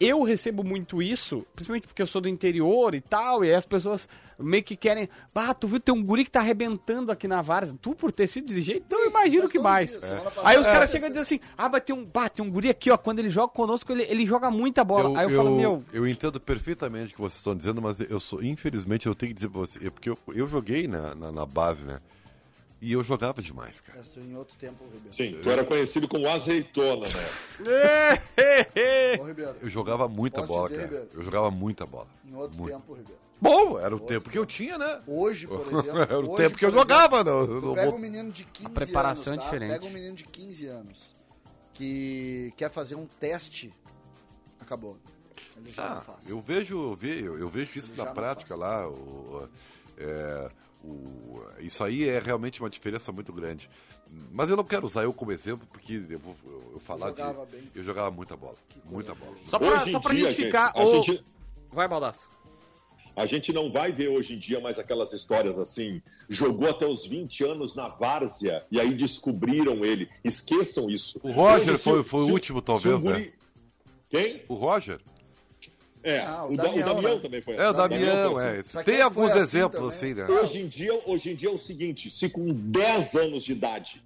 Eu 0.00 0.22
recebo 0.22 0.62
muito 0.62 1.02
isso, 1.02 1.44
principalmente 1.56 1.88
porque 1.88 2.00
eu 2.00 2.06
sou 2.06 2.20
do 2.20 2.28
interior 2.28 2.94
e 2.94 3.00
tal, 3.00 3.44
e 3.44 3.48
aí 3.48 3.54
as 3.56 3.66
pessoas 3.66 4.08
meio 4.38 4.62
que 4.62 4.76
querem. 4.76 5.08
Ah, 5.34 5.52
tu 5.52 5.66
viu, 5.66 5.80
tem 5.80 5.92
um 5.92 6.00
guri 6.04 6.24
que 6.24 6.30
tá 6.30 6.38
arrebentando 6.38 7.10
aqui 7.10 7.26
na 7.26 7.42
Várzea. 7.42 7.74
Tu, 7.82 7.94
por 7.96 8.12
ter 8.12 8.28
sido 8.28 8.46
dirigente, 8.46 8.84
então 8.86 8.96
eu 9.00 9.10
imagino 9.10 9.48
que 9.48 9.58
mais. 9.58 9.90
dia, 9.90 10.00
passada- 10.00 10.32
Aí 10.48 10.56
os 10.56 10.66
caras 10.66 10.88
É. 10.88 10.92
chegam 10.92 11.08
e 11.08 11.10
dizem 11.12 11.22
assim: 11.22 11.40
ah, 11.56 11.68
mas 11.68 11.82
tem 11.82 11.96
um, 11.96 12.04
bah, 12.04 12.28
tem 12.28 12.44
um 12.44 12.50
guri 12.50 12.68
aqui, 12.68 12.92
ó, 12.92 12.96
quando 12.96 13.18
ele 13.18 13.28
joga 13.30 13.52
conosco, 13.52 13.90
ele, 13.90 14.04
ele 14.04 14.24
joga 14.24 14.52
muita 14.52 14.84
bola. 14.84 15.18
aí 15.18 15.24
eu, 15.24 15.36
falo, 15.36 15.56
meu. 15.56 15.84
eu 15.92 16.06
entendo 16.06 16.38
perfeitamente 16.38 17.12
o 17.12 17.16
que 17.16 17.20
vocês 17.20 17.38
estão 17.40 17.56
dizendo, 17.56 17.82
mas 17.82 17.98
eu 17.98 18.20
sou, 18.20 18.40
infelizmente, 18.40 19.06
eu 19.06 19.14
tenho 19.16 19.30
que 19.30 19.34
dizer 19.34 19.48
pra 19.48 19.58
você, 19.60 19.84
é 19.84 19.90
porque 19.90 20.10
eu, 20.10 20.18
eu 20.32 20.46
joguei 20.48 20.86
na, 20.86 21.12
na, 21.16 21.32
na 21.32 21.44
base, 21.44 21.88
né? 21.88 21.98
E 22.80 22.92
eu 22.92 23.02
jogava 23.02 23.42
demais, 23.42 23.80
cara. 23.80 23.98
Mas 23.98 24.08
tu 24.08 24.20
em 24.20 24.36
outro 24.36 24.56
tempo, 24.56 24.84
Ribeiro. 24.84 25.12
Sim, 25.12 25.38
tu 25.42 25.50
era 25.50 25.64
conhecido 25.64 26.06
como 26.06 26.28
azeitona, 26.28 27.06
né? 27.08 27.28
Ô, 29.20 29.24
Ribeiro, 29.24 29.56
Eu 29.60 29.68
jogava 29.68 30.06
muita 30.08 30.40
Posso 30.42 30.52
bola, 30.52 30.68
dizer, 30.68 30.76
cara. 30.82 30.88
Ribeiro? 30.92 31.08
Eu 31.14 31.22
jogava 31.22 31.50
muita 31.50 31.84
bola. 31.86 32.06
em 32.24 32.34
outro 32.34 32.56
Muito. 32.56 32.72
tempo, 32.72 32.92
Ribeiro. 32.94 33.20
Bom, 33.40 33.78
era 33.78 33.94
o 33.94 34.00
tempo 34.00 34.30
que 34.30 34.38
eu 34.38 34.44
tinha, 34.44 34.76
né? 34.78 35.00
Hoje, 35.06 35.46
por 35.46 35.60
exemplo. 35.60 35.98
Era 36.02 36.18
o 36.18 36.28
hoje, 36.30 36.36
tempo 36.42 36.58
que 36.58 36.64
eu 36.64 36.72
por 36.72 36.78
exemplo, 36.78 36.92
jogava, 36.94 37.22
não. 37.24 37.46
Tu 37.46 37.66
não 37.66 37.74
pega 37.74 37.86
vou- 37.90 37.96
um 37.98 38.02
menino 38.02 38.32
de 38.32 38.42
15 38.44 38.70
preparação 38.72 39.32
anos, 39.34 39.44
é 39.44 39.48
tá? 39.48 39.52
diferente. 39.54 39.70
Pega 39.72 39.84
um 39.86 39.90
menino 39.90 40.16
de 40.16 40.24
15 40.24 40.66
anos 40.66 41.14
que 41.72 42.52
quer 42.56 42.68
fazer 42.68 42.96
um 42.96 43.06
teste, 43.06 43.72
acabou. 44.60 44.98
Ele 45.56 45.70
já 45.70 45.88
não 45.88 45.96
Ah, 45.98 46.00
faz. 46.00 46.28
eu 46.28 46.40
vejo, 46.40 46.76
eu 46.82 46.94
vejo, 46.96 47.36
eu 47.38 47.48
vejo 47.48 47.78
isso 47.78 47.92
Ele 47.92 47.98
na 47.98 48.06
não 48.06 48.14
prática 48.14 48.48
faz. 48.56 48.60
lá. 48.60 48.88
o- 48.88 49.48
é, 49.96 50.50
o- 50.84 51.40
isso 51.60 51.82
aí 51.82 52.08
é 52.08 52.18
realmente 52.18 52.60
uma 52.60 52.70
diferença 52.70 53.10
muito 53.12 53.32
grande. 53.32 53.68
Mas 54.32 54.48
eu 54.50 54.56
não 54.56 54.64
quero 54.64 54.86
usar 54.86 55.02
eu 55.04 55.12
como 55.12 55.32
exemplo, 55.32 55.66
porque 55.70 56.02
eu 56.08 56.18
vou 56.18 56.36
eu, 56.44 56.70
eu 56.74 56.80
falar 56.80 57.08
jogava 57.08 57.44
de. 57.46 57.52
bem. 57.56 57.68
Eu 57.74 57.84
jogava 57.84 58.10
muita 58.10 58.36
bola. 58.36 58.56
Muita 58.86 59.14
bola. 59.14 59.36
Só 59.44 59.58
pra, 59.58 59.82
Hoje 59.82 59.92
só 59.92 60.00
pra 60.00 60.14
dia, 60.14 60.30
gente 60.30 60.46
ficar. 60.46 60.72
a 60.74 60.82
ô- 60.84 61.02
gente- 61.02 61.24
Vai, 61.70 61.86
Baldaço. 61.86 62.28
A 63.14 63.26
gente 63.26 63.52
não 63.52 63.70
vai 63.70 63.90
ver 63.90 64.08
hoje 64.08 64.34
em 64.34 64.38
dia 64.38 64.60
mais 64.60 64.78
aquelas 64.78 65.12
histórias 65.12 65.58
assim, 65.58 66.00
jogou 66.28 66.70
até 66.70 66.86
os 66.86 67.04
20 67.04 67.42
anos 67.44 67.74
na 67.74 67.88
várzea 67.88 68.64
e 68.70 68.78
aí 68.80 68.94
descobriram 68.94 69.84
ele. 69.84 70.08
Esqueçam 70.22 70.88
isso. 70.88 71.18
O 71.24 71.32
Roger 71.32 71.70
Hoje, 71.70 71.78
se 71.78 71.84
foi- 71.84 72.04
foi 72.04 72.20
o 72.20 72.24
se 72.26 72.32
último, 72.32 72.60
se 72.60 72.64
talvez, 72.64 73.00
guri- 73.02 73.20
né? 73.26 73.32
Quem? 74.08 74.42
O 74.48 74.54
Roger? 74.54 75.00
É, 76.10 76.20
Ah, 76.20 76.44
o 76.44 76.52
o, 76.52 76.56
Da- 76.56 76.62
Damião, 76.64 76.82
o 76.82 76.94
Damião 76.94 77.14
né? 77.16 77.20
também 77.20 77.42
foi 77.42 77.54
É, 77.56 77.68
o 77.68 77.72
Damião 77.72 78.00
Damião, 78.16 78.40
é. 78.40 78.58
assim. 78.58 78.78
que 78.78 78.84
Tem 78.84 78.94
ele 78.94 79.02
alguns 79.02 79.30
assim 79.30 79.40
exemplos 79.40 79.96
também. 79.96 80.12
assim, 80.22 80.32
né? 80.32 80.40
Hoje 80.40 80.58
em, 80.60 80.68
dia, 80.68 81.02
hoje 81.06 81.30
em 81.30 81.34
dia 81.36 81.48
é 81.48 81.52
o 81.52 81.58
seguinte, 81.58 82.10
se 82.10 82.28
com 82.30 82.52
10 82.52 83.14
anos 83.16 83.44
de 83.44 83.52
idade 83.52 84.02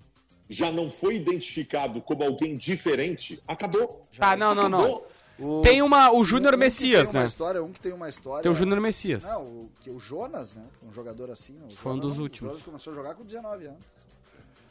já 0.51 0.71
não 0.71 0.91
foi 0.91 1.17
identificado 1.17 2.01
como 2.03 2.23
alguém 2.25 2.57
diferente, 2.57 3.43
acabou. 3.49 4.07
Tá, 4.19 4.37
não, 4.37 4.55
não, 4.55 4.69
não. 4.69 4.81
Acabou. 4.81 5.09
O- 5.39 5.63
Tem 5.63 5.81
uma. 5.81 6.11
O 6.11 6.21
um- 6.21 6.25
Júnior 6.25 6.53
um 6.53 6.57
que 6.59 6.65
Messias, 6.65 7.09
tem 7.09 7.17
uma 7.17 7.23
né? 7.23 7.27
História, 7.27 7.63
um 7.65 7.73
que 7.73 7.81
tem 7.81 7.93
uma 7.93 8.09
história. 8.09 8.43
Tem 8.43 8.53
o 8.53 8.55
Júnior 8.55 8.81
Messias. 8.81 9.25
Não, 9.25 9.43
o, 9.45 9.71
que 9.81 9.91
o 9.91 9.99
Jonas, 9.99 10.55
né? 10.55 10.63
Foi 10.79 10.89
um 10.89 10.93
jogador 10.93 11.31
assim. 11.31 11.57
O 11.69 11.75
Foi 11.75 11.93
um 11.93 11.99
dos 11.99 12.19
o 12.19 12.23
últimos. 12.23 12.51
Jonas 12.51 12.63
começou 12.65 12.93
a 12.93 12.97
jogar 12.97 13.15
com 13.15 13.25
19 13.25 13.67
anos. 13.67 13.81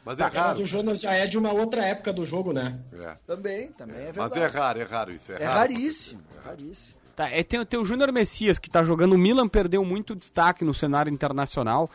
Mas 0.04 0.16
Tá, 0.16 0.24
é 0.26 0.30
Mas 0.30 0.34
raro. 0.34 0.62
o 0.62 0.66
Jonas 0.66 1.00
já 1.00 1.12
é 1.14 1.26
de 1.26 1.36
uma 1.36 1.52
outra 1.52 1.84
época 1.84 2.12
do 2.12 2.24
jogo, 2.24 2.52
né? 2.52 2.78
É. 2.92 3.16
Também, 3.26 3.68
também 3.72 3.96
é 3.96 4.12
Mas 4.16 4.32
verdade. 4.34 4.40
é 4.40 4.46
raro, 4.46 4.80
é 4.80 4.84
raro 4.84 5.12
isso. 5.12 5.32
É, 5.32 5.42
É 5.42 5.44
raro. 5.44 5.58
raríssimo, 5.58 6.22
é 6.36 6.48
raríssimo. 6.48 6.94
Tá, 7.14 7.28
é, 7.28 7.42
tem, 7.42 7.64
tem 7.64 7.78
o 7.78 7.84
Júnior 7.84 8.12
Messias 8.12 8.58
que 8.58 8.70
tá 8.70 8.82
jogando. 8.82 9.14
O 9.14 9.18
Milan 9.18 9.48
perdeu 9.48 9.84
muito 9.84 10.14
destaque 10.14 10.64
no 10.64 10.72
cenário 10.72 11.12
internacional. 11.12 11.90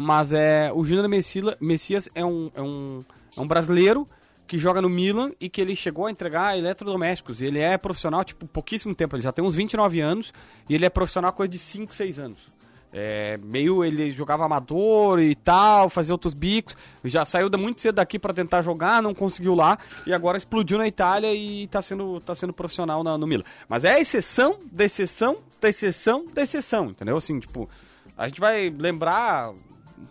Mas 0.00 0.32
é 0.32 0.70
o 0.72 0.84
Júnior 0.84 1.08
Messias 1.08 2.08
é 2.14 2.24
um, 2.24 2.52
é, 2.54 2.62
um, 2.62 3.04
é 3.36 3.40
um 3.40 3.46
brasileiro 3.48 4.06
que 4.46 4.56
joga 4.56 4.80
no 4.80 4.88
Milan 4.88 5.32
e 5.40 5.48
que 5.48 5.60
ele 5.60 5.74
chegou 5.74 6.06
a 6.06 6.10
entregar 6.10 6.56
eletrodomésticos. 6.56 7.42
Ele 7.42 7.58
é 7.58 7.76
profissional, 7.76 8.24
tipo, 8.24 8.46
pouquíssimo 8.46 8.94
tempo. 8.94 9.16
Ele 9.16 9.22
já 9.22 9.32
tem 9.32 9.44
uns 9.44 9.56
29 9.56 10.00
anos 10.00 10.32
e 10.68 10.74
ele 10.76 10.86
é 10.86 10.88
profissional 10.88 11.30
há 11.30 11.32
coisa 11.32 11.50
de 11.50 11.58
5, 11.58 11.92
6 11.92 12.18
anos. 12.18 12.57
É, 12.92 13.38
meio 13.42 13.84
ele 13.84 14.10
jogava 14.12 14.46
amador 14.46 15.20
e 15.20 15.34
tal, 15.34 15.90
fazia 15.90 16.14
outros 16.14 16.32
bicos. 16.32 16.74
Já 17.04 17.24
saiu 17.24 17.50
da- 17.50 17.58
muito 17.58 17.82
cedo 17.82 17.96
daqui 17.96 18.18
pra 18.18 18.32
tentar 18.32 18.62
jogar, 18.62 19.02
não 19.02 19.12
conseguiu 19.14 19.54
lá 19.54 19.78
e 20.06 20.12
agora 20.14 20.38
explodiu 20.38 20.78
na 20.78 20.86
Itália 20.88 21.34
e 21.34 21.66
tá 21.66 21.82
sendo, 21.82 22.18
tá 22.20 22.34
sendo 22.34 22.52
profissional 22.52 23.04
na- 23.04 23.18
no 23.18 23.26
Milan. 23.26 23.44
Mas 23.68 23.84
é 23.84 23.92
a 23.94 24.00
exceção 24.00 24.58
da 24.72 24.84
exceção 24.86 25.36
da 25.60 25.68
exceção 25.68 26.24
da 26.32 26.42
exceção, 26.42 26.86
entendeu? 26.86 27.16
Assim, 27.16 27.38
tipo, 27.40 27.68
a 28.16 28.26
gente 28.28 28.40
vai 28.40 28.70
lembrar 28.70 29.52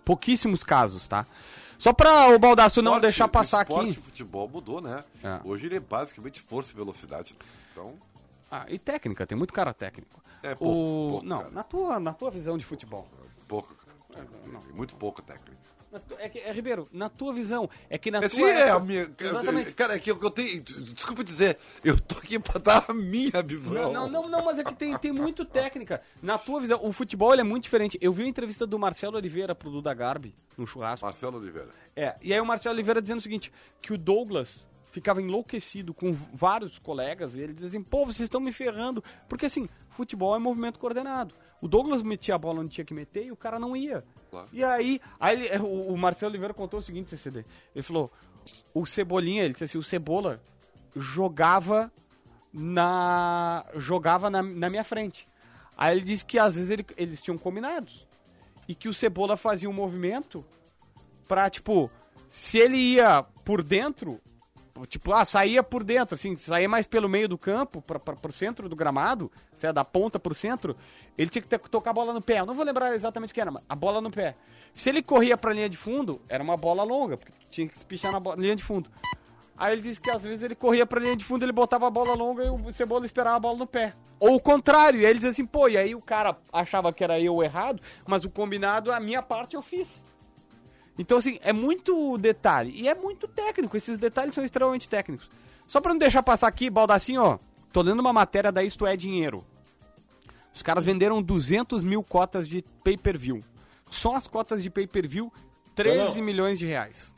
pouquíssimos 0.05 0.63
casos, 0.63 1.07
tá? 1.07 1.25
Só 1.77 1.93
pra 1.93 2.29
o 2.29 2.39
Baldaço 2.39 2.81
não 2.81 2.99
deixar 2.99 3.27
passar 3.27 3.59
o 3.59 3.61
esporte, 3.61 3.89
aqui. 3.91 3.99
O 3.99 4.03
futebol 4.03 4.47
mudou, 4.47 4.81
né? 4.81 5.03
É. 5.23 5.39
Hoje 5.43 5.67
ele 5.67 5.77
é 5.77 5.79
basicamente 5.79 6.41
força 6.41 6.73
e 6.73 6.75
velocidade. 6.75 7.35
Então, 7.71 7.93
Ah, 8.49 8.65
e 8.69 8.79
técnica, 8.79 9.25
tem 9.27 9.37
muito 9.37 9.53
cara 9.53 9.73
técnico. 9.73 10.21
É, 10.43 10.55
pouco, 10.55 10.65
o... 10.73 11.11
pouco, 11.11 11.25
não, 11.25 11.37
cara. 11.39 11.49
na 11.51 11.63
tua, 11.63 11.99
na 11.99 12.13
tua 12.13 12.31
visão 12.31 12.57
de 12.57 12.65
futebol. 12.65 13.07
pouco. 13.47 13.75
Tem 14.13 14.73
muito 14.73 14.95
pouca 14.95 15.21
técnica. 15.21 15.57
Na 15.91 15.99
tu- 15.99 16.15
É, 16.19 16.27
que, 16.27 16.39
é, 16.39 16.51
Ribeiro, 16.51 16.87
na 16.91 17.07
tua 17.07 17.31
visão, 17.33 17.69
é 17.89 17.97
que 17.97 18.11
na 18.11 18.19
Esse 18.19 18.35
tua. 18.37 18.49
é 18.49 18.69
a 18.69 18.79
minha. 18.79 19.09
Exatamente. 19.17 19.73
Cara, 19.73 19.95
é 19.95 19.99
que 19.99 20.11
eu, 20.11 20.19
eu 20.21 20.29
tenho. 20.29 20.61
Desculpa 20.61 21.23
dizer, 21.23 21.57
eu 21.83 21.97
tô 21.99 22.17
aqui 22.17 22.37
pra 22.39 22.59
dar 22.59 22.85
a 22.89 22.93
minha 22.93 23.41
visão. 23.41 23.93
Não, 23.93 24.09
não, 24.09 24.27
não, 24.27 24.43
mas 24.43 24.59
é 24.59 24.63
que 24.65 24.75
tem, 24.75 24.97
tem 24.97 25.11
muito 25.13 25.45
técnica. 25.45 26.01
Na 26.21 26.37
tua 26.37 26.59
visão, 26.59 26.79
o 26.83 26.91
futebol 26.91 27.33
é 27.33 27.43
muito 27.43 27.63
diferente. 27.63 27.97
Eu 28.01 28.11
vi 28.11 28.23
a 28.23 28.27
entrevista 28.27 28.67
do 28.67 28.77
Marcelo 28.77 29.15
Oliveira 29.15 29.55
pro 29.55 29.69
Duda 29.71 29.93
Garbi, 29.93 30.35
no 30.57 30.67
churrasco. 30.67 31.05
Marcelo 31.05 31.37
Oliveira. 31.37 31.69
É, 31.95 32.15
e 32.21 32.33
aí 32.33 32.41
o 32.41 32.45
Marcelo 32.45 32.75
Oliveira 32.75 33.01
dizendo 33.01 33.19
o 33.19 33.21
seguinte, 33.23 33.51
que 33.81 33.93
o 33.93 33.97
Douglas 33.97 34.65
ficava 34.91 35.21
enlouquecido 35.21 35.93
com 35.93 36.11
vários 36.11 36.79
colegas, 36.79 37.35
e 37.35 37.41
ele 37.41 37.53
dizia 37.53 37.67
assim, 37.69 37.83
pô, 37.83 37.99
vocês 38.05 38.21
estão 38.21 38.39
me 38.41 38.51
ferrando. 38.51 39.03
Porque 39.29 39.45
assim, 39.45 39.67
futebol 39.89 40.35
é 40.35 40.39
movimento 40.39 40.79
coordenado. 40.79 41.33
O 41.61 41.67
Douglas 41.67 42.01
metia 42.03 42.35
a 42.35 42.37
bola 42.37 42.61
onde 42.61 42.69
tinha 42.71 42.85
que 42.85 42.93
meter 42.93 43.25
e 43.25 43.31
o 43.31 43.35
cara 43.35 43.59
não 43.59 43.75
ia. 43.75 44.03
Claro. 44.29 44.47
E 44.53 44.63
aí, 44.63 44.99
aí 45.19 45.45
ele- 45.47 45.57
o, 45.63 45.93
o 45.93 45.97
Marcelo 45.97 46.31
Oliveira 46.31 46.53
contou 46.53 46.79
o 46.79 46.83
seguinte, 46.83 47.09
CCD. 47.09 47.45
Ele 47.75 47.83
falou, 47.83 48.11
o 48.73 48.85
Cebolinha, 48.85 49.43
ele 49.43 49.53
disse 49.53 49.63
assim, 49.65 49.77
o 49.77 49.83
Cebola 49.83 50.41
jogava 50.95 51.91
na 52.53 53.65
jogava 53.75 54.29
na, 54.29 54.41
na 54.41 54.69
minha 54.69 54.83
frente. 54.83 55.27
Aí 55.77 55.95
ele 55.95 56.03
disse 56.05 56.25
que 56.25 56.39
às 56.39 56.55
vezes 56.55 56.69
ele- 56.71 56.85
eles 56.95 57.21
tinham 57.21 57.37
combinados. 57.37 58.07
E 58.67 58.73
que 58.75 58.89
o 58.89 58.93
Cebola 58.93 59.37
fazia 59.37 59.69
um 59.69 59.73
movimento 59.73 60.43
pra, 61.27 61.49
tipo, 61.49 61.89
se 62.27 62.57
ele 62.57 62.77
ia 62.77 63.23
por 63.45 63.61
dentro, 63.63 64.19
tipo, 64.85 65.13
ah, 65.13 65.25
saía 65.25 65.63
por 65.63 65.83
dentro, 65.83 66.15
assim, 66.15 66.35
saía 66.37 66.67
mais 66.69 66.85
pelo 66.85 67.07
meio 67.09 67.27
do 67.27 67.37
campo, 67.37 67.81
pra, 67.81 67.99
pra, 67.99 68.15
pro 68.15 68.31
centro 68.31 68.67
do 68.69 68.75
gramado, 68.75 69.31
saia 69.53 69.73
da 69.73 69.83
ponta 69.85 70.19
pro 70.19 70.33
centro, 70.35 70.75
ele 71.17 71.29
tinha 71.29 71.41
que 71.41 71.47
ter- 71.47 71.59
tocar 71.59 71.91
a 71.91 71.93
bola 71.93 72.13
no 72.13 72.21
pé. 72.21 72.39
Eu 72.39 72.45
não 72.45 72.53
vou 72.53 72.63
lembrar 72.65 72.93
exatamente 72.93 73.31
o 73.31 73.33
que 73.33 73.41
era, 73.41 73.51
mas 73.51 73.63
a 73.67 73.75
bola 73.75 73.99
no 74.01 74.11
pé. 74.11 74.35
Se 74.73 74.89
ele 74.89 75.01
corria 75.01 75.35
pra 75.37 75.53
linha 75.53 75.67
de 75.69 75.77
fundo, 75.77 76.21
era 76.29 76.43
uma 76.43 76.55
bola 76.55 76.83
longa, 76.83 77.17
porque 77.17 77.31
tinha 77.49 77.67
que 77.67 77.77
se 77.79 77.85
pichar 77.85 78.11
na 78.11 78.35
linha 78.35 78.55
de 78.55 78.63
fundo. 78.63 78.89
Aí 79.57 79.73
ele 79.73 79.81
disse 79.81 79.99
que 79.99 80.11
às 80.11 80.21
vezes 80.23 80.43
ele 80.43 80.53
corria 80.53 80.85
pra 80.85 80.99
linha 80.99 81.15
de 81.15 81.25
fundo, 81.25 81.43
ele 81.43 81.51
botava 81.51 81.87
a 81.87 81.89
bola 81.89 82.13
longa 82.13 82.43
e 82.43 82.49
o 82.49 82.71
Cebola 82.71 83.05
esperava 83.07 83.37
a 83.37 83.39
bola 83.39 83.57
no 83.57 83.65
pé. 83.65 83.93
Ou 84.19 84.35
o 84.35 84.39
contrário, 84.39 84.99
e 84.99 85.05
aí 85.05 85.11
ele 85.11 85.17
dizia 85.19 85.31
assim, 85.31 85.45
pô, 85.47 85.67
e 85.67 85.75
aí 85.77 85.95
o 85.95 86.01
cara 86.01 86.35
achava 86.53 86.93
que 86.93 87.03
era 87.03 87.19
eu 87.19 87.41
errado, 87.41 87.81
mas 88.05 88.23
o 88.23 88.29
combinado, 88.29 88.91
a 88.91 88.99
minha 88.99 89.23
parte 89.23 89.55
eu 89.55 89.61
fiz. 89.63 90.05
Então, 90.97 91.17
assim, 91.17 91.39
é 91.41 91.53
muito 91.53 92.17
detalhe. 92.17 92.71
E 92.75 92.87
é 92.87 92.95
muito 92.95 93.27
técnico. 93.27 93.77
Esses 93.77 93.97
detalhes 93.97 94.33
são 94.33 94.43
extremamente 94.43 94.89
técnicos. 94.89 95.29
Só 95.67 95.79
pra 95.79 95.91
não 95.93 95.99
deixar 95.99 96.23
passar 96.23 96.47
aqui, 96.47 96.69
Baldacinho, 96.69 97.21
ó. 97.21 97.39
Tô 97.71 97.81
lendo 97.81 97.99
uma 97.99 98.13
matéria 98.13 98.51
da 98.51 98.63
Isto 98.63 98.85
É 98.85 98.95
Dinheiro. 98.95 99.45
Os 100.53 100.63
caras 100.63 100.85
venderam 100.85 101.21
200 101.21 101.83
mil 101.83 102.03
cotas 102.03 102.47
de 102.47 102.63
pay-per-view. 102.83 103.43
Só 103.89 104.15
as 104.15 104.27
cotas 104.27 104.63
de 104.63 104.69
pay-per-view, 104.69 105.31
13 105.75 106.17
Não, 106.17 106.25
milhões 106.25 106.57
de 106.57 106.65
reais. 106.65 107.13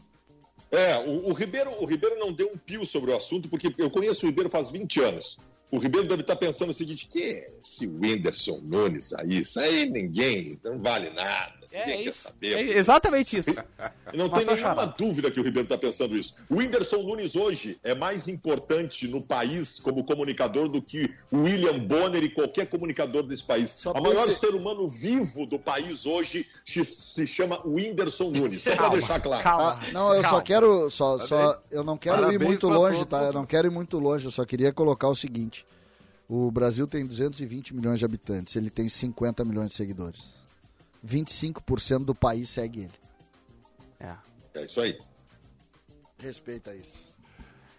É, 0.72 0.98
o, 0.98 1.30
o 1.30 1.34
Ribeiro, 1.34 1.72
o 1.82 1.86
Ribeiro 1.86 2.20
não 2.20 2.32
deu 2.32 2.52
um 2.54 2.58
pio 2.58 2.86
sobre 2.86 3.12
o 3.12 3.16
assunto, 3.16 3.48
porque 3.48 3.74
eu 3.78 3.90
conheço 3.90 4.26
o 4.26 4.30
Ribeiro 4.30 4.50
faz 4.50 4.70
20 4.70 5.00
anos. 5.02 5.40
O 5.72 5.78
Ribeiro 5.78 6.08
deve 6.08 6.22
estar 6.22 6.36
pensando 6.36 6.72
o 6.72 6.74
seguinte: 6.74 7.08
que 7.08 7.48
esse 7.60 7.88
Whindersson 7.88 8.60
Nunes 8.64 9.14
aí, 9.14 9.40
isso 9.40 9.60
aí 9.60 9.90
ninguém, 9.90 10.60
não 10.64 10.80
vale 10.80 11.10
nada. 11.12 11.59
É, 11.72 11.92
é 11.92 12.02
isso. 12.02 12.24
saber. 12.24 12.58
É 12.58 12.78
exatamente 12.78 13.38
isso. 13.38 13.52
Não 14.14 14.28
tem 14.28 14.44
nenhuma 14.44 14.58
charado. 14.62 14.96
dúvida 14.98 15.30
que 15.30 15.40
o 15.40 15.44
Ribeiro 15.44 15.66
está 15.68 15.78
pensando 15.78 16.16
isso. 16.18 16.34
O 16.50 16.58
Whindersson 16.58 17.04
Nunes 17.04 17.36
hoje 17.36 17.80
é 17.84 17.94
mais 17.94 18.28
importante 18.28 19.08
no 19.08 19.22
país 19.22 19.80
como 19.80 20.04
comunicador 20.04 20.68
do 20.68 20.82
que 20.82 21.14
o 21.32 21.42
William 21.44 21.78
Bonner 21.78 22.24
e 22.24 22.30
qualquer 22.30 22.68
comunicador 22.68 23.22
desse 23.24 23.44
país. 23.44 23.72
Só 23.78 23.92
o 23.92 24.02
maior 24.02 24.26
você- 24.26 24.34
ser 24.34 24.56
humano 24.56 24.90
vivo 24.90 25.46
do 25.46 25.60
país 25.60 26.08
hoje 26.08 26.48
se- 26.66 27.28
chama 27.28 27.60
Whindersson 27.64 28.32
Nunes. 28.32 28.64
Só 28.64 28.76
para 28.76 28.90
deixar 28.90 29.20
claro. 29.20 29.44
Calma. 29.44 29.80
Ah, 29.80 29.92
não, 29.92 30.10
eu 30.16 30.22
só 30.24 30.30
calma. 30.30 30.42
quero. 30.42 30.90
Só, 30.90 31.20
só, 31.20 31.62
eu 31.70 31.84
não 31.84 31.98
quero 31.98 32.16
ir 32.18 32.22
Parabéns 32.26 32.48
muito 32.50 32.68
pra 32.68 32.78
longe, 32.78 32.98
todos 33.06 33.10
tá? 33.12 33.24
Eu 33.28 33.34
não 33.34 33.46
quero 33.46 33.68
ir 33.68 33.72
muito 33.72 34.00
longe, 34.00 34.26
eu 34.26 34.32
só 34.32 34.44
queria 34.44 34.74
colocar 34.74 35.08
o 35.08 35.16
seguinte. 35.16 35.66
O 36.28 36.50
Brasil 36.50 36.88
tem 36.88 37.06
220 37.06 37.76
milhões 37.76 38.00
de 38.00 38.06
habitantes, 38.06 38.56
ele 38.56 38.70
tem 38.72 38.88
50 38.90 39.44
milhões 39.46 39.70
de 39.70 39.76
seguidores. 39.76 40.39
25% 41.06 42.06
do 42.06 42.16
país 42.16 42.50
segue 42.50 42.82
ele. 42.82 43.00
É. 44.00 44.16
É 44.54 44.66
isso 44.66 44.82
aí. 44.82 45.00
Respeita 46.18 46.76
isso. 46.76 47.10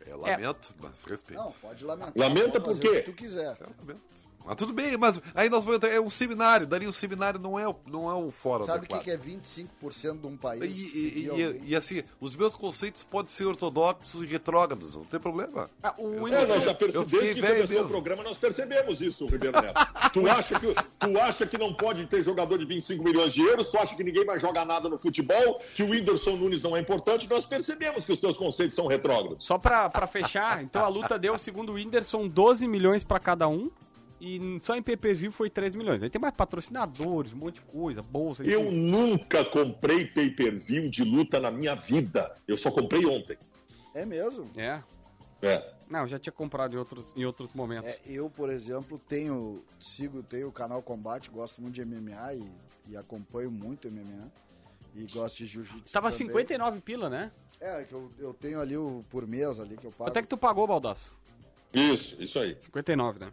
É, 0.06 0.14
lamento, 0.14 0.74
mas 0.80 1.04
respeito. 1.04 1.40
Não, 1.40 1.52
pode 1.52 1.85
lamentar. 1.85 2.12
Lamenta 2.16 2.61
por 2.61 2.78
quê? 2.78 3.02
que 3.02 3.02
tu 3.02 3.12
quiser. 3.12 3.56
É, 3.61 3.66
lamento. 3.80 4.00
Mas 4.44 4.57
tudo 4.57 4.72
bem, 4.72 4.96
mas 4.96 5.20
aí 5.35 5.48
nós 5.48 5.62
vamos 5.62 5.76
entrar. 5.76 5.90
É 5.90 6.00
um 6.00 6.11
seminário, 6.11 6.66
daria 6.66 6.88
um 6.88 6.92
seminário 6.92 7.38
não 7.38 7.59
é, 7.59 7.68
o- 7.68 7.76
não 7.87 8.11
é 8.11 8.14
um 8.14 8.31
fórum 8.31 8.64
Sabe 8.64 8.87
o 8.87 9.00
que, 9.00 9.11
é 9.11 9.16
25% 9.16 10.20
de 10.20 10.26
um 10.26 10.37
país? 10.37 10.62
E, 10.76 10.98
e- 10.98 11.29
e- 11.29 11.61
e, 11.70 11.76
assim, 11.76 12.03
os 12.20 12.35
meus 12.35 12.55
conceitos 12.55 13.05
podem 13.05 13.31
ser 13.31 13.44
ortodoxos 13.44 14.22
e 14.22 14.26
retrógrados, 14.26 14.94
não 14.96 15.05
tem 15.05 15.20
problema. 15.20 15.70
Ah, 15.83 15.94
o 15.98 16.09
É, 16.09 16.14
nós 16.16 16.22
Whindersson, 16.22 16.61
já 16.61 16.70
eu 16.70 16.74
percebemos 16.76 17.35
que 17.35 17.40
começou 17.42 17.85
o 17.85 17.88
programa, 17.88 18.22
nós 18.22 18.38
percebemos 18.38 19.00
isso, 19.00 19.26
Ribeiro 19.26 19.61
Neto. 19.61 19.81
tu, 20.12 20.26
acha 20.29 20.59
que, 20.59 20.74
tu 20.98 21.18
acha 21.20 21.46
que 21.46 21.59
não 21.59 21.72
pode 21.74 22.07
ter 22.07 22.22
jogador 22.22 22.59
de 22.59 22.64
25 22.64 23.05
milhões 23.05 23.33
de 23.33 23.42
euros? 23.42 23.68
Tu 23.68 23.79
acha 23.79 23.94
que 23.94 24.03
ninguém 24.03 24.24
mais 24.24 24.40
joga 24.40 24.64
nada 24.64 24.88
no 24.88 24.98
futebol? 24.98 25.61
Que 25.74 25.83
o 25.83 25.90
Whindersson 25.90 26.37
Nunes 26.37 26.62
não 26.62 26.76
é 26.76 26.81
importante? 26.81 27.29
Nós 27.29 27.44
percebemos 27.46 28.05
que 28.05 28.12
os 28.12 28.18
teus 28.18 28.37
conceitos 28.37 28.74
são 28.74 28.87
retrógrados. 28.87 29.44
só 29.44 29.59
pra, 29.59 29.88
pra 29.90 30.07
fechar, 30.07 30.62
então 30.62 30.85
a 30.85 30.88
luta 30.88 31.18
deu, 31.18 31.38
segundo 31.38 31.70
o 31.70 31.74
Whindersson, 31.74 32.26
12 32.26 32.66
milhões 32.66 33.05
pra 33.05 33.18
cada 33.20 33.46
um. 33.46 33.70
E 34.20 34.59
só 34.61 34.76
em 34.76 34.83
PPV 34.83 35.30
foi 35.30 35.48
3 35.48 35.74
milhões. 35.74 36.02
Aí 36.02 36.11
tem 36.11 36.20
mais 36.20 36.35
patrocinadores, 36.35 37.33
um 37.33 37.37
monte 37.37 37.54
de 37.54 37.62
coisa, 37.62 38.02
bolsa. 38.02 38.42
Eu 38.42 38.70
nunca 38.70 39.42
comprei 39.46 40.04
pay-per-view 40.04 40.90
de 40.90 41.02
luta 41.02 41.40
na 41.40 41.50
minha 41.50 41.74
vida. 41.74 42.37
Eu 42.46 42.59
só 42.59 42.70
comprei 42.70 43.06
ontem. 43.06 43.38
É 43.94 44.04
mesmo? 44.04 44.44
É. 44.56 44.83
É. 45.40 45.74
Não, 45.88 46.00
eu 46.00 46.09
já 46.09 46.18
tinha 46.18 46.33
comprado 46.33 46.74
em 46.74 46.76
outros, 46.76 47.14
em 47.16 47.24
outros 47.24 47.52
momentos. 47.54 47.90
É, 47.90 47.98
eu, 48.06 48.28
por 48.28 48.50
exemplo, 48.50 48.98
tenho, 48.98 49.64
sigo, 49.80 50.22
tenho 50.22 50.48
o 50.48 50.52
canal 50.52 50.83
Combate, 50.83 51.30
gosto 51.30 51.62
muito 51.62 51.74
de 51.74 51.85
MMA 51.85 52.35
e, 52.35 52.52
e 52.90 52.96
acompanho 52.96 53.50
muito 53.50 53.90
MMA. 53.90 54.30
E 54.94 55.06
gosto 55.06 55.38
de 55.38 55.46
jiu-jitsu. 55.46 55.92
Tava 55.92 56.11
também. 56.11 56.26
59 56.26 56.80
pila, 56.80 57.09
né? 57.09 57.33
É, 57.61 57.85
que 57.85 57.92
eu, 57.92 58.11
eu 58.18 58.35
tenho 58.35 58.61
ali 58.61 58.76
o 58.76 59.00
por 59.09 59.26
mês 59.26 59.61
ali 59.61 59.76
que 59.76 59.87
eu 59.87 59.90
pago. 59.90 60.11
Quanto 60.11 60.16
é 60.16 60.22
que 60.22 60.28
tu 60.28 60.37
pagou, 60.37 60.66
Baldaço? 60.66 61.12
Isso, 61.72 62.20
isso 62.22 62.38
aí. 62.38 62.56
59, 62.61 63.20
né? 63.20 63.33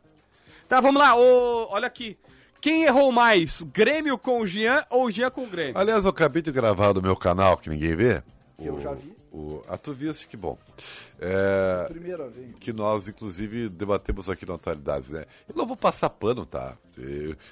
Tá, 0.68 0.82
vamos 0.82 1.02
lá. 1.02 1.16
Ô, 1.16 1.68
olha 1.72 1.88
aqui. 1.88 2.18
Quem 2.60 2.84
errou 2.84 3.12
mais? 3.12 3.62
Grêmio 3.64 4.18
com 4.18 4.42
o 4.42 4.48
Jean 4.48 4.84
ou 4.90 5.06
o 5.06 5.12
Jean 5.12 5.30
com 5.30 5.44
o 5.44 5.48
Grêmio? 5.48 5.78
Aliás, 5.78 6.04
eu 6.04 6.10
acabei 6.10 6.42
de 6.42 6.52
gravar 6.52 6.94
no 6.94 7.02
meu 7.02 7.16
canal, 7.16 7.58
que 7.58 7.70
ninguém 7.70 7.96
vê. 7.96 8.24
Que 8.58 8.66
eu 8.68 8.80
já 8.80 8.94
vi. 8.94 9.16
O, 9.32 9.62
ah, 9.68 9.78
tu 9.78 9.94
viste, 9.94 10.28
que 10.28 10.36
bom. 10.36 10.58
É, 11.20 11.86
Primeira 11.90 12.28
vez. 12.28 12.56
que 12.60 12.74
nós, 12.74 13.08
inclusive, 13.08 13.70
debatemos 13.70 14.28
aqui 14.30 14.46
no 14.46 14.56
Atualidades, 14.56 15.12
né? 15.12 15.26
Eu 15.48 15.56
não 15.56 15.68
vou 15.68 15.78
passar 15.78 16.10
pano, 16.10 16.46
tá? 16.46 16.76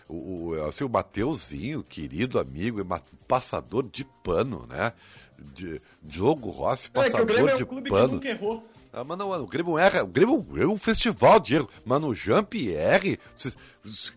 O, 0.10 0.50
o, 0.50 0.66
assim, 0.68 0.84
o 0.84 0.90
Mateuzinho, 0.90 1.84
querido 1.84 2.40
amigo, 2.40 2.82
é 2.82 3.00
passador 3.28 3.84
de 3.84 4.04
pano, 4.24 4.66
né? 4.68 4.92
De, 5.38 5.80
Diogo 6.02 6.50
Rossi, 6.50 6.88
É 6.88 6.92
que 6.92 7.00
o 7.00 7.04
passador 7.04 7.26
Grêmio 7.28 7.50
é 7.50 7.56
de 7.56 7.64
um 7.64 7.68
clube 7.68 7.90
que 7.90 7.96
pano. 7.96 8.14
nunca 8.14 8.30
errou. 8.30 8.68
Ah, 8.96 9.04
mas 9.04 9.18
não, 9.18 9.30
o 9.32 9.46
Grêmio 9.46 9.78
erra. 9.78 10.04
O 10.04 10.08
Grêmio 10.08 10.46
é 10.58 10.66
um 10.66 10.78
festival 10.78 11.40
de 11.40 11.56
erro. 11.56 11.70
Mas 11.84 12.00
no 12.00 12.14
Jean-Pierre, 12.16 13.20
vocês- 13.36 13.58
vocês- 13.84 14.14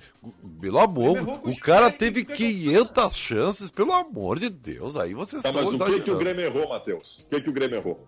pelo 0.60 0.78
amor, 0.78 1.18
o 1.44 1.50
os 1.50 1.58
cara 1.58 1.90
teve 1.90 2.20
ficam- 2.20 2.36
500 2.36 3.16
chances, 3.16 3.70
pelo 3.70 3.92
amor 3.92 4.38
de 4.38 4.48
Deus. 4.50 4.96
Aí 4.96 5.14
vocês 5.14 5.42
Tá, 5.42 5.48
estão 5.50 5.64
mas 5.64 5.74
o 5.80 5.84
que, 5.84 6.00
que 6.02 6.10
o. 6.10 6.18
Grêmio 6.18 6.44
errou, 6.44 6.68
Matheus? 6.68 7.20
O 7.24 7.26
que, 7.26 7.40
que 7.40 7.50
o 7.50 7.52
Grêmio 7.52 7.76
errou? 7.76 8.06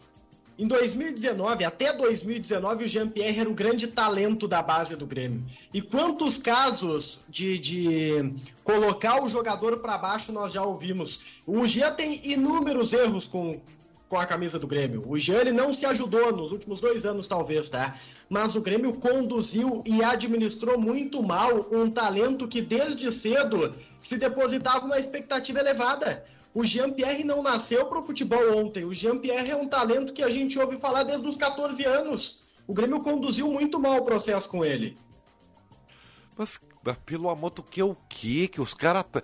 Em 0.58 0.66
2019, 0.68 1.64
até 1.64 1.90
2019, 1.90 2.84
o 2.84 2.86
Jean-Pierre 2.86 3.40
era 3.40 3.48
o 3.48 3.54
grande 3.54 3.86
talento 3.86 4.46
da 4.46 4.60
base 4.60 4.94
do 4.94 5.06
Grêmio. 5.06 5.42
E 5.72 5.80
quantos 5.80 6.36
casos 6.36 7.18
de, 7.28 7.58
de 7.58 8.34
colocar 8.62 9.24
o 9.24 9.28
jogador 9.28 9.78
para 9.78 9.96
baixo 9.96 10.30
nós 10.32 10.52
já 10.52 10.62
ouvimos? 10.62 11.20
O 11.46 11.66
Jean 11.66 11.94
tem 11.94 12.20
inúmeros 12.30 12.92
erros 12.92 13.26
com, 13.26 13.58
com 14.10 14.18
a 14.18 14.26
camisa 14.26 14.58
do 14.58 14.66
Grêmio. 14.66 15.04
O 15.06 15.16
Jean 15.16 15.38
ele 15.38 15.52
não 15.52 15.72
se 15.72 15.86
ajudou 15.86 16.32
nos 16.32 16.50
últimos 16.50 16.80
dois 16.80 17.06
anos, 17.06 17.28
talvez, 17.28 17.70
tá? 17.70 17.96
Mas 18.28 18.56
o 18.56 18.60
Grêmio 18.60 18.94
conduziu 18.94 19.84
e 19.86 20.02
administrou 20.02 20.76
muito 20.76 21.22
mal 21.22 21.68
um 21.70 21.88
talento 21.88 22.48
que 22.48 22.60
desde 22.60 23.10
cedo 23.12 23.72
se 24.02 24.18
depositava 24.18 24.84
uma 24.84 24.98
expectativa 24.98 25.60
elevada. 25.60 26.24
O 26.52 26.64
Jean-Pierre 26.64 27.22
não 27.22 27.40
nasceu 27.40 27.86
pro 27.86 28.02
futebol 28.02 28.58
ontem. 28.58 28.84
O 28.84 28.92
Jean-Pierre 28.92 29.52
é 29.52 29.56
um 29.56 29.68
talento 29.68 30.12
que 30.12 30.24
a 30.24 30.28
gente 30.28 30.58
ouve 30.58 30.76
falar 30.78 31.04
desde 31.04 31.28
os 31.28 31.36
14 31.36 31.84
anos. 31.84 32.40
O 32.66 32.74
Grêmio 32.74 33.04
conduziu 33.04 33.46
muito 33.46 33.78
mal 33.78 33.98
o 33.98 34.04
processo 34.04 34.48
com 34.48 34.64
ele. 34.64 34.98
Mas 36.36 36.60
pelo 37.04 37.28
amor 37.28 37.50
do 37.50 37.62
que 37.62 37.80
é 37.80 37.84
o 37.84 37.94
quê? 38.08 38.48
Que 38.48 38.60
os 38.60 38.72
caras. 38.72 39.04
tá- 39.04 39.22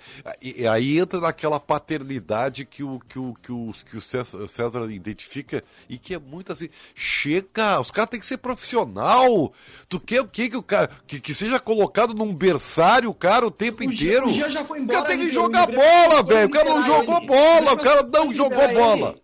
Aí 0.72 0.98
entra 0.98 1.18
naquela 1.20 1.58
paternidade 1.58 2.64
que 2.66 2.82
o, 2.84 3.00
que 3.00 3.18
o, 3.18 3.34
que 3.34 3.50
o, 3.52 3.72
que 3.88 3.96
o 3.96 4.00
César, 4.02 4.46
César 4.46 4.90
identifica 4.90 5.64
e 5.88 5.98
que 5.98 6.14
é 6.14 6.18
muito 6.18 6.52
assim. 6.52 6.68
Chega, 6.94 7.80
os 7.80 7.90
caras 7.90 8.10
têm 8.10 8.20
que 8.20 8.26
ser 8.26 8.38
profissional. 8.38 9.52
Tu 9.88 9.98
quer 10.00 10.20
o 10.20 10.28
quê? 10.28 10.50
Que 10.50 10.56
o 10.56 10.62
cara. 10.62 10.90
Que, 11.06 11.18
que 11.20 11.34
seja 11.34 11.58
colocado 11.58 12.12
num 12.14 12.34
berçário, 12.34 13.08
o 13.10 13.14
cara, 13.14 13.46
o 13.46 13.50
tempo 13.50 13.80
O 13.80 13.84
inteiro. 13.84 14.26
o 14.26 14.30
Jean 14.30 14.50
já 14.50 14.64
foi 14.64 14.80
O 14.80 14.82
embora, 14.82 14.98
cara 14.98 15.08
tem 15.10 15.18
que 15.18 15.24
ele- 15.24 15.32
jogar 15.32 15.68
o 15.68 15.72
bola, 15.72 16.22
velho. 16.22 16.46
O 16.46 16.50
cara 16.50 16.68
não 16.68 16.82
jogou 16.86 17.16
ele. 17.18 17.26
bola, 17.26 17.72
o 17.72 17.78
cara 17.78 18.02
não 18.02 18.32
jogou 18.32 18.68
bola. 18.74 19.08
ele. 19.10 19.22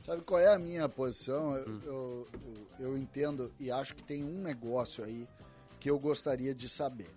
Sabe 0.00 0.22
qual 0.22 0.40
é 0.40 0.54
a 0.54 0.58
minha 0.58 0.88
posição? 0.88 1.54
Eu, 1.54 1.66
eu, 1.84 2.28
eu- 2.32 2.66
eu 2.80 2.96
entendo 2.96 3.52
e 3.60 3.70
acho 3.70 3.94
que 3.94 4.02
tem 4.02 4.24
um 4.24 4.40
negócio 4.40 5.04
aí 5.04 5.28
que 5.78 5.90
eu 5.90 5.98
gostaria 5.98 6.54
de 6.54 6.66
saber. 6.68 7.10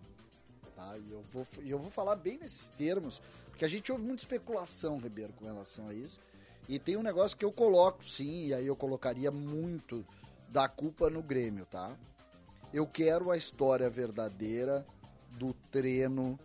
Tá? 0.82 0.98
E 0.98 1.12
eu 1.12 1.22
vou, 1.32 1.48
eu 1.64 1.78
vou 1.78 1.92
falar 1.92 2.16
bem 2.16 2.40
nesses 2.40 2.70
termos, 2.70 3.22
porque 3.50 3.64
a 3.64 3.68
gente 3.68 3.92
ouve 3.92 4.04
muita 4.04 4.24
especulação, 4.24 4.98
Ribeiro, 4.98 5.32
com 5.34 5.46
relação 5.46 5.88
a 5.88 5.94
isso. 5.94 6.20
E 6.68 6.80
tem 6.80 6.98
um 6.98 7.04
negócio 7.04 7.38
que 7.38 7.46
eu 7.46 7.52
coloco, 7.52 8.04
sim, 8.04 8.48
e 8.48 8.54
aí 8.54 8.66
eu 8.66 8.76
colocaria 8.76 9.30
muito 9.30 10.04
da 10.50 10.68
culpa 10.68 11.10
no 11.10 11.22
Grêmio, 11.22 11.66
tá? 11.66 11.96
Eu 12.74 12.88
quero 12.88 13.30
a 13.30 13.38
história 13.38 13.90
verdadeira 13.90 14.84
do 15.32 15.54
treino 15.72 16.40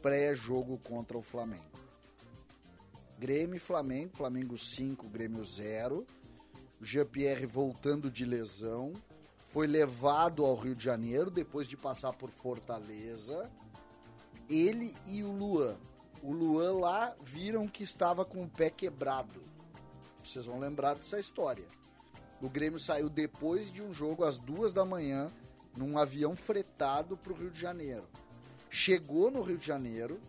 pré-jogo 0.00 0.78
contra 0.78 1.18
o 1.18 1.22
Flamengo. 1.22 1.70
Grêmio 3.18 3.56
e 3.56 3.60
Flamengo, 3.60 4.16
Flamengo 4.16 4.56
5, 4.56 5.08
Grêmio 5.08 5.44
0. 5.44 6.06
O 6.80 6.84
Jean-Pierre 6.84 7.46
voltando 7.46 8.10
de 8.10 8.24
lesão, 8.24 8.92
foi 9.52 9.66
levado 9.66 10.44
ao 10.44 10.56
Rio 10.56 10.74
de 10.74 10.82
Janeiro 10.82 11.30
depois 11.30 11.68
de 11.68 11.76
passar 11.76 12.12
por 12.14 12.30
Fortaleza. 12.30 13.50
Ele 14.52 14.94
e 15.06 15.22
o 15.22 15.32
Luan. 15.32 15.76
O 16.22 16.32
Luan 16.32 16.72
lá 16.74 17.16
viram 17.24 17.66
que 17.66 17.82
estava 17.82 18.24
com 18.24 18.44
o 18.44 18.48
pé 18.48 18.68
quebrado. 18.68 19.40
Vocês 20.22 20.44
vão 20.46 20.58
lembrar 20.58 20.94
dessa 20.94 21.18
história. 21.18 21.64
O 22.40 22.50
Grêmio 22.50 22.78
saiu 22.78 23.08
depois 23.08 23.72
de 23.72 23.82
um 23.82 23.94
jogo 23.94 24.24
às 24.24 24.36
duas 24.36 24.72
da 24.72 24.84
manhã 24.84 25.32
num 25.76 25.96
avião 25.96 26.36
fretado 26.36 27.16
para 27.16 27.32
o 27.32 27.36
Rio 27.36 27.50
de 27.50 27.58
Janeiro. 27.58 28.06
Chegou 28.68 29.30
no 29.30 29.42
Rio 29.42 29.56
de 29.56 29.66
Janeiro 29.66 30.20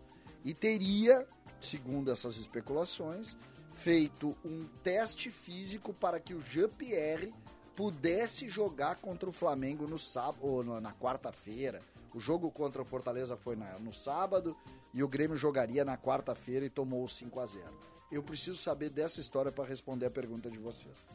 e 0.42 0.54
teria, 0.54 1.26
segundo 1.60 2.10
essas 2.10 2.38
especulações, 2.38 3.36
feito 3.74 4.36
um 4.44 4.66
teste 4.82 5.30
físico 5.30 5.92
para 5.92 6.18
que 6.18 6.32
o 6.32 6.40
Jean-Pierre 6.40 7.34
pudesse 7.74 8.48
jogar 8.48 8.96
contra 9.00 9.28
o 9.28 9.32
Flamengo 9.32 9.86
no 9.86 9.98
sábado 9.98 10.38
ou 10.40 10.62
na, 10.62 10.92
quarta-feira. 10.92 11.82
O 12.14 12.20
jogo 12.20 12.50
contra 12.50 12.80
o 12.80 12.84
Fortaleza 12.84 13.36
foi 13.36 13.56
na- 13.56 13.78
no 13.78 13.92
sábado 13.92 14.56
e 14.92 15.02
o 15.02 15.08
Grêmio 15.08 15.36
jogaria 15.36 15.84
na 15.84 15.96
quarta-feira 15.98 16.64
e 16.64 16.70
tomou 16.70 17.04
o 17.04 17.08
5 17.08 17.40
a 17.40 17.46
0. 17.46 17.66
Eu 18.12 18.22
preciso 18.22 18.56
saber 18.56 18.90
dessa 18.90 19.20
história 19.20 19.50
para 19.50 19.64
responder 19.64 20.06
a 20.06 20.10
pergunta 20.10 20.48
de 20.50 20.58
vocês. 20.58 21.06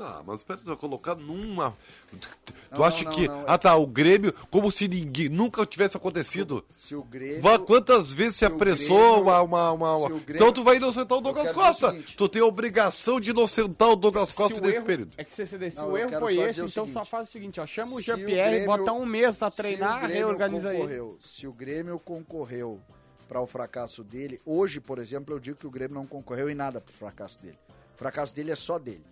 Ah, 0.00 0.22
mas 0.26 0.42
pera, 0.42 0.58
tu 0.60 0.66
vai 0.66 0.76
colocar 0.76 1.14
numa. 1.14 1.74
Tu 2.10 2.28
Não, 2.72 2.84
acha 2.84 3.04
não, 3.04 3.12
que. 3.12 3.28
não, 3.28 3.40
é 3.40 3.44
ah, 3.46 3.56
tá, 3.58 3.74
o 3.76 3.86
Grêmio, 3.86 4.32
como 4.50 4.70
se 4.70 4.86
ninguém 4.88 5.28
nunca 5.28 5.64
tivesse 5.64 5.96
acontecido. 5.96 6.64
Se 6.76 6.94
o 6.94 7.02
Grêmio 7.02 7.40
Vá, 7.42 7.58
quantas 7.58 8.12
vezes 8.12 8.34
se 8.34 8.38
se 8.40 8.44
o 8.44 8.48
apressou 8.54 8.98
Grêmio- 8.98 9.22
uma. 9.22 9.42
uma, 9.42 9.72
uma- 9.72 9.96
o 9.96 10.08
Grêmio- 10.20 10.24
Então 10.34 10.52
tu 10.52 10.62
vai 10.64 10.76
inocentar 10.76 11.16
o 11.18 11.20
Douglas 11.20 11.50
o 11.50 11.54
Costa. 11.54 11.90
seguinte. 11.90 12.16
Tu 12.16 12.28
tem 12.28 12.42
a 12.42 12.46
obrigação 12.46 13.20
de 13.20 13.30
inocentar 13.30 13.88
o 13.90 13.96
Douglas 13.96 14.28
Se 14.30 14.34
Costa 14.34 14.58
o 14.58 14.62
nesse 14.62 14.76
erro- 14.76 14.86
período. 14.86 15.12
É 15.16 15.24
que 15.24 15.32
se, 15.32 15.46
se, 15.46 15.70
se 15.70 15.80
o 15.80 15.96
eu 15.96 15.96
erro 15.98 16.18
foi 16.20 16.32
esse, 16.38 16.60
o 16.60 16.64
então 16.66 16.68
seguinte. 16.84 16.92
só 16.92 17.04
faz 17.04 17.28
o 17.28 17.32
seguinte, 17.32 17.60
ó, 17.60 17.66
chama 17.66 17.92
o 17.92 17.96
o 17.96 18.00
Jean-Pierre, 18.00 18.66
bota 18.66 18.92
um 18.92 19.06
mês 19.06 19.42
a 19.42 19.50
Se 19.50 19.56
treinar, 19.56 19.98
o 19.98 20.00
Grêmio 20.02 20.16
reorganiza 20.26 20.68
ele. 20.70 20.78
concorreu, 20.82 21.18
Se 21.20 21.46
o 21.46 21.52
Grêmio 21.52 21.98
concorreu 21.98 22.80
para 23.28 23.40
o 23.40 23.46
fracasso 23.46 24.04
dele. 24.04 24.40
Hoje, 24.44 24.78
por 24.80 24.98
exemplo, 24.98 25.34
eu 25.34 25.38
digo 25.40 25.58
que 25.58 25.66
o 25.66 25.70
Grêmio 25.70 25.94
não 25.94 26.06
concorreu 26.06 26.48
em 26.50 26.54
nada 26.54 26.80
pro 26.80 26.92
fracasso 26.94 27.40
dele. 27.42 27.58
O 27.94 27.98
fracasso 27.98 28.34
dele 28.34 28.50
é 28.52 28.56
só 28.56 28.78
dele. 28.78 29.02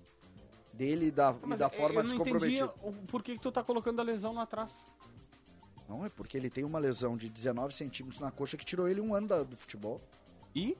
Dele 0.76 1.06
e 1.06 1.10
da, 1.10 1.34
e 1.46 1.56
da 1.56 1.66
eu- 1.66 1.70
forma 1.70 2.02
descomprometida. 2.02 2.68
por 3.08 3.22
que, 3.22 3.36
que 3.36 3.40
tu 3.42 3.52
tá 3.52 3.62
colocando 3.62 4.00
a 4.00 4.02
lesão 4.02 4.32
lá 4.34 4.42
atrás. 4.42 4.70
Não, 5.88 6.04
é 6.04 6.08
porque 6.08 6.36
ele 6.36 6.50
tem 6.50 6.64
uma 6.64 6.78
lesão 6.78 7.16
de 7.16 7.28
19 7.28 7.74
centímetros 7.74 8.20
na 8.20 8.30
coxa 8.30 8.56
que 8.56 8.64
tirou 8.64 8.88
ele 8.88 9.00
um 9.00 9.14
ano 9.14 9.28
da- 9.28 9.42
do 9.42 9.56
futebol. 9.56 10.00
E? 10.54 10.76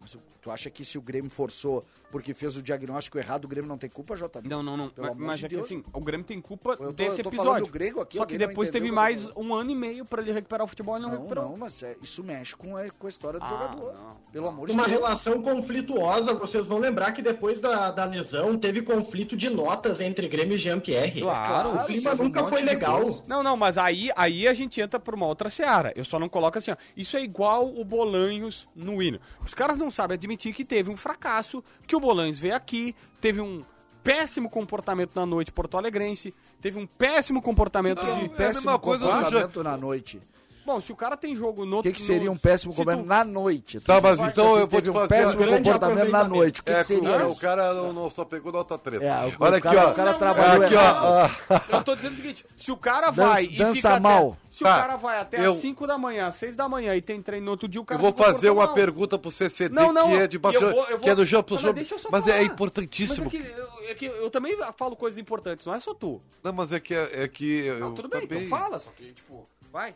Mas 0.00 0.16
tu 0.40 0.50
acha 0.50 0.70
que 0.70 0.84
se 0.84 0.96
o 0.98 1.02
Grêmio 1.02 1.30
forçou 1.30 1.84
porque 2.10 2.32
fez 2.34 2.56
o 2.56 2.62
diagnóstico 2.62 3.18
errado, 3.18 3.44
o 3.44 3.48
Grêmio 3.48 3.68
não 3.68 3.78
tem 3.78 3.88
culpa, 3.90 4.14
JB? 4.16 4.48
Não, 4.48 4.62
não, 4.62 4.76
não. 4.76 4.88
Pelo 4.88 5.06
Mas, 5.08 5.16
amor 5.16 5.26
mas 5.26 5.40
de 5.40 5.46
é 5.46 5.48
que 5.48 5.54
Deus. 5.56 5.66
assim, 5.66 5.82
o 5.92 6.00
Grêmio 6.00 6.26
tem 6.26 6.40
culpa 6.40 6.76
tô- 6.76 6.92
desse 6.92 7.20
eu 7.20 7.24
tô 7.24 7.28
episódio. 7.30 7.52
falando 7.52 7.66
grego 7.70 8.00
aqui, 8.00 8.16
Só 8.18 8.24
que 8.26 8.38
depois 8.38 8.70
teve 8.70 8.86
que 8.86 8.90
eu 8.90 8.94
mais 8.94 9.30
um 9.36 9.54
ano 9.54 9.70
e 9.70 9.74
meio 9.74 10.04
pra 10.04 10.22
ele 10.22 10.32
recuperar 10.32 10.64
o 10.64 10.68
futebol 10.68 10.96
e 10.96 11.00
não, 11.00 11.08
Não, 11.10 11.16
recuperou. 11.16 11.44
não, 11.50 11.56
mas 11.56 11.82
é- 11.82 11.96
isso 12.02 12.22
mexe 12.24 12.56
com 12.56 12.76
a, 12.76 12.88
com 12.90 13.06
a 13.06 13.10
história 13.10 13.38
do 13.38 13.44
Ah, 13.44 13.48
jogador. 13.48 13.92
não. 13.94 14.16
Pelo 14.32 14.48
amor 14.48 14.66
de 14.68 14.72
Uma 14.74 14.84
Deus. 14.86 14.96
relação 15.00 15.42
conflituosa, 15.42 16.34
vocês 16.34 16.66
vão 16.66 16.78
lembrar 16.78 17.12
que 17.12 17.22
depois 17.22 17.60
da, 17.60 17.90
da 17.90 18.04
lesão 18.04 18.58
teve 18.58 18.82
conflito 18.82 19.36
de 19.36 19.50
notas 19.50 20.00
entre 20.00 20.28
Grêmio 20.28 20.54
e 20.54 20.58
Jean-Pierre. 20.58 21.20
Claro, 21.20 21.74
o 21.76 21.84
clima 21.86 22.12
um 22.14 22.16
nunca 22.24 22.40
monte 22.42 22.50
foi 22.50 22.62
legal. 22.62 23.04
Não, 23.26 23.42
não, 23.42 23.56
mas 23.56 23.76
aí, 23.78 24.10
aí 24.16 24.46
a 24.48 24.54
gente 24.54 24.80
entra 24.80 24.98
por 24.98 25.14
uma 25.14 25.26
outra 25.26 25.50
seara. 25.50 25.92
Eu 25.96 26.04
só 26.04 26.18
não 26.18 26.28
coloco 26.28 26.58
assim, 26.58 26.70
ó. 26.70 26.76
Isso 26.96 27.16
é 27.16 27.22
igual 27.22 27.66
o 27.68 27.84
Bolanhos 27.84 28.68
no 28.74 29.02
hino. 29.02 29.20
Os 29.44 29.54
caras 29.54 29.78
não 29.78 29.90
sabem 29.90 30.14
admitir 30.14 30.52
que 30.54 30.64
teve 30.64 30.90
um 30.90 30.96
fracasso, 30.96 31.62
que 31.86 31.94
o 31.98 32.00
Bolanhos 32.00 32.38
veio 32.38 32.56
aqui, 32.56 32.94
teve 33.20 33.40
um 33.40 33.62
péssimo 34.02 34.48
comportamento 34.48 35.14
na 35.14 35.26
noite 35.26 35.52
porto-alegrense, 35.52 36.34
teve 36.60 36.78
um 36.78 36.86
péssimo 36.86 37.42
comportamento 37.42 38.02
Não, 38.02 38.18
de... 38.18 38.24
é 38.24 38.26
a 38.26 38.28
péssimo 38.30 38.66
mesma 38.66 38.78
coisa 38.78 39.04
comportamento 39.04 39.62
na 39.62 39.76
noite. 39.76 40.20
Bom, 40.68 40.82
se 40.82 40.92
o 40.92 40.96
cara 40.96 41.16
tem 41.16 41.34
jogo 41.34 41.64
no 41.64 41.78
O 41.78 41.82
que, 41.82 41.92
que 41.92 42.02
seria 42.02 42.30
um 42.30 42.36
péssimo 42.36 42.72
se 42.72 42.76
tu- 42.76 42.84
comportamento 42.84 43.06
na 43.08 43.24
noite? 43.24 43.80
Tu 43.80 43.86
Tá, 43.86 44.00
mas 44.02 44.20
então 44.20 44.58
eu 44.58 44.66
vou 44.66 44.82
te 44.82 44.90
um 44.90 44.92
fazer 44.92 45.08
péssimo 45.08 45.46
comportamento 45.46 46.10
na 46.10 46.24
noite. 46.24 46.60
O 46.60 46.64
que, 46.64 46.70
É, 46.72 46.76
que 46.76 46.84
seria 46.84 47.26
o, 47.26 47.32
o 47.32 47.36
cara 47.36 47.72
não, 47.72 47.90
não 47.94 48.10
só 48.10 48.22
pegou 48.22 48.52
nota 48.52 48.76
3. 48.76 49.02
É, 49.02 49.08
o- 49.08 49.32
Olha 49.40 49.52
o 49.52 49.56
aqui, 49.56 49.60
cara- 49.62 49.88
ó. 49.88 49.90
o 49.90 49.94
cara 49.94 50.12
Não, 50.12 50.18
trabalhou 50.18 50.64
aqui, 50.64 50.74
errado. 50.74 51.04
ó. 51.06 51.28
Eu 51.78 51.82
tô 51.84 51.96
dizendo 51.96 52.12
o 52.12 52.16
seguinte, 52.16 52.44
se 52.54 52.70
o 52.70 52.76
cara 52.76 53.10
vai 53.10 53.44
e 53.44 53.56
dança 53.56 53.74
fica 53.76 53.88
até- 53.92 54.00
mal. 54.00 54.36
se 54.50 54.62
Tá, 54.62 54.76
o 54.76 54.80
cara 54.80 54.96
vai 54.96 55.18
até 55.20 55.46
eu- 55.46 55.52
às 55.54 55.58
5 55.58 55.86
da 55.86 55.96
manhã, 55.96 56.26
às 56.26 56.34
6 56.34 56.54
da 56.54 56.68
manhã 56.68 56.94
e 56.94 57.00
tem 57.00 57.22
treino 57.22 57.46
no 57.46 57.52
outro 57.52 57.66
dia, 57.66 57.80
o 57.80 57.82
Eu 57.82 57.86
cara 57.86 58.00
vou 58.00 58.12
se 58.12 58.18
fazer 58.18 58.50
uma 58.50 58.66
mal. 58.66 58.74
pergunta 58.74 59.18
pro 59.18 59.30
CCD 59.30 59.74
Não, 59.74 59.90
não, 59.90 60.08
que 60.10 60.16
é 60.16 60.26
de 60.26 60.36
eu 60.36 60.40
vou- 60.42 60.60
eu 60.90 60.98
que 60.98 61.08
é 61.08 61.14
vou- 61.14 61.24
do 61.24 61.26
Jean 61.26 61.42
mas 61.50 61.74
deixa 61.74 61.94
eu 61.94 61.98
só 61.98 62.08
mas 62.12 62.26
é 62.28 62.42
importantíssimo. 62.42 63.30
Mas 63.32 63.40
é 63.40 63.42
que, 63.42 63.58
eu, 63.58 63.90
é 63.90 63.94
que 63.94 64.04
eu 64.04 64.28
também 64.30 64.54
falo 64.76 64.94
coisas 64.96 65.16
importantes, 65.18 65.64
não 65.64 65.72
é 65.74 65.80
só 65.80 65.94
tu. 65.94 66.20
Não, 66.44 66.52
mas 66.52 66.72
é 66.72 66.78
que 66.78 66.94
é, 66.94 67.22
é 67.24 67.28
que 67.28 67.64
eu 67.64 67.80
Não, 67.80 67.94
tudo 67.94 68.08
bem, 68.10 68.20
também- 68.26 68.44
então 68.44 68.58
fala, 68.58 68.78
só 68.78 68.90
que, 68.94 69.12
tipo, 69.12 69.46
vai. 69.72 69.94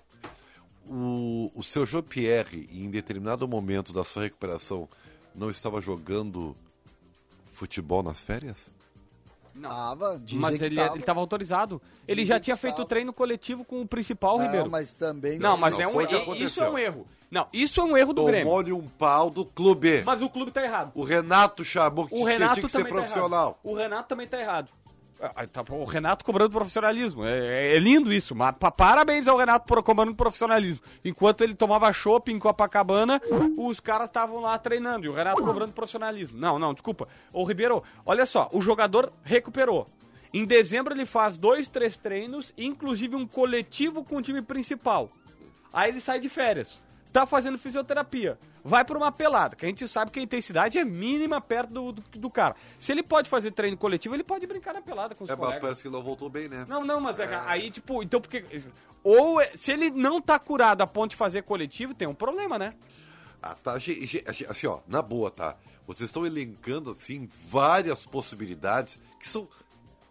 O, 0.88 1.50
o 1.54 1.62
seu 1.62 1.86
Jean-Pierre, 1.86 2.68
em 2.72 2.90
determinado 2.90 3.46
momento 3.48 3.92
da 3.92 4.04
sua 4.04 4.22
recuperação, 4.24 4.88
não 5.34 5.50
estava 5.50 5.80
jogando 5.80 6.54
futebol 7.46 8.02
nas 8.02 8.22
férias? 8.22 8.68
Tava, 9.60 10.18
dizem 10.18 10.40
Mas 10.40 10.58
que 10.58 10.64
ele, 10.64 10.76
tava. 10.76 10.94
ele 10.96 11.04
tava 11.04 11.20
autorizado. 11.20 11.80
Ele 12.08 12.22
Dizem 12.22 12.34
já 12.34 12.40
que 12.40 12.44
tinha 12.44 12.54
estava. 12.54 12.74
feito 12.74 12.88
treino 12.88 13.12
coletivo 13.12 13.64
com 13.64 13.82
o 13.82 13.86
principal, 13.86 14.38
Não, 14.38 14.46
Ribeiro. 14.46 14.70
mas 14.70 14.94
também... 14.94 15.38
Não, 15.38 15.58
mas 15.58 15.74
Não, 15.74 15.82
é 15.82 15.88
um 15.88 15.96
o. 16.30 16.34
Isso 16.34 16.62
é 16.62 16.70
um 16.70 16.78
erro. 16.78 17.06
Não, 17.30 17.46
isso 17.52 17.80
é 17.80 17.84
um 17.84 17.96
erro 17.96 18.12
do 18.14 18.24
Grêmio. 18.24 18.44
Tomou-lhe 18.46 18.72
um 18.72 18.86
pau 18.88 19.28
do 19.30 19.44
clube. 19.44 20.02
Mas 20.04 20.22
o 20.22 20.28
clube 20.30 20.50
tá 20.50 20.62
errado. 20.62 20.92
O 20.94 21.02
Renato 21.04 21.64
chamou 21.64 22.06
que 22.06 22.14
O 22.14 22.18
tinha- 22.18 22.28
Renato 22.30 22.54
tinha 22.54 22.64
que 22.66 22.72
ser 22.72 22.82
tá 22.82 22.88
profissional. 22.88 23.46
errado. 23.48 23.56
O 23.62 23.74
Renato 23.74 24.08
também 24.08 24.26
tá 24.26 24.40
errado. 24.40 24.68
Ah, 25.22 25.46
tá, 25.46 25.62
O 25.70 25.84
Renato 25.84 26.24
cobrando 26.24 26.50
profissionalismo. 26.50 27.24
É, 27.24 27.76
é 27.76 27.78
lindo 27.78 28.12
isso. 28.12 28.34
Mas, 28.34 28.56
pa- 28.58 28.72
parabéns 28.72 29.28
ao 29.28 29.36
Renato 29.36 29.66
por 29.66 29.80
cobrando 29.82 30.14
profissionalismo. 30.14 30.82
Enquanto 31.04 31.42
ele 31.44 31.54
tomava 31.54 31.92
chopp 31.92 32.32
em 32.32 32.38
Copacabana, 32.40 33.20
os 33.56 33.78
caras 33.78 34.08
estavam 34.08 34.40
lá 34.40 34.58
treinando. 34.58 35.06
E 35.06 35.08
o 35.08 35.12
Renato 35.12 35.42
cobrando 35.42 35.72
profissionalismo. 35.72 36.38
Não, 36.38 36.58
não, 36.58 36.72
desculpa. 36.74 37.06
Ô, 37.32 37.44
Ribeiro, 37.44 37.82
olha 38.04 38.26
só. 38.26 38.48
O 38.52 38.60
jogador 38.60 39.12
recuperou. 39.22 39.86
Em 40.34 40.44
dezembro 40.44 40.92
ele 40.94 41.06
faz 41.06 41.38
dois, 41.38 41.68
três 41.68 41.96
treinos, 41.98 42.52
inclusive 42.58 43.14
um 43.14 43.26
coletivo 43.26 44.02
com 44.02 44.16
o 44.16 44.22
time 44.22 44.42
principal. 44.42 45.10
Aí 45.72 45.90
ele 45.90 46.00
sai 46.00 46.18
de 46.18 46.28
férias. 46.28 46.80
Tá 47.12 47.26
fazendo 47.26 47.58
fisioterapia. 47.58 48.38
Vai 48.64 48.84
pra 48.84 48.96
uma 48.96 49.12
pelada, 49.12 49.54
que 49.54 49.64
a 49.66 49.68
gente 49.68 49.86
sabe 49.86 50.10
que 50.10 50.18
a 50.18 50.22
intensidade 50.22 50.78
é 50.78 50.84
mínima 50.84 51.40
perto 51.40 51.72
do, 51.72 51.92
do, 51.92 52.02
do 52.18 52.30
cara. 52.30 52.56
Se 52.78 52.90
ele 52.92 53.02
pode 53.02 53.28
fazer 53.28 53.50
treino 53.50 53.76
coletivo, 53.76 54.14
ele 54.14 54.24
pode 54.24 54.46
brincar 54.46 54.72
na 54.72 54.80
pelada 54.80 55.14
com 55.14 55.24
os 55.24 55.28
É, 55.30 55.32
mas 55.34 55.40
colegas. 55.40 55.60
parece 55.60 55.82
que 55.82 55.88
não 55.90 56.00
voltou 56.00 56.30
bem, 56.30 56.48
né? 56.48 56.64
Não, 56.68 56.84
não, 56.84 57.00
mas 57.00 57.20
é 57.20 57.26
que 57.26 57.34
aí, 57.34 57.70
tipo, 57.70 58.02
então 58.02 58.20
porque. 58.20 58.44
Ou 59.04 59.40
é- 59.40 59.50
se 59.56 59.72
ele 59.72 59.90
não 59.90 60.20
tá 60.22 60.38
curado 60.38 60.80
a 60.82 60.86
ponto 60.86 61.10
de 61.10 61.16
fazer 61.16 61.42
coletivo, 61.42 61.92
tem 61.92 62.06
um 62.08 62.14
problema, 62.14 62.58
né? 62.58 62.72
Ah, 63.42 63.54
tá. 63.56 63.74
Assim, 64.48 64.66
ó, 64.68 64.78
na 64.86 65.02
boa, 65.02 65.30
tá? 65.30 65.56
Vocês 65.86 66.08
estão 66.08 66.24
elencando, 66.24 66.90
assim, 66.90 67.28
várias 67.48 68.06
possibilidades 68.06 69.00
que 69.18 69.28
são 69.28 69.48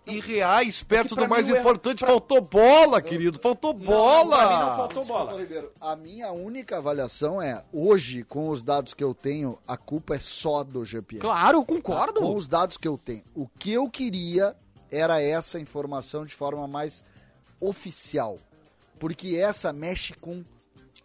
irreais 0.06 0.82
perto 0.84 1.16
pra 1.16 1.26
do 1.26 1.30
mais 1.30 1.48
importante. 1.48 2.00
pra- 2.00 2.08
Faltou 2.10 2.42
bola, 2.42 3.02
querido. 3.02 3.40
Faltou 3.40 3.74
bola. 3.74 4.38
pra 4.38 4.50
mim 4.50 4.64
não 4.66 4.76
faltou 4.78 5.02
Desculpa, 5.02 5.26
bola. 5.26 5.40
Ribeiro, 5.40 5.72
a 5.80 5.96
minha 5.96 6.32
única 6.32 6.78
avaliação 6.78 7.42
é, 7.42 7.64
hoje, 7.72 8.24
com 8.24 8.50
os 8.50 8.62
dados 8.64 8.94
que 8.94 9.04
eu 9.04 9.14
tenho, 9.14 9.58
a 9.68 9.78
culpa 9.78 10.16
é 10.16 10.20
só 10.20 10.64
do 10.64 10.84
GPR. 10.84 11.20
Claro, 11.22 11.60
eu 11.60 11.66
concordo. 11.66 12.20
Com 12.22 12.36
os 12.36 12.48
dados 12.48 12.78
que 12.78 12.88
eu 12.88 12.98
tenho. 12.98 13.24
O 13.36 13.48
que 13.48 13.72
eu 13.72 13.90
queria 13.90 14.56
era 14.90 15.22
essa 15.22 15.60
informação 15.60 16.26
de 16.26 16.36
forma 16.36 16.68
mais 16.68 17.04
oficial. 17.60 18.38
Porque 19.00 19.36
essa 19.38 19.72
mexe 19.72 20.14
com 20.14 20.44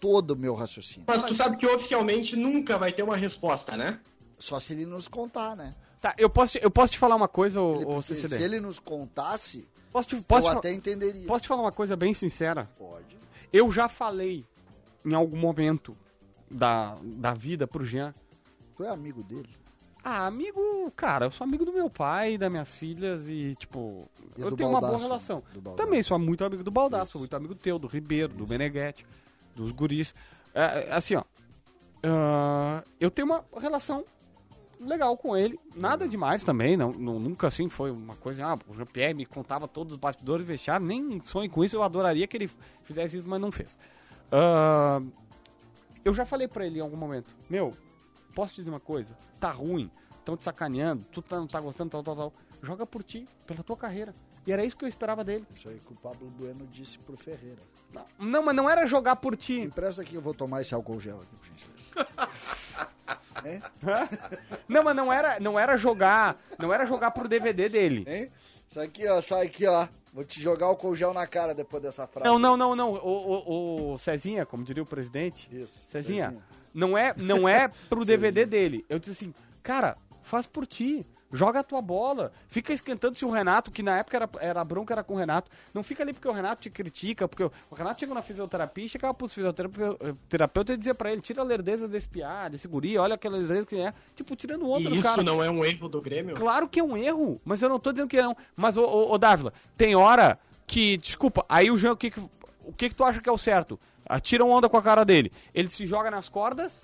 todo 0.01 0.33
o 0.33 0.37
meu 0.37 0.55
raciocínio. 0.55 1.05
Mas 1.07 1.23
tu 1.23 1.35
sabe 1.35 1.57
que 1.57 1.67
oficialmente 1.67 2.37
nunca 2.37 2.77
vai 2.79 2.93
ter 2.93 3.03
uma 3.03 3.17
resposta, 3.17 3.77
né? 3.77 4.01
Só 4.39 4.61
se 4.61 4.73
ele 4.75 4.85
nos 4.85 5.09
contar, 5.09 5.57
né? 5.57 5.75
Tá, 6.01 6.15
eu 6.19 6.29
posso, 6.31 6.53
te- 6.59 6.65
eu 6.65 6.71
posso 6.71 6.93
te 6.93 6.99
falar 6.99 7.17
uma 7.17 7.29
coisa, 7.29 7.61
ô, 7.61 7.97
ô 7.97 8.03
se, 8.03 8.15
CCD? 8.15 8.37
se 8.37 8.43
ele 8.43 8.61
nos 8.61 8.79
contasse, 8.79 9.67
Posso 9.91 10.09
te, 10.09 10.17
posso, 10.21 10.47
eu 10.49 10.53
te 10.53 10.59
até 10.59 10.73
entenderia. 10.73 11.27
posso 11.27 11.43
te 11.43 11.49
falar 11.49 11.63
uma 11.63 11.73
coisa 11.73 11.97
bem 11.97 12.13
sincera? 12.13 12.69
Pode. 12.79 13.17
Eu 13.53 13.73
já 13.73 13.89
falei 13.89 14.45
em 15.05 15.15
algum 15.15 15.39
momento 15.39 15.97
da, 16.51 16.97
da 17.03 17.33
vida 17.33 17.67
pro 17.67 17.85
Jean. 17.85 18.13
Tu 18.77 18.85
é 18.85 18.89
amigo 18.91 19.23
dele? 19.23 19.49
Ah, 20.05 20.27
amigo, 20.27 20.61
cara, 20.95 21.27
eu 21.27 21.31
sou 21.31 21.45
amigo 21.45 21.65
do 21.65 21.73
meu 21.73 21.89
pai, 21.91 22.37
das 22.39 22.51
minhas 22.51 22.75
filhas 22.75 23.29
e, 23.29 23.57
tipo, 23.59 24.09
E 24.37 24.43
eu 24.43 24.55
tenho 24.55 24.69
uma 24.69 24.79
boa 24.81 24.93
Baldasso, 24.93 25.09
relação. 25.09 25.43
Baldasso. 25.55 25.77
Também 25.77 26.03
sou 26.03 26.19
muito 26.19 26.45
amigo 26.45 26.63
do 26.63 26.71
Baldaço, 26.71 27.13
sou 27.13 27.19
Isso. 27.19 27.23
muito 27.23 27.35
amigo 27.37 27.55
teu, 27.55 27.79
do 27.79 27.87
Ribeiro, 27.89 28.33
do 28.35 28.47
Meneghetti, 28.47 29.05
dos 29.55 29.73
guris. 29.73 30.15
É, 30.55 30.61
é, 30.89 30.93
assim, 30.93 31.17
ó, 31.17 31.25
ah, 32.05 32.85
eu 33.01 33.11
tenho 33.11 33.27
uma 33.27 33.45
relação 33.59 34.05
legal 34.81 35.17
com 35.17 35.37
ele, 35.37 35.59
nada 35.75 36.07
demais 36.09 36.45
também, 36.45 36.77
não, 36.77 36.93
não- 36.93 37.19
nunca 37.19 37.49
assim 37.49 37.69
foi 37.69 37.91
uma 37.91 38.15
coisa, 38.17 38.45
ah, 38.47 38.59
o 38.69 38.75
Jean-Pierre 38.75 39.15
me 39.15 39.25
contava 39.27 39.67
todos 39.67 39.95
os 39.95 39.99
bastidores 39.99 40.47
vestiários, 40.47 40.87
nem 40.89 41.23
sonho 41.23 41.51
com 41.51 41.65
isso, 41.65 41.77
eu 41.77 41.83
adoraria 41.83 42.27
que 42.27 42.37
ele 42.37 42.51
fizesse 42.85 43.19
isso, 43.19 43.29
mas 43.29 43.41
não 43.41 43.51
fez. 43.53 43.79
Ah, 44.31 45.01
eu 46.05 46.15
já 46.15 46.25
falei 46.27 46.47
pra 46.49 46.67
ele 46.67 46.79
em 46.79 46.83
algum 46.83 46.97
momento, 46.97 47.35
meu, 47.49 47.73
posso 48.35 48.55
te 48.55 48.57
dizer 48.57 48.71
uma 48.71 48.81
coisa? 48.81 49.17
Tá 49.41 49.51
ruim, 49.51 49.91
estão 50.19 50.37
te 50.37 50.45
sacaneando, 50.45 51.05
tu 51.13 51.21
tá, 51.23 51.37
não 51.37 51.47
tá 51.47 51.61
gostando, 51.61 51.91
tal, 51.91 52.03
tal, 52.03 52.17
tal. 52.17 52.33
Joga 52.63 52.87
por 52.87 53.03
ti, 53.03 53.29
pela 53.47 53.63
tua 53.63 53.77
carreira. 53.77 54.15
E 54.47 54.53
era 54.53 54.65
isso 54.65 54.77
que 54.77 54.85
eu 54.85 54.89
esperava 54.89 55.23
dele. 55.25 55.45
Isso 55.55 55.69
aí 55.69 55.79
que 55.79 55.93
o 55.93 55.97
Pablo 55.97 56.31
Bueno 56.31 56.67
disse 56.69 56.99
pro 57.01 57.17
Ferreira. 57.17 57.61
Não, 57.93 58.05
não, 58.19 58.43
mas 58.45 58.55
não 58.57 58.71
era 58.71 58.87
jogar 58.87 59.17
por 59.17 59.37
ti. 59.37 59.61
Empresta 59.61 60.03
aqui, 60.03 60.15
eu 60.15 60.23
vou 60.23 60.33
tomar 60.33 60.61
esse 60.63 60.73
álcool 60.75 60.99
gel 61.01 61.21
aqui, 61.21 61.37
por 61.37 61.47
gentileza. 61.47 62.87
hein? 63.45 63.61
Não, 64.69 64.83
mas 64.83 64.97
não 64.97 65.13
era, 65.13 65.39
não 65.41 65.59
era 65.59 65.77
jogar, 65.77 66.37
não 66.59 66.73
era 66.73 66.85
jogar 66.87 67.11
pro 67.13 67.29
DVD 67.29 67.69
dele. 67.69 68.05
Hein? 68.07 68.31
Isso 68.69 68.81
aqui, 68.81 69.07
ó, 69.07 69.21
sai 69.21 69.47
aqui, 69.47 69.67
ó. 69.67 69.87
Vou 70.13 70.25
te 70.25 70.41
jogar 70.41 70.67
álcool 70.67 70.95
gel 70.95 71.13
na 71.13 71.27
cara 71.27 71.55
depois 71.55 71.83
dessa 71.83 72.07
frase. 72.07 72.29
Não, 72.29 72.39
não, 72.39 72.57
não, 72.57 72.75
não. 72.75 72.93
O, 72.95 72.97
o, 72.97 73.93
o 73.93 73.99
Cezinha, 73.99 74.47
como 74.47 74.65
diria 74.65 74.83
o 74.83 74.87
presidente. 74.87 75.49
Isso. 75.55 75.87
Cezinha, 75.89 76.25
Cezinha. 76.31 76.45
não 76.73 76.97
é, 76.97 77.15
não 77.17 77.49
é 77.49 77.69
pro 77.89 78.03
DVD 78.07 78.47
dele. 78.47 78.85
Eu 78.89 78.99
disse 78.99 79.25
assim, 79.25 79.35
cara, 79.63 79.97
faz 80.23 80.47
por 80.47 80.67
ti. 80.67 81.07
Joga 81.33 81.61
a 81.61 81.63
tua 81.63 81.83
bola. 81.83 82.33
Fica 82.47 82.73
esquentando 82.73 83.17
se 83.17 83.25
o 83.25 83.31
Renato, 83.31 83.71
que 83.71 83.83
na 83.83 83.99
época 83.99 84.17
era, 84.17 84.31
era 84.41 84.65
bronca, 84.65 84.95
era 84.95 85.03
com 85.03 85.15
o 85.15 85.17
Renato. 85.17 85.51
Não 85.75 85.83
fica 85.83 86.03
ali 86.03 86.13
porque 86.13 86.29
o 86.29 86.33
Renato 86.33 86.63
te 86.63 86.71
critica, 86.71 87.27
porque 87.27 87.43
o, 87.45 87.53
Renato 87.75 88.01
chegou 88.01 88.15
na 88.15 88.23
fisioterapia 88.23 88.87
e 88.87 88.89
chegava 88.89 89.13
pros 89.13 89.35
fisioterapeuta 89.35 90.73
e 90.73 90.77
dizia 90.77 90.95
pra 90.95 91.11
ele, 91.11 91.21
tira 91.21 91.43
a 91.43 91.45
lerdeza 91.45 91.89
desse 91.89 92.09
piá, 92.09 92.49
desse 92.49 92.69
guri, 92.69 92.97
olha 92.97 93.15
aquela 93.15 93.37
lerdeza 93.37 93.67
que 93.67 93.77
é. 93.77 93.93
Tipo, 94.15 94.37
tirando 94.37 94.69
onda 94.71 94.83
E 94.83 94.89
do 94.89 94.95
isso 94.95 95.03
cara. 95.03 95.23
não 95.23 95.43
é 95.43 95.51
um 95.51 95.65
erro 95.65 95.89
do 95.89 96.01
Grêmio? 96.01 96.37
Claro 96.37 96.69
que 96.69 96.79
é 96.81 96.85
um 96.85 96.97
erro, 96.97 97.41
mas 97.45 97.61
eu 97.61 97.69
não 97.69 97.79
tô 97.81 97.93
dizendo 97.93 98.09
que 98.09 98.21
não. 98.23 98.37
Mas, 98.55 98.77
ô, 98.77 98.85
ô, 98.85 99.13
ô 99.13 99.19
Dávila, 99.19 99.53
tem 99.77 99.97
hora 99.97 100.39
que, 100.67 100.97
desculpa, 100.97 101.45
aí 101.49 101.71
o 101.71 101.77
Jean, 101.77 101.93
o 101.93 101.97
que 101.97 102.11
que, 102.11 102.21
o 102.65 102.73
que 102.73 102.89
que 102.89 102.95
tu 102.95 103.05
acha 103.05 103.21
que 103.21 103.29
é 103.29 103.33
o 103.33 103.39
certo? 103.39 103.79
Ah, 104.09 104.21
Tira 104.21 104.45
onda 104.45 104.69
com 104.69 104.77
a 104.77 104.83
cara 104.83 105.05
dele. 105.05 105.33
Ele 105.53 105.69
se 105.69 105.85
joga 105.87 106.11
nas 106.11 106.29
cordas 106.29 106.83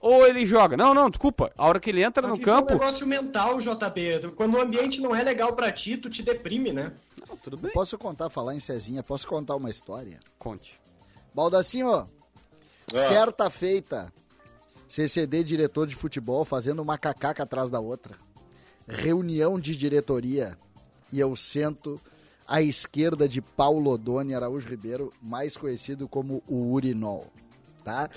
ou 0.00 0.26
ele 0.26 0.46
joga? 0.46 0.76
Não, 0.76 0.94
não, 0.94 1.10
desculpa. 1.10 1.52
A 1.56 1.66
hora 1.66 1.78
que 1.78 1.90
ele 1.90 2.02
entra 2.02 2.22
Mas 2.22 2.30
no 2.30 2.36
isso 2.36 2.44
campo... 2.44 2.72
é 2.72 2.74
um 2.74 2.78
negócio 2.78 3.06
mental, 3.06 3.58
JB. 3.58 4.32
Quando 4.34 4.54
o 4.54 4.60
ambiente 4.60 5.00
não 5.00 5.14
é 5.14 5.22
legal 5.22 5.52
pra 5.54 5.70
ti, 5.70 5.96
tu 5.96 6.08
te 6.08 6.22
deprime, 6.22 6.72
né? 6.72 6.92
Não, 7.28 7.36
tudo 7.36 7.56
bem. 7.56 7.70
Posso 7.72 7.98
contar, 7.98 8.30
falar 8.30 8.54
em 8.54 8.60
Cezinha, 8.60 9.02
posso 9.02 9.28
contar 9.28 9.56
uma 9.56 9.70
história? 9.70 10.18
Conte. 10.38 10.80
Baldacinho, 11.34 12.08
Certa 12.92 13.48
feita, 13.48 14.12
CCD 14.88 15.44
diretor 15.44 15.86
de 15.86 15.94
futebol 15.94 16.44
fazendo 16.44 16.82
uma 16.82 16.98
cacaca 16.98 17.44
atrás 17.44 17.70
da 17.70 17.78
outra. 17.78 18.16
Reunião 18.88 19.60
de 19.60 19.76
diretoria. 19.76 20.58
E 21.12 21.20
eu 21.20 21.36
sento 21.36 22.00
à 22.46 22.60
esquerda 22.60 23.28
de 23.28 23.40
Paulo 23.40 23.92
Odoni 23.92 24.34
Araújo 24.34 24.68
Ribeiro, 24.68 25.12
mais 25.22 25.56
conhecido 25.56 26.08
como 26.08 26.42
o 26.48 26.72
Urinol, 26.72 27.28
tá? 27.84 28.10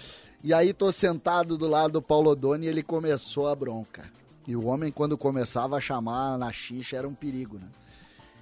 E 0.44 0.54
aí 0.54 0.74
tô 0.74 0.92
sentado 0.92 1.58
do 1.58 1.68
lado 1.68 1.94
do 1.94 2.02
Paulo 2.02 2.32
Odoni 2.32 2.66
e 2.66 2.70
ele 2.70 2.84
começou 2.84 3.48
a 3.48 3.56
bronca. 3.56 4.04
E 4.46 4.56
o 4.56 4.66
homem, 4.66 4.92
quando 4.92 5.18
começava 5.18 5.78
a 5.78 5.80
chamar 5.80 6.38
na 6.38 6.52
xixa, 6.52 6.98
era 6.98 7.08
um 7.08 7.14
perigo, 7.14 7.58
né? 7.58 7.68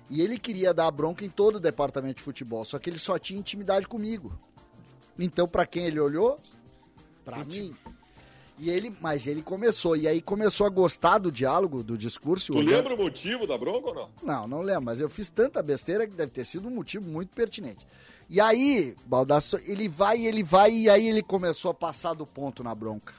E 0.10 0.22
ele 0.22 0.38
queria 0.40 0.74
dar 0.74 0.90
bronca 0.92 1.24
em 1.24 1.30
todo 1.30 1.56
o 1.56 1.60
departamento 1.60 2.16
de 2.18 2.24
futebol, 2.24 2.66
só 2.66 2.80
que 2.80 2.90
ele 2.90 2.98
só 2.98 3.18
tinha 3.20 3.40
intimidade 3.40 3.88
comigo. 3.88 4.34
Então, 5.18 5.48
para 5.48 5.66
quem 5.66 5.86
ele 5.86 6.00
olhou? 6.00 6.38
Para 7.24 7.46
mim. 7.46 7.74
E 8.60 8.70
ele, 8.70 8.96
mas 9.00 9.26
ele 9.28 9.42
começou, 9.42 9.96
e 9.96 10.08
aí 10.08 10.22
começou 10.22 10.66
a 10.68 10.70
gostar 10.70 11.18
do 11.20 11.32
diálogo, 11.32 11.82
do 11.82 11.98
discurso. 11.98 12.52
Tu 12.52 12.58
olhando- 12.60 12.76
lembra 12.90 12.96
o 12.96 12.98
motivo 12.98 13.48
da 13.48 13.58
bronca 13.58 13.88
ou 13.90 13.94
não? 13.96 14.10
Não, 14.22 14.48
não 14.48 14.62
lembro, 14.62 14.84
mas 14.84 15.00
eu 15.00 15.10
fiz 15.10 15.30
tanta 15.30 15.62
besteira 15.64 16.06
que 16.06 16.14
deve 16.14 16.32
ter 16.32 16.46
sido 16.46 16.68
um 16.68 16.72
motivo 16.72 17.08
muito 17.08 17.30
pertinente. 17.34 17.86
E 18.32 18.40
aí, 18.40 18.96
Baldasso, 19.06 19.58
ele 19.66 19.90
vai, 19.90 20.26
ele 20.26 20.42
vai, 20.42 20.72
e 20.72 20.90
aí 20.90 21.06
ele 21.06 21.22
começou 21.22 21.70
a 21.70 21.74
passar 21.74 22.14
do 22.14 22.26
ponto 22.26 22.64
na 22.64 22.74
bronca. 22.74 23.14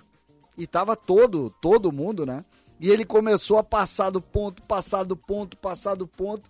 E 0.56 0.66
tava 0.66 0.96
todo, 0.96 1.50
todo 1.60 1.92
mundo, 1.92 2.24
né? 2.24 2.42
E 2.80 2.88
ele 2.88 3.04
começou 3.04 3.58
a 3.58 3.62
passar 3.62 4.08
do 4.08 4.22
ponto, 4.22 4.62
passar 4.62 5.04
do 5.04 5.14
ponto, 5.14 5.54
passar 5.54 5.96
do 5.96 6.08
ponto. 6.08 6.48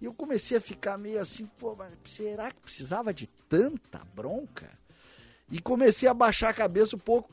E 0.00 0.04
eu 0.04 0.12
comecei 0.12 0.56
a 0.56 0.60
ficar 0.60 0.98
meio 0.98 1.20
assim, 1.20 1.46
pô, 1.46 1.76
mas 1.76 1.92
será 2.04 2.50
que 2.50 2.60
precisava 2.60 3.14
de 3.14 3.28
tanta 3.48 4.00
bronca? 4.16 4.68
E 5.48 5.60
comecei 5.60 6.08
a 6.08 6.14
baixar 6.14 6.48
a 6.48 6.54
cabeça 6.54 6.96
um 6.96 6.98
pouco. 6.98 7.30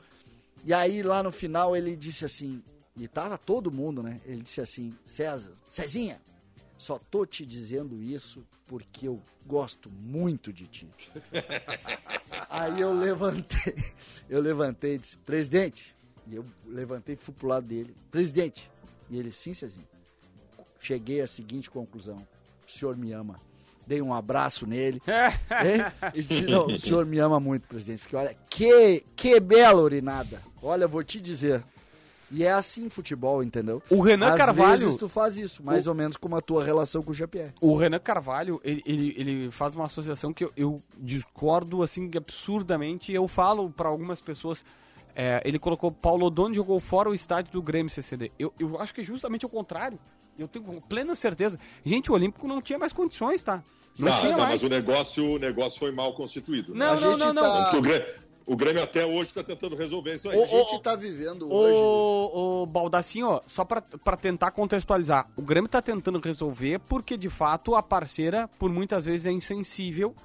E 0.64 0.72
aí 0.72 1.02
lá 1.02 1.20
no 1.20 1.32
final 1.32 1.74
ele 1.74 1.96
disse 1.96 2.24
assim, 2.24 2.62
e 2.96 3.08
tava 3.08 3.36
todo 3.36 3.72
mundo, 3.72 4.04
né? 4.04 4.20
Ele 4.24 4.42
disse 4.42 4.60
assim, 4.60 4.94
César, 5.04 5.52
Cezinha, 5.68 6.20
só 6.80 6.98
tô 6.98 7.26
te 7.26 7.44
dizendo 7.44 8.02
isso 8.02 8.42
porque 8.66 9.06
eu 9.06 9.20
gosto 9.44 9.90
muito 9.90 10.50
de 10.50 10.66
ti. 10.66 10.88
aí 12.48 12.80
eu 12.80 12.94
levantei, 12.94 13.74
eu 14.30 14.40
levantei 14.40 14.94
e 14.94 14.98
disse, 14.98 15.18
presidente, 15.18 15.94
e 16.26 16.36
eu 16.36 16.44
levantei 16.66 17.14
e 17.14 17.18
fui 17.18 17.34
pro 17.34 17.48
lado 17.48 17.66
dele, 17.66 17.94
presidente, 18.10 18.70
e 19.10 19.18
ele, 19.18 19.30
sim, 19.30 19.52
Cezinha, 19.52 19.86
cheguei 20.80 21.20
à 21.20 21.26
seguinte 21.26 21.70
conclusão, 21.70 22.26
o 22.66 22.72
senhor 22.72 22.96
me 22.96 23.12
ama. 23.12 23.36
Dei 23.86 24.00
um 24.00 24.14
abraço 24.14 24.66
nele, 24.66 25.02
Hein? 25.06 26.12
E 26.14 26.22
disse, 26.22 26.42
não, 26.42 26.66
o 26.66 26.78
senhor 26.78 27.04
me 27.04 27.18
ama 27.18 27.38
muito, 27.38 27.66
presidente. 27.66 28.00
Porque 28.00 28.16
olha, 28.16 28.34
que, 28.48 29.04
que 29.14 29.38
bela 29.38 29.82
urinada. 29.82 30.40
Olha, 30.62 30.88
vou 30.88 31.04
te 31.04 31.20
dizer. 31.20 31.62
E 32.30 32.44
é 32.44 32.52
assim 32.52 32.88
futebol, 32.88 33.42
entendeu? 33.42 33.82
O 33.90 34.00
Renan 34.00 34.28
Às 34.28 34.36
Carvalho- 34.36 34.78
vezes 34.78 34.96
tu 34.96 35.08
faz 35.08 35.36
isso, 35.36 35.64
mais 35.64 35.86
ou 35.88 35.94
menos 35.94 36.16
como 36.16 36.36
a 36.36 36.40
tua 36.40 36.62
relação 36.64 37.02
com 37.02 37.10
o 37.10 37.14
Jean-Pierre. 37.14 37.52
O 37.60 37.74
Renan 37.76 37.98
Carvalho, 37.98 38.60
ele, 38.62 38.82
ele, 38.86 39.14
ele 39.18 39.50
faz 39.50 39.74
uma 39.74 39.86
associação 39.86 40.32
que 40.32 40.44
eu, 40.44 40.52
eu 40.56 40.82
discordo, 40.96 41.82
assim, 41.82 42.08
absurdamente. 42.16 43.12
Eu 43.12 43.26
falo 43.26 43.70
pra 43.70 43.88
algumas 43.88 44.20
pessoas. 44.20 44.64
é, 45.14 45.42
ele 45.44 45.58
colocou 45.58 45.90
Paulo 45.90 46.26
Odoni 46.26 46.54
jogou 46.54 46.78
fora 46.78 47.10
o 47.10 47.14
estádio 47.14 47.52
do 47.52 47.60
Grêmio 47.62 47.90
CCD. 47.90 48.30
Eu, 48.38 48.52
eu 48.60 48.80
acho 48.80 48.94
que 48.94 49.00
é 49.00 49.04
justamente 49.04 49.44
o 49.44 49.48
contrário. 49.48 49.98
Eu 50.38 50.46
tenho 50.48 50.64
plena 50.88 51.14
certeza. 51.16 51.58
Gente, 51.84 52.10
o 52.10 52.14
Olímpico 52.14 52.46
não 52.46 52.62
tinha 52.62 52.78
mais 52.78 52.92
condições, 52.92 53.42
tá? 53.42 53.62
Não, 53.98 54.08
Não, 54.10 54.18
tinha 54.18 54.30
não, 54.32 54.38
mais. 54.38 54.52
mas 54.54 54.62
o 54.62 54.68
negócio, 54.68 55.24
o 55.34 55.38
negócio 55.38 55.78
foi 55.80 55.90
mal 55.90 56.14
constituído. 56.14 56.74
Não, 56.74 56.92
A 56.92 56.94
não, 56.94 57.10
gente 57.10 57.18
não, 57.18 57.32
não. 57.34 57.42
tá- 57.42 57.76
o 57.76 57.82
Grêmio, 57.82 58.06
o 58.50 58.56
Grêmio 58.56 58.82
até 58.82 59.06
hoje 59.06 59.28
está 59.28 59.44
tentando 59.44 59.76
resolver 59.76 60.16
isso 60.16 60.28
aí. 60.28 60.36
Ô, 60.36 60.42
A 60.42 60.46
gente 60.46 60.82
tá 60.82 60.96
vivendo 60.96 61.48
hoje. 61.52 61.72
O, 61.76 62.62
o 62.62 62.66
Baldacinho, 62.66 63.40
só 63.46 63.64
pra 63.64 63.80
tentar 64.20 64.50
contextualizar, 64.50 65.30
o 65.36 65.42
Grêmio 65.42 65.68
tá 65.68 65.80
tentando 65.80 66.18
resolver 66.18 66.80
porque, 66.80 67.16
de 67.16 67.30
fato, 67.30 67.76
a 67.76 67.82
parceira, 67.82 68.50
por 68.58 68.68
muitas 68.68 69.04
vezes, 69.04 69.24
é 69.24 69.30
insensível. 69.30 70.16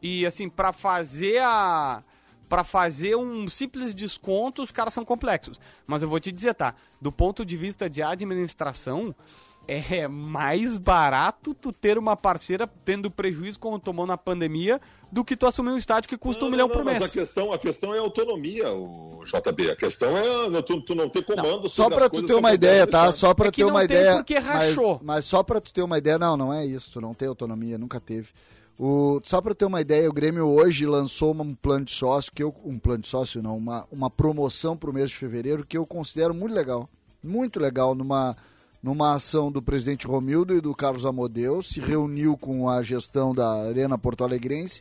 E, 0.00 0.24
assim, 0.24 0.48
pra 0.48 0.72
fazer 0.72 1.42
a. 1.42 2.02
Pra 2.48 2.64
fazer 2.64 3.14
um 3.14 3.50
simples 3.50 3.94
desconto, 3.94 4.62
os 4.62 4.70
caras 4.70 4.94
são 4.94 5.04
complexos. 5.04 5.60
Mas 5.86 6.00
eu 6.00 6.08
vou 6.08 6.18
te 6.18 6.32
dizer, 6.32 6.54
tá? 6.54 6.74
Do 6.98 7.12
ponto 7.12 7.44
de 7.44 7.58
vista 7.58 7.90
de 7.90 8.02
administração, 8.02 9.14
é 9.68 10.06
mais 10.08 10.78
barato 10.78 11.54
tu 11.54 11.72
ter 11.72 11.98
uma 11.98 12.16
parceira 12.16 12.68
tendo 12.84 13.10
prejuízo 13.10 13.58
como 13.58 13.78
tomou 13.78 14.06
na 14.06 14.16
pandemia 14.16 14.80
do 15.10 15.24
que 15.24 15.36
tu 15.36 15.46
assumir 15.46 15.70
um 15.70 15.76
estádio 15.78 16.08
que 16.08 16.16
custa 16.16 16.44
um 16.44 16.46
Não, 16.46 16.50
milhão 16.52 16.68
não, 16.68 16.74
por 16.74 16.84
mas 16.84 16.98
mês. 16.98 17.10
a 17.10 17.12
questão, 17.12 17.52
a 17.52 17.58
questão 17.58 17.94
é 17.94 17.98
autonomia, 17.98 18.72
o 18.72 19.22
JB. 19.24 19.70
A 19.70 19.76
questão 19.76 20.16
é 20.16 20.62
tu, 20.62 20.80
tu 20.82 20.94
não 20.94 21.08
ter 21.08 21.24
comando 21.24 21.68
Só 21.68 21.84
sobre 21.84 21.96
pra 21.96 22.04
as 22.06 22.10
tu 22.10 22.12
coisas 22.12 22.28
ter 22.30 22.34
uma 22.36 22.52
ideia, 22.54 22.86
tá? 22.86 23.10
Só 23.12 23.32
pra 23.34 23.48
É 23.48 23.50
ter 23.50 23.64
uma 23.64 23.80
não 23.80 23.86
tem 23.88 23.96
ideia. 23.96 24.14
porque 24.16 24.38
mas, 24.40 24.44
rachou. 24.68 25.00
mas 25.02 25.24
só 25.24 25.42
pra 25.42 25.60
tu 25.60 25.72
ter 25.72 25.82
uma 25.82 25.98
ideia, 25.98 26.18
não, 26.18 26.36
não 26.36 26.52
é 26.52 26.64
isso. 26.66 26.90
Tu 26.92 27.00
não 27.00 27.14
tem 27.14 27.28
autonomia, 27.28 27.78
nunca 27.78 28.00
teve. 28.00 28.28
O, 28.78 29.20
só 29.24 29.40
pra 29.40 29.54
ter 29.54 29.64
uma 29.64 29.80
ideia, 29.80 30.08
o 30.08 30.12
Grêmio 30.12 30.46
hoje 30.48 30.84
lançou 30.86 31.32
um 31.32 31.54
plano 31.54 31.86
de 31.86 31.92
sócio, 31.92 32.30
que 32.30 32.42
eu, 32.42 32.54
um 32.62 32.78
plano 32.78 33.00
de 33.02 33.08
sócio 33.08 33.42
não, 33.42 33.56
uma, 33.56 33.86
uma 33.90 34.10
promoção 34.10 34.76
pro 34.76 34.92
mês 34.92 35.08
de 35.08 35.16
fevereiro 35.16 35.64
que 35.66 35.78
eu 35.78 35.86
considero 35.86 36.34
muito 36.34 36.52
legal. 36.54 36.86
Muito 37.24 37.58
legal, 37.58 37.94
numa, 37.94 38.36
numa 38.86 39.14
ação 39.14 39.50
do 39.50 39.60
presidente 39.60 40.06
Romildo 40.06 40.56
e 40.56 40.60
do 40.60 40.72
Carlos 40.72 41.04
Amodeu, 41.04 41.60
se 41.60 41.80
reuniu 41.80 42.38
com 42.38 42.70
a 42.70 42.84
gestão 42.84 43.34
da 43.34 43.64
Arena 43.64 43.98
Porto 43.98 44.22
Alegrense 44.22 44.80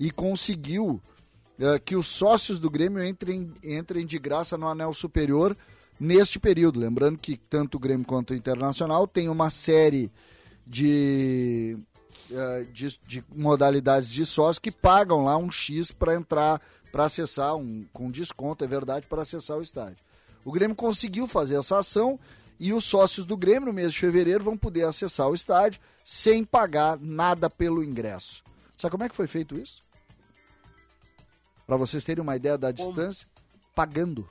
e 0.00 0.10
conseguiu 0.10 1.00
é, 1.60 1.78
que 1.78 1.94
os 1.94 2.08
sócios 2.08 2.58
do 2.58 2.68
Grêmio 2.68 3.04
entrem, 3.04 3.52
entrem 3.62 4.04
de 4.04 4.18
graça 4.18 4.58
no 4.58 4.66
anel 4.66 4.92
superior 4.92 5.56
neste 6.00 6.40
período. 6.40 6.80
Lembrando 6.80 7.16
que 7.16 7.36
tanto 7.36 7.76
o 7.76 7.78
Grêmio 7.78 8.04
quanto 8.04 8.32
o 8.32 8.36
Internacional 8.36 9.06
tem 9.06 9.28
uma 9.28 9.48
série 9.50 10.10
de, 10.66 11.78
eh, 12.32 12.66
de, 12.72 12.98
de 13.06 13.24
modalidades 13.32 14.10
de 14.10 14.26
sócios 14.26 14.58
que 14.58 14.72
pagam 14.72 15.22
lá 15.22 15.36
um 15.36 15.52
X 15.52 15.92
para 15.92 16.16
entrar, 16.16 16.60
para 16.90 17.04
acessar, 17.04 17.54
um, 17.54 17.86
com 17.92 18.10
desconto, 18.10 18.64
é 18.64 18.66
verdade, 18.66 19.06
para 19.06 19.22
acessar 19.22 19.56
o 19.56 19.62
estádio. 19.62 19.98
O 20.44 20.50
Grêmio 20.50 20.74
conseguiu 20.74 21.28
fazer 21.28 21.56
essa 21.56 21.78
ação 21.78 22.18
e 22.58 22.72
os 22.72 22.84
sócios 22.84 23.26
do 23.26 23.36
Grêmio 23.36 23.66
no 23.66 23.72
mês 23.72 23.92
de 23.92 23.98
fevereiro 23.98 24.44
vão 24.44 24.56
poder 24.56 24.84
acessar 24.84 25.28
o 25.28 25.34
estádio 25.34 25.80
sem 26.04 26.44
pagar 26.44 26.98
nada 27.00 27.48
pelo 27.50 27.82
ingresso. 27.82 28.42
Sabe 28.76 28.92
como 28.92 29.04
é 29.04 29.08
que 29.08 29.14
foi 29.16 29.26
feito 29.26 29.56
isso? 29.58 29.82
Para 31.66 31.76
vocês 31.76 32.04
terem 32.04 32.22
uma 32.22 32.36
ideia 32.36 32.58
da 32.58 32.70
distância, 32.70 33.26
pagando. 33.74 34.28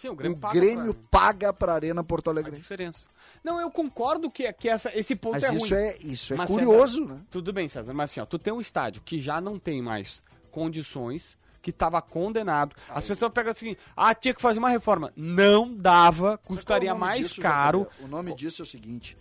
Sim, 0.00 0.08
o 0.08 0.12
O 0.12 0.16
Grêmio, 0.16 0.38
paga 0.38 0.54
Grêmio 0.54 0.94
paga 1.10 1.52
para 1.52 1.72
a 1.72 1.74
Arena 1.74 2.04
Porto 2.04 2.28
a 2.28 2.32
Alegre. 2.32 2.56
diferença. 2.56 3.08
Não, 3.42 3.60
eu 3.60 3.70
concordo 3.70 4.30
que, 4.30 4.50
que 4.52 4.68
essa, 4.68 4.96
esse 4.96 5.14
ponto 5.16 5.32
Mas 5.34 5.44
é 5.44 5.54
isso 5.54 5.74
ruim. 5.74 5.84
é, 5.84 5.98
isso 6.00 6.34
é 6.34 6.36
Mas, 6.36 6.50
curioso, 6.50 7.02
César, 7.02 7.14
né? 7.14 7.20
Tudo 7.30 7.52
bem, 7.52 7.68
César, 7.68 7.92
mas 7.94 8.10
assim, 8.10 8.20
ó, 8.20 8.26
tu 8.26 8.38
tem 8.38 8.52
um 8.52 8.60
estádio 8.60 9.02
que 9.02 9.20
já 9.20 9.40
não 9.40 9.58
tem 9.58 9.80
mais 9.80 10.22
condições, 10.50 11.36
que 11.66 11.70
estava 11.70 12.00
condenado. 12.00 12.76
As 12.88 13.04
pessoas 13.04 13.32
pegam 13.32 13.50
assim, 13.50 13.74
ah, 13.96 14.14
tinha 14.14 14.32
que 14.32 14.40
fazer 14.40 14.60
uma 14.60 14.68
reforma. 14.68 15.12
Não 15.16 15.74
dava, 15.74 16.38
custaria 16.38 16.90
é 16.90 16.92
o 16.92 16.98
mais 16.98 17.18
disso, 17.18 17.40
caro. 17.40 17.88
O 18.00 18.06
nome 18.06 18.32
disso 18.36 18.62
é 18.62 18.64
o 18.64 18.66
seguinte: 18.66 19.18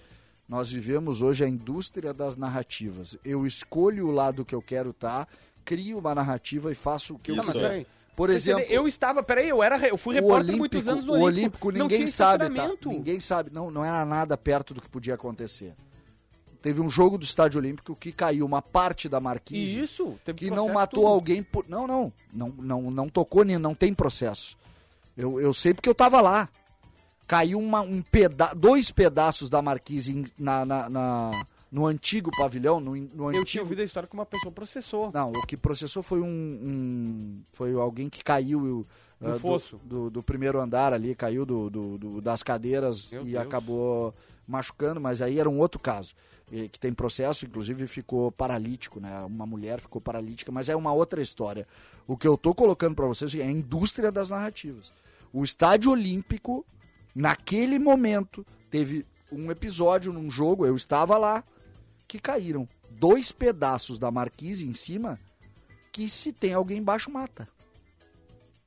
nós 0.48 0.70
vivemos 0.70 1.24
hoje 1.24 1.44
a 1.44 1.50
indústria 1.50 2.14
das 2.14 2.38
narrativas. 2.38 3.18
Eu 3.26 3.48
escolho 3.48 4.08
o 4.08 4.12
lado 4.12 4.46
que 4.46 4.54
eu 4.54 4.62
quero 4.62 4.92
estar, 4.92 5.28
crio 5.64 5.98
uma 5.98 6.14
narrativa 6.14 6.72
e 6.72 6.76
faço 6.76 7.16
o 7.16 7.18
que 7.18 7.32
eu 7.32 7.36
Não, 7.36 7.44
mas 7.44 7.56
quiser. 7.56 7.68
peraí. 7.68 7.88
Por 8.16 8.30
Você 8.30 8.36
exemplo, 8.36 8.66
eu 8.70 8.88
estava, 8.88 9.24
peraí, 9.24 9.50
eu 9.50 9.64
era, 9.64 9.88
eu 9.88 9.98
fui 9.98 10.14
o 10.14 10.22
repórter 10.22 10.54
Olímpico, 10.54 10.60
muitos 10.60 10.88
anos 10.88 11.06
no 11.06 11.14
o 11.14 11.22
Olímpico. 11.22 11.68
Olímpico 11.68 11.72
não 11.72 11.88
ninguém 11.88 12.06
sabe, 12.06 12.50
tá? 12.52 12.72
Ninguém 12.86 13.20
sabe, 13.20 13.50
não, 13.52 13.72
não 13.72 13.84
era 13.84 14.06
nada 14.06 14.38
perto 14.38 14.72
do 14.76 14.82
que 14.82 14.88
podia 14.88 15.16
acontecer. 15.16 15.74
Teve 16.66 16.82
um 16.82 16.90
jogo 16.90 17.16
do 17.16 17.24
Estádio 17.24 17.60
Olímpico 17.60 17.96
que 17.96 18.12
caiu 18.12 18.44
uma 18.44 18.60
parte 18.60 19.08
da 19.08 19.20
marquise 19.20 19.82
Isso, 19.82 20.18
teve 20.26 20.40
que 20.40 20.50
não 20.50 20.74
matou 20.74 21.04
tudo. 21.04 21.14
alguém 21.14 21.44
por. 21.44 21.64
Não, 21.70 21.86
não. 21.86 22.12
Não, 22.34 22.48
não, 22.58 22.82
não 22.90 23.08
tocou, 23.08 23.44
nem 23.46 23.60
não 23.60 23.76
tem 23.76 23.94
processo. 23.94 24.58
Eu, 25.16 25.40
eu 25.40 25.54
sei 25.54 25.76
porque 25.76 25.88
eu 25.88 25.94
tava 25.94 26.20
lá. 26.22 26.50
Caiu 27.28 27.60
uma, 27.60 27.82
um 27.82 28.02
peda 28.02 28.52
dois 28.56 28.90
pedaços 28.90 29.48
da 29.48 29.62
marquise 29.62 30.26
na, 30.40 30.66
na- 30.66 30.90
na- 30.90 31.46
no 31.72 31.86
antigo 31.86 32.32
pavilhão. 32.36 32.80
No, 32.80 32.96
no 32.96 33.26
Eu 33.26 33.28
antigo... 33.42 33.46
tinha 33.46 33.62
ouvido 33.62 33.82
a 33.82 33.86
história 33.86 34.10
que 34.10 34.16
uma 34.16 34.26
pessoa 34.26 34.52
processou. 34.52 35.12
Não, 35.14 35.34
o 35.34 35.46
que 35.46 35.56
processou 35.56 36.02
foi 36.02 36.20
um. 36.20 36.26
um- 36.26 37.42
foi 37.54 37.74
alguém 37.76 38.10
que 38.10 38.24
caiu. 38.24 38.84
Ah, 39.22 39.34
do- 39.34 39.40
fosso. 39.40 39.80
Do, 39.84 40.10
do 40.10 40.24
primeiro 40.24 40.60
andar 40.60 40.94
ali, 40.94 41.14
caiu 41.14 41.46
do, 41.46 41.70
do- 41.70 41.98
do- 42.00 42.22
das 42.22 42.42
cadeiras 42.42 43.12
Meu 43.12 43.22
e 43.22 43.26
Deus. 43.34 43.44
acabou 43.44 44.12
machucando, 44.48 45.00
mas 45.00 45.22
aí 45.22 45.40
era 45.40 45.48
um 45.48 45.60
outro 45.60 45.80
caso. 45.80 46.16
Que 46.48 46.80
tem 46.80 46.94
processo, 46.94 47.46
inclusive 47.46 47.88
ficou 47.88 48.32
paralítico, 48.32 49.00
né? 49.00 49.20
Uma 49.22 49.46
mulher 49.46 49.82
ficou 49.82 50.00
paralítica, 50.00 50.52
mas 50.52 50.70
é 50.70 50.76
uma 50.76 50.94
outra 50.94 51.22
história. 51.22 51.68
O 52.06 52.16
que 52.16 52.28
eu 52.28 52.38
tô 52.38 52.54
colocando 52.54 52.96
para 52.96 53.08
vocês 53.08 53.34
é 53.34 53.42
a 53.42 53.52
indústria 53.52 54.12
das 54.12 54.30
narrativas. 54.30 54.92
O 55.34 55.44
estádio 55.44 55.92
olímpico, 55.92 56.64
naquele 57.16 57.80
momento, 57.80 58.46
teve 58.70 59.06
um 59.32 59.50
episódio 59.50 60.14
num 60.14 60.30
jogo, 60.30 60.66
eu 60.66 60.76
estava 60.76 61.18
lá, 61.18 61.44
que 62.08 62.20
caíram 62.20 62.68
dois 62.92 63.32
pedaços 63.32 63.98
da 63.98 64.12
marquise 64.12 64.68
em 64.68 64.74
cima, 64.74 65.20
que 65.92 66.08
se 66.08 66.32
tem 66.32 66.54
alguém 66.54 66.78
embaixo 66.78 67.12
mata. 67.12 67.48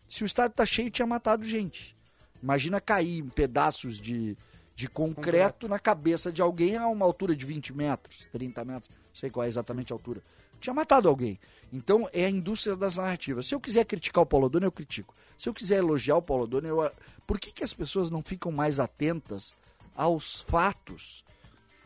Se 0.08 0.24
o 0.24 0.26
estádio 0.26 0.56
tá 0.56 0.66
cheio, 0.66 0.90
tinha 0.90 1.06
matado 1.06 1.44
gente. 1.44 1.96
Imagina 2.42 2.80
cair 2.80 3.18
em 3.18 3.28
pedaços 3.28 4.00
de, 4.00 4.36
de 4.78 4.86
concreto, 4.86 5.66
na 5.66 5.80
cabeça 5.80 6.30
de 6.30 6.40
alguém 6.40 6.76
a 6.76 6.86
uma 6.86 7.04
altura 7.04 7.34
de 7.34 7.44
20 7.44 7.74
metros, 7.74 8.28
30 8.30 8.64
metros, 8.64 8.94
não 8.94 8.96
sei 9.12 9.28
qual 9.28 9.42
é 9.42 9.48
exatamente 9.48 9.92
a 9.92 9.96
altura. 9.96 10.22
Tinha 10.60 10.72
matado 10.72 11.08
alguém. 11.08 11.36
Então 11.72 12.08
é 12.12 12.26
a 12.26 12.30
indústria 12.30 12.76
das 12.76 12.96
narrativas. 12.96 13.46
Se 13.46 13.56
eu 13.56 13.58
quiser 13.58 13.84
criticar 13.84 14.22
o 14.22 14.26
Paulo 14.26 14.48
Dono, 14.48 14.66
eu 14.66 14.70
critico. 14.70 15.12
Se 15.36 15.48
eu 15.48 15.52
quiser 15.52 15.78
elogiar 15.78 16.18
o 16.18 16.22
Paulo 16.22 16.46
Dono, 16.46 16.68
eu. 16.68 16.92
Por 17.26 17.40
que, 17.40 17.50
que 17.50 17.64
as 17.64 17.74
pessoas 17.74 18.08
não 18.08 18.22
ficam 18.22 18.52
mais 18.52 18.78
atentas 18.78 19.52
aos 19.96 20.42
fatos? 20.42 21.24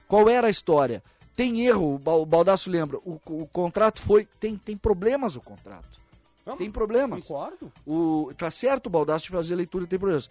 Qual 0.07 0.28
era 0.28 0.49
a 0.49 0.51
história? 0.51 1.03
Tem 1.34 1.62
erro, 1.62 1.95
o 1.95 2.26
Baldasso 2.26 2.68
lembra. 2.68 2.99
O, 2.99 3.18
o 3.24 3.47
contrato 3.47 4.03
foi. 4.03 4.26
Tem, 4.38 4.59
tem 4.59 4.76
problemas 4.76 5.34
o 5.34 5.40
contrato. 5.40 5.99
Tem 6.59 6.70
problemas. 6.70 7.22
Concordo. 7.22 7.72
O, 7.86 8.30
tá 8.36 8.51
certo 8.51 8.88
o 8.88 8.90
Baldasso 8.90 9.24
de 9.24 9.30
fazer 9.30 9.55
leitura 9.55 9.86
tem 9.86 9.99
problemas. 9.99 10.28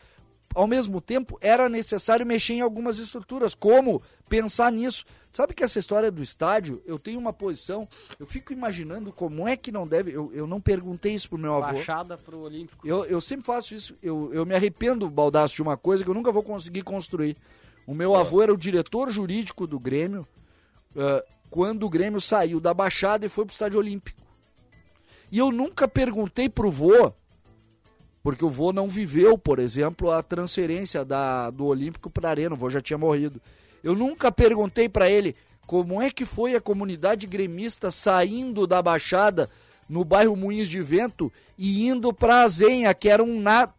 Ao 0.53 0.67
mesmo 0.67 0.99
tempo, 0.99 1.37
era 1.41 1.69
necessário 1.69 2.25
mexer 2.25 2.53
em 2.53 2.61
algumas 2.61 2.99
estruturas. 2.99 3.55
Como 3.55 4.01
pensar 4.29 4.71
nisso? 4.71 5.05
Sabe 5.31 5.53
que 5.53 5.63
essa 5.63 5.79
história 5.79 6.11
do 6.11 6.21
estádio, 6.21 6.81
eu 6.85 6.99
tenho 6.99 7.17
uma 7.17 7.31
posição, 7.31 7.87
eu 8.19 8.27
fico 8.27 8.51
imaginando 8.51 9.13
como 9.13 9.47
é 9.47 9.55
que 9.55 9.71
não 9.71 9.87
deve. 9.87 10.11
Eu, 10.11 10.29
eu 10.33 10.45
não 10.45 10.59
perguntei 10.59 11.13
isso 11.13 11.29
pro 11.29 11.37
meu 11.37 11.55
avô. 11.55 11.73
Baixada 11.73 12.17
pro 12.17 12.39
Olímpico. 12.39 12.85
Eu, 12.85 13.05
eu 13.05 13.21
sempre 13.21 13.45
faço 13.45 13.73
isso. 13.73 13.95
Eu, 14.03 14.29
eu 14.33 14.45
me 14.45 14.53
arrependo, 14.53 15.09
Baldaço, 15.09 15.55
de 15.55 15.61
uma 15.61 15.77
coisa 15.77 16.03
que 16.03 16.09
eu 16.09 16.13
nunca 16.13 16.31
vou 16.31 16.43
conseguir 16.43 16.81
construir. 16.81 17.37
O 17.87 17.93
meu 17.93 18.15
avô 18.15 18.41
era 18.41 18.53
o 18.53 18.57
diretor 18.57 19.09
jurídico 19.09 19.65
do 19.65 19.79
Grêmio 19.79 20.27
ah, 20.95 21.23
quando 21.49 21.85
o 21.85 21.89
Grêmio 21.89 22.21
saiu 22.21 22.59
da 22.59 22.73
Baixada 22.73 23.25
e 23.25 23.29
foi 23.29 23.45
pro 23.45 23.53
Estádio 23.53 23.79
Olímpico. 23.79 24.21
E 25.31 25.37
eu 25.37 25.51
nunca 25.51 25.87
perguntei 25.87 26.49
pro 26.49 26.69
vô, 26.69 27.13
porque 28.24 28.45
o 28.45 28.49
vô 28.49 28.72
não 28.72 28.88
viveu, 28.88 29.38
por 29.38 29.59
exemplo, 29.59 30.11
a 30.11 30.22
transferência 30.22 31.03
da, 31.03 31.49
do 31.49 31.65
Olímpico 31.65 32.09
para 32.09 32.30
Arena. 32.30 32.55
O 32.55 32.57
vô 32.57 32.69
já 32.69 32.82
tinha 32.82 32.97
morrido. 32.97 33.41
Eu 33.84 33.95
nunca 33.95 34.32
perguntei 34.32 34.88
para 34.88 35.09
ele 35.09 35.36
como 35.65 36.01
é 36.01 36.11
que 36.11 36.26
foi 36.26 36.55
a 36.55 36.61
comunidade 36.61 37.26
gremista 37.26 37.89
saindo 37.89 38.67
da 38.67 38.82
Baixada 38.82 39.49
no 39.89 40.05
bairro 40.05 40.36
Moinhos 40.36 40.69
de 40.69 40.82
Vento 40.82 41.32
e 41.57 41.88
indo 41.88 42.13
pra 42.13 42.43
Azenha, 42.43 42.93
que 42.93 43.09
era 43.09 43.24
um, 43.24 43.41
na... 43.41 43.69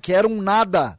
que 0.00 0.12
era 0.12 0.26
um 0.26 0.40
nada. 0.40 0.96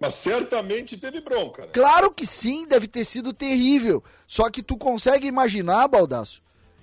Mas 0.00 0.14
certamente 0.14 0.96
teve 0.96 1.20
bronca, 1.20 1.62
né? 1.62 1.68
Claro 1.72 2.10
que 2.10 2.24
sim, 2.24 2.66
deve 2.66 2.88
ter 2.88 3.04
sido 3.04 3.32
terrível. 3.32 4.02
Só 4.26 4.48
que 4.48 4.62
tu 4.62 4.78
consegue 4.78 5.26
imaginar, 5.26 5.88
Baldaço, 5.88 6.40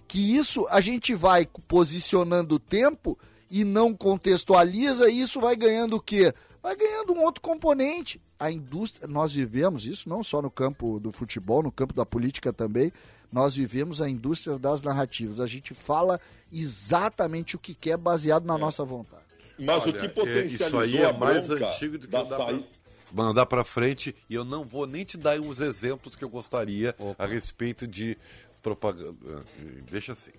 que 0.08 0.36
isso 0.36 0.68
a 0.70 0.82
gente 0.82 1.16
vai 1.16 1.48
posicionando 1.68 2.56
o 2.56 2.60
tempo 2.60 3.18
e 3.50 3.64
não 3.64 3.94
contextualiza 3.94 5.10
e 5.10 5.22
isso 5.22 5.40
vai 5.40 5.56
ganhando 5.56 5.96
o 5.96 6.02
quê? 6.02 6.34
Vai 6.62 6.76
ganhando 6.76 7.14
um 7.14 7.24
outro 7.24 7.42
componente. 7.42 8.22
A 8.40 8.52
indústria, 8.52 9.08
nós 9.08 9.34
vivemos 9.34 9.86
isso 9.86 10.10
não 10.10 10.22
só 10.22 10.42
no 10.42 10.52
campo 10.52 11.00
do 11.00 11.12
futebol, 11.12 11.64
no 11.64 11.72
campo 11.72 11.94
da 11.94 12.06
política 12.06 12.54
também. 12.54 12.92
Nós 13.32 13.56
vivemos 13.56 14.02
a 14.02 14.10
indústria 14.10 14.58
das 14.58 14.82
narrativas. 14.82 15.42
A 15.42 15.48
gente 15.48 15.74
fala 15.74 16.20
exatamente 16.52 17.56
o 17.56 17.60
que 17.60 17.74
quer 17.74 17.98
baseado 17.98 18.46
na 18.46 18.58
nossa 18.58 18.84
vontade. 18.84 19.24
Mas 19.60 19.84
Olha, 19.84 19.92
o 19.92 20.00
que 20.00 20.06
é, 20.06 20.10
potencializou 20.10 20.84
Isso 20.84 20.98
aí 20.98 20.98
é 20.98 21.06
a 21.06 21.14
mais 21.14 21.50
antigo 21.50 21.98
do 21.98 22.08
que 22.08 22.12
da 22.12 22.20
mandar 22.20 22.36
pra, 22.36 22.46
saída... 22.46 22.68
mandar 23.12 23.46
pra 23.46 23.64
frente. 23.64 24.16
E 24.30 24.36
eu 24.36 24.46
não 24.46 24.64
vou 24.64 24.86
nem 24.86 25.04
te 25.04 25.18
dar 25.18 25.40
os 25.40 25.60
exemplos 25.60 26.16
que 26.16 26.24
eu 26.24 26.30
gostaria 26.30 26.96
a 27.18 27.26
respeito 27.26 27.88
de 27.88 28.18
propaganda. 28.62 29.44
Deixa 29.90 30.14
assim. 30.14 30.32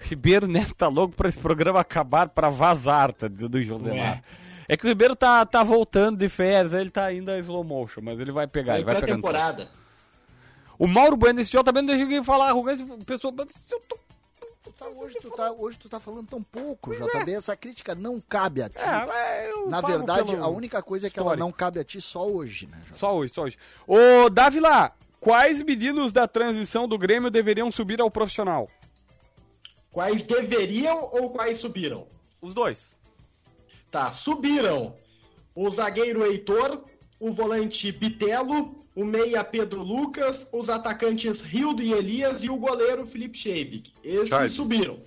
Ribeiro 0.00 0.46
Neto 0.48 0.74
tá 0.74 0.88
louco 0.88 1.14
pra 1.14 1.28
esse 1.28 1.38
programa 1.38 1.80
acabar 1.80 2.28
pra 2.28 2.48
vazar, 2.48 3.12
tá 3.12 3.28
dizendo 3.28 3.56
o 3.56 3.62
João 3.62 3.80
Demar. 3.80 4.22
É 4.68 4.76
que 4.76 4.84
o 4.86 4.88
Ribeiro 4.88 5.14
tá, 5.14 5.44
tá 5.44 5.62
voltando 5.62 6.16
de 6.16 6.28
férias, 6.28 6.72
ele 6.72 6.90
tá 6.90 7.04
ainda 7.04 7.36
em 7.36 7.40
slow 7.40 7.62
motion, 7.64 8.00
mas 8.02 8.18
ele 8.20 8.32
vai 8.32 8.46
pegar, 8.46 8.76
ele 8.76 8.84
vai 8.84 8.94
Pra 8.94 9.00
pegando. 9.02 9.16
temporada. 9.18 9.68
O 10.78 10.86
Mauro 10.86 11.16
Bueno 11.16 11.36
desse 11.38 11.52
também 11.62 11.82
não 11.82 11.88
deixa 11.88 12.04
ninguém 12.04 12.24
falar 12.24 12.48
arrogância. 12.48 12.86
Pessoa, 13.04 13.32
mas 13.36 13.48
eu 13.70 13.80
tô... 13.80 13.98
Tá- 14.78 14.88
hoje, 14.88 15.16
tu 15.20 15.30
tá, 15.30 15.52
hoje 15.52 15.78
tu 15.78 15.88
tá 15.90 16.00
falando 16.00 16.26
tão 16.26 16.42
pouco, 16.42 16.94
JB. 16.94 17.32
Essa 17.34 17.54
crítica 17.54 17.94
não 17.94 18.18
cabe 18.18 18.62
a 18.62 18.68
ti. 18.70 18.78
É, 18.78 19.52
Na 19.68 19.82
verdade, 19.82 20.34
a 20.36 20.46
única 20.48 20.80
coisa 20.82 21.08
é 21.08 21.10
que 21.10 21.18
ela 21.20 21.36
não 21.36 21.52
cabe 21.52 21.78
a 21.78 21.84
ti 21.84 22.00
só 22.00 22.26
hoje, 22.26 22.66
né, 22.66 22.78
JB? 22.86 22.96
Só 22.96 23.14
hoje, 23.14 23.34
só 23.34 23.42
hoje. 23.42 23.58
Ô, 23.86 24.30
Davila, 24.30 24.92
quais 25.20 25.60
meninos 25.62 26.14
da 26.14 26.26
transição 26.26 26.88
do 26.88 26.96
Grêmio 26.96 27.30
deveriam 27.30 27.70
subir 27.70 28.00
ao 28.00 28.10
profissional? 28.10 28.68
Quais 29.90 30.22
deveriam 30.22 31.08
ou 31.12 31.30
quais 31.30 31.58
subiram? 31.58 32.06
Os 32.40 32.54
dois. 32.54 32.96
Tá, 33.90 34.12
subiram 34.12 34.94
o 35.54 35.68
zagueiro 35.70 36.24
Heitor, 36.24 36.84
o 37.18 37.32
volante 37.32 37.90
Bitelo, 37.90 38.74
o 38.94 39.04
meia 39.04 39.42
Pedro 39.42 39.82
Lucas, 39.82 40.46
os 40.52 40.68
atacantes 40.68 41.40
Rildo 41.40 41.82
e 41.82 41.92
Elias 41.92 42.42
e 42.42 42.48
o 42.48 42.56
goleiro 42.56 43.06
Felipe 43.06 43.36
Scheibig. 43.36 43.92
Esses 44.02 44.28
Scheibig. 44.28 44.54
subiram. 44.54 44.98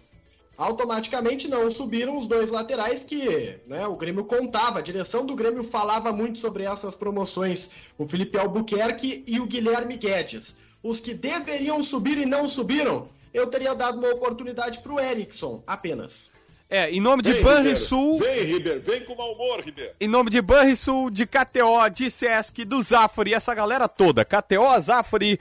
Automaticamente 0.56 1.48
não 1.48 1.72
subiram 1.72 2.18
os 2.18 2.28
dois 2.28 2.52
laterais 2.52 3.04
que 3.04 3.60
né, 3.66 3.88
o 3.88 3.96
Grêmio 3.96 4.26
contava. 4.26 4.80
A 4.80 4.84
direção 4.84 5.26
do 5.26 5.36
Grêmio 5.36 5.64
falava 5.64 6.12
muito 6.14 6.40
sobre 6.40 6.64
essas 6.64 6.94
promoções. 6.94 7.70
O 7.98 8.08
Felipe 8.08 8.38
Albuquerque 8.38 9.24
e 9.26 9.40
o 9.40 9.48
Guilherme 9.48 9.98
Guedes. 9.98 10.56
Os 10.84 11.00
que 11.00 11.14
deveriam 11.14 11.84
subir 11.84 12.18
e 12.18 12.26
não 12.26 12.48
subiram, 12.48 13.10
eu 13.34 13.48
teria 13.48 13.74
dado 13.74 13.98
uma 13.98 14.10
oportunidade 14.10 14.80
pro 14.80 15.00
Erickson, 15.00 15.64
apenas. 15.66 16.32
É, 16.70 16.90
em 16.90 17.00
nome 17.00 17.22
de 17.22 17.36
Banrisul. 17.36 18.20
Vem, 18.20 18.44
Ribeiro. 18.44 18.82
Vem 18.82 19.06
com 19.06 19.16
mau 19.16 19.34
humor, 19.34 19.60
Ribeiro. 19.62 19.94
em 20.00 20.08
nome 20.08 20.30
de 20.30 20.42
Banrisul, 20.42 21.10
de 21.10 21.26
KTO, 21.26 21.90
de 21.94 22.10
Sesc, 22.10 22.66
do 22.66 22.82
Zafari, 22.82 23.34
essa 23.34 23.54
galera 23.54 23.88
toda, 23.88 24.26
KTO, 24.26 24.80
Zafari 24.82 25.40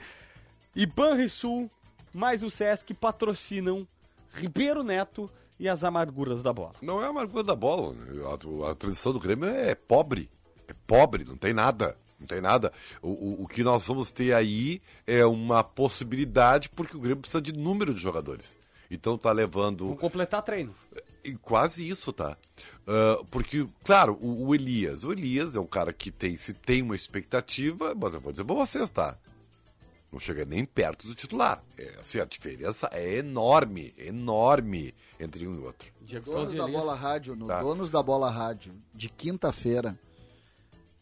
e 0.75 0.85
Banrisul, 0.85 1.69
mais 2.13 2.43
o 2.43 2.49
Sesc 2.51 2.93
patrocinam 2.93 3.87
Ribeiro 4.35 4.83
Neto 4.83 5.29
e 5.59 5.67
as 5.69 5.83
amarguras 5.83 6.43
da 6.43 6.51
bola. 6.51 6.73
Não 6.81 7.01
é 7.01 7.05
a 7.05 7.09
amargura 7.09 7.43
da 7.43 7.55
bola. 7.55 7.95
A, 8.67 8.71
a 8.71 8.75
transição 8.75 9.11
do 9.13 9.19
Grêmio 9.19 9.49
é 9.49 9.73
pobre. 9.75 10.29
É 10.67 10.73
pobre, 10.85 11.23
não 11.23 11.35
tem 11.35 11.53
nada. 11.53 11.97
Não 12.23 12.27
tem 12.27 12.39
nada. 12.39 12.71
O, 13.01 13.09
o, 13.09 13.43
o 13.43 13.47
que 13.47 13.63
nós 13.63 13.85
vamos 13.85 14.09
ter 14.11 14.33
aí 14.33 14.81
é 15.05 15.25
uma 15.25 15.61
possibilidade, 15.61 16.69
porque 16.69 16.95
o 16.95 16.99
Grêmio 17.01 17.17
precisa 17.19 17.41
de 17.41 17.51
número 17.51 17.93
de 17.93 17.99
jogadores. 17.99 18.57
Então 18.89 19.17
tá 19.17 19.29
levando. 19.31 19.85
Vamos 19.85 19.99
completar 19.99 20.41
treino. 20.41 20.73
E 21.23 21.33
quase 21.35 21.87
isso, 21.87 22.13
tá? 22.13 22.37
Ah, 22.87 23.21
porque, 23.29 23.67
claro, 23.83 24.17
o, 24.21 24.47
o 24.47 24.55
Elias. 24.55 25.03
O 25.03 25.11
Elias 25.11 25.55
é 25.55 25.59
um 25.59 25.65
cara 25.65 25.91
que 25.91 26.11
tem, 26.11 26.37
se 26.37 26.53
tem 26.53 26.81
uma 26.81 26.95
expectativa, 26.95 27.93
mas 27.93 28.13
eu 28.13 28.21
vou 28.21 28.31
dizer 28.31 28.45
pra 28.45 28.55
vocês, 28.55 28.89
tá? 28.89 29.17
Não 30.11 30.19
chega 30.19 30.45
nem 30.45 30.63
perto 30.63 31.07
do 31.07 31.15
titular. 31.15 31.61
É, 31.77 31.95
assim, 31.99 32.19
a 32.19 32.25
diferença 32.25 32.87
é 32.93 33.17
enorme, 33.17 33.93
enorme 33.97 34.93
entre 35.19 35.45
um 35.47 35.55
e 35.55 35.59
outro. 35.59 35.91
Diego 36.01 36.25
Donos 36.25 36.53
da 36.53 36.63
Elias. 36.63 36.79
Bola 36.79 36.95
Rádio, 36.95 37.35
no 37.35 37.47
Tá. 37.47 37.61
Donos 37.61 37.89
da 37.89 38.01
Bola 38.03 38.29
Rádio, 38.29 38.73
de 38.93 39.09
quinta-feira, 39.09 39.97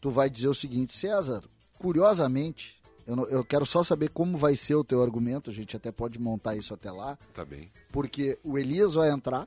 tu 0.02 0.10
vai 0.10 0.28
dizer 0.28 0.48
o 0.48 0.54
seguinte, 0.54 0.92
César, 0.98 1.42
curiosamente, 1.78 2.76
eu, 3.06 3.14
não- 3.16 3.26
eu 3.26 3.44
quero 3.44 3.64
só 3.64 3.82
saber 3.84 4.10
como 4.10 4.36
vai 4.36 4.54
ser 4.56 4.74
o 4.74 4.82
teu 4.84 5.00
argumento, 5.02 5.48
a 5.48 5.52
gente 5.52 5.76
até 5.76 5.90
pode 5.92 6.18
montar 6.18 6.56
isso 6.56 6.74
até 6.74 6.90
lá, 6.90 7.16
Tá 7.32 7.44
bem. 7.44 7.70
porque 7.92 8.36
o 8.42 8.58
Elias 8.58 8.94
vai 8.94 9.10
entrar 9.10 9.46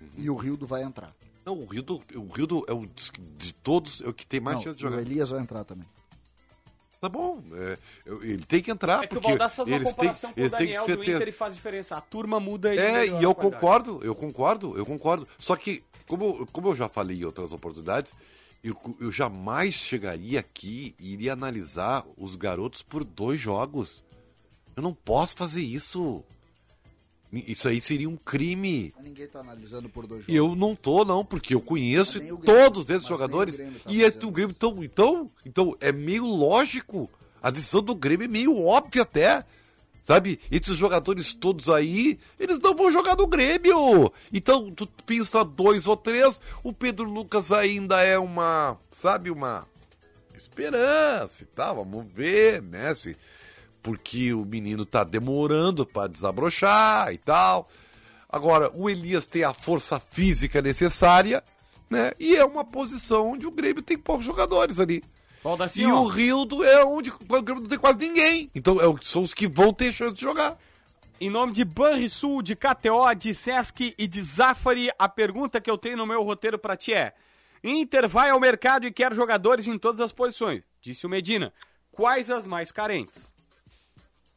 Uhum. 0.00 0.08
e 0.16 0.30
o 0.30 0.36
Rildo 0.36 0.64
vai 0.66 0.82
entrar. 0.84 1.12
Não, 1.44 1.58
o 1.58 1.64
Rildo, 1.66 2.00
o 2.14 2.28
Rildo 2.28 2.64
é 2.68 2.72
o 2.72 2.86
de 2.86 3.52
todos 3.62 4.00
é 4.00 4.08
o 4.08 4.12
que 4.14 4.24
tem 4.26 4.40
mais 4.40 4.56
Não, 4.56 4.62
chance 4.64 4.78
de 4.78 4.86
o 4.86 4.90
jogar. 4.90 5.02
Elias 5.02 5.30
vai 5.30 5.40
entrar 5.40 5.64
também. 5.64 5.86
Tá 7.00 7.08
bom, 7.08 7.42
é, 7.52 7.78
ele 8.22 8.44
tem 8.46 8.62
que 8.62 8.70
entrar 8.70 9.04
É 9.04 9.06
que 9.06 9.14
o 9.16 9.20
porque 9.20 9.28
Baldasso 9.28 9.56
faz 9.56 9.68
uma 9.68 9.76
têm, 9.78 9.84
comparação 9.86 10.32
com 10.32 10.40
o 10.40 10.42
têm 10.42 10.50
que 10.50 10.56
Daniel 10.64 10.84
ser 10.84 10.96
do 10.96 11.02
Inter 11.02 11.18
ter- 11.18 11.28
e 11.28 11.32
faz 11.32 11.54
diferença. 11.54 11.96
A 11.96 12.00
turma 12.00 12.40
muda 12.40 12.74
e 12.74 12.78
É, 12.78 13.06
e 13.06 13.22
eu 13.22 13.34
concordo, 13.34 14.00
eu 14.02 14.14
concordo, 14.14 14.76
eu 14.78 14.86
concordo. 14.86 15.28
Só 15.38 15.54
que, 15.56 15.84
como, 16.08 16.46
como 16.48 16.68
eu 16.68 16.74
já 16.74 16.88
falei 16.88 17.18
em 17.20 17.24
outras 17.24 17.52
oportunidades, 17.52 18.12
eu, 18.62 18.76
eu 19.00 19.12
jamais 19.12 19.74
chegaria 19.74 20.40
aqui 20.40 20.94
e 20.98 21.12
iria 21.12 21.32
analisar 21.32 22.04
os 22.16 22.36
garotos 22.36 22.82
por 22.82 23.04
dois 23.04 23.40
jogos. 23.40 24.04
Eu 24.76 24.82
não 24.82 24.92
posso 24.92 25.36
fazer 25.36 25.62
isso. 25.62 26.24
Isso 27.32 27.68
aí 27.68 27.80
seria 27.80 28.08
um 28.08 28.16
crime. 28.16 28.94
Ninguém 29.02 29.26
tá 29.26 29.40
analisando 29.40 29.88
por 29.88 30.06
dois 30.06 30.22
jogos. 30.22 30.34
Eu 30.34 30.54
não 30.54 30.74
tô, 30.74 31.04
não, 31.04 31.24
porque 31.24 31.54
eu 31.54 31.60
conheço 31.60 32.18
Grêmio, 32.18 32.38
todos 32.38 32.88
esses 32.88 33.06
jogadores. 33.06 33.56
tá 33.56 33.64
e 33.88 34.04
é 34.04 34.08
o 34.08 34.30
Grêmio, 34.30 34.54
então, 34.54 34.82
então, 34.82 35.30
então, 35.44 35.76
é 35.80 35.92
meio 35.92 36.24
lógico. 36.24 37.10
A 37.42 37.50
decisão 37.50 37.82
do 37.82 37.94
Grêmio 37.94 38.24
é 38.24 38.28
meio 38.28 38.60
óbvia 38.62 39.02
até. 39.02 39.44
Sabe? 40.06 40.38
Esses 40.52 40.76
jogadores 40.76 41.34
todos 41.34 41.68
aí, 41.68 42.16
eles 42.38 42.60
não 42.60 42.76
vão 42.76 42.92
jogar 42.92 43.16
no 43.16 43.26
Grêmio. 43.26 44.12
Então, 44.32 44.70
tu 44.70 44.86
pensa 45.04 45.44
dois 45.44 45.88
ou 45.88 45.96
três, 45.96 46.40
o 46.62 46.72
Pedro 46.72 47.10
Lucas 47.10 47.50
ainda 47.50 48.00
é 48.00 48.16
uma, 48.16 48.78
sabe, 48.88 49.32
uma 49.32 49.66
esperança 50.32 51.42
e 51.42 51.46
tal. 51.46 51.84
Vamos 51.84 52.06
ver, 52.14 52.62
né? 52.62 52.94
Se, 52.94 53.16
porque 53.82 54.32
o 54.32 54.44
menino 54.44 54.86
tá 54.86 55.02
demorando 55.02 55.84
para 55.84 56.06
desabrochar 56.06 57.12
e 57.12 57.18
tal. 57.18 57.68
Agora, 58.28 58.70
o 58.74 58.88
Elias 58.88 59.26
tem 59.26 59.42
a 59.42 59.52
força 59.52 59.98
física 59.98 60.62
necessária 60.62 61.42
né? 61.88 62.12
E 62.18 62.36
é 62.36 62.44
uma 62.44 62.64
posição 62.64 63.30
onde 63.30 63.46
o 63.46 63.50
Grêmio 63.50 63.82
tem 63.82 63.96
poucos 63.96 64.24
jogadores 64.24 64.80
ali. 64.80 65.02
Baldacinho, 65.46 65.88
E 65.88 65.92
ó, 65.92 66.02
o 66.02 66.08
Rildo 66.08 66.64
é 66.64 66.84
onde 66.84 67.10
o 67.10 67.42
Grêmio 67.42 67.62
não 67.62 67.68
tem 67.68 67.78
quase 67.78 67.98
ninguém. 67.98 68.50
Então 68.52 68.80
é 68.80 68.98
são 69.02 69.22
os 69.22 69.32
que 69.32 69.46
vão 69.46 69.72
ter 69.72 69.92
chance 69.92 70.12
de 70.12 70.20
jogar. 70.20 70.58
Em 71.20 71.30
nome 71.30 71.52
de 71.52 71.64
Banrisul, 71.64 72.42
de 72.42 72.56
KTO, 72.56 73.14
de 73.16 73.32
Sesc 73.32 73.94
e 73.96 74.08
de 74.08 74.22
Zafari, 74.24 74.90
a 74.98 75.08
pergunta 75.08 75.60
que 75.60 75.70
eu 75.70 75.78
tenho 75.78 75.98
no 75.98 76.04
meu 76.04 76.24
roteiro 76.24 76.58
pra 76.58 76.76
ti 76.76 76.92
é: 76.92 77.14
Inter 77.62 78.08
vai 78.08 78.30
ao 78.30 78.40
mercado 78.40 78.88
e 78.88 78.92
quer 78.92 79.14
jogadores 79.14 79.68
em 79.68 79.78
todas 79.78 80.00
as 80.00 80.12
posições, 80.12 80.68
disse 80.82 81.06
o 81.06 81.08
Medina. 81.08 81.52
Quais 81.92 82.28
as 82.28 82.44
mais 82.44 82.72
carentes? 82.72 83.32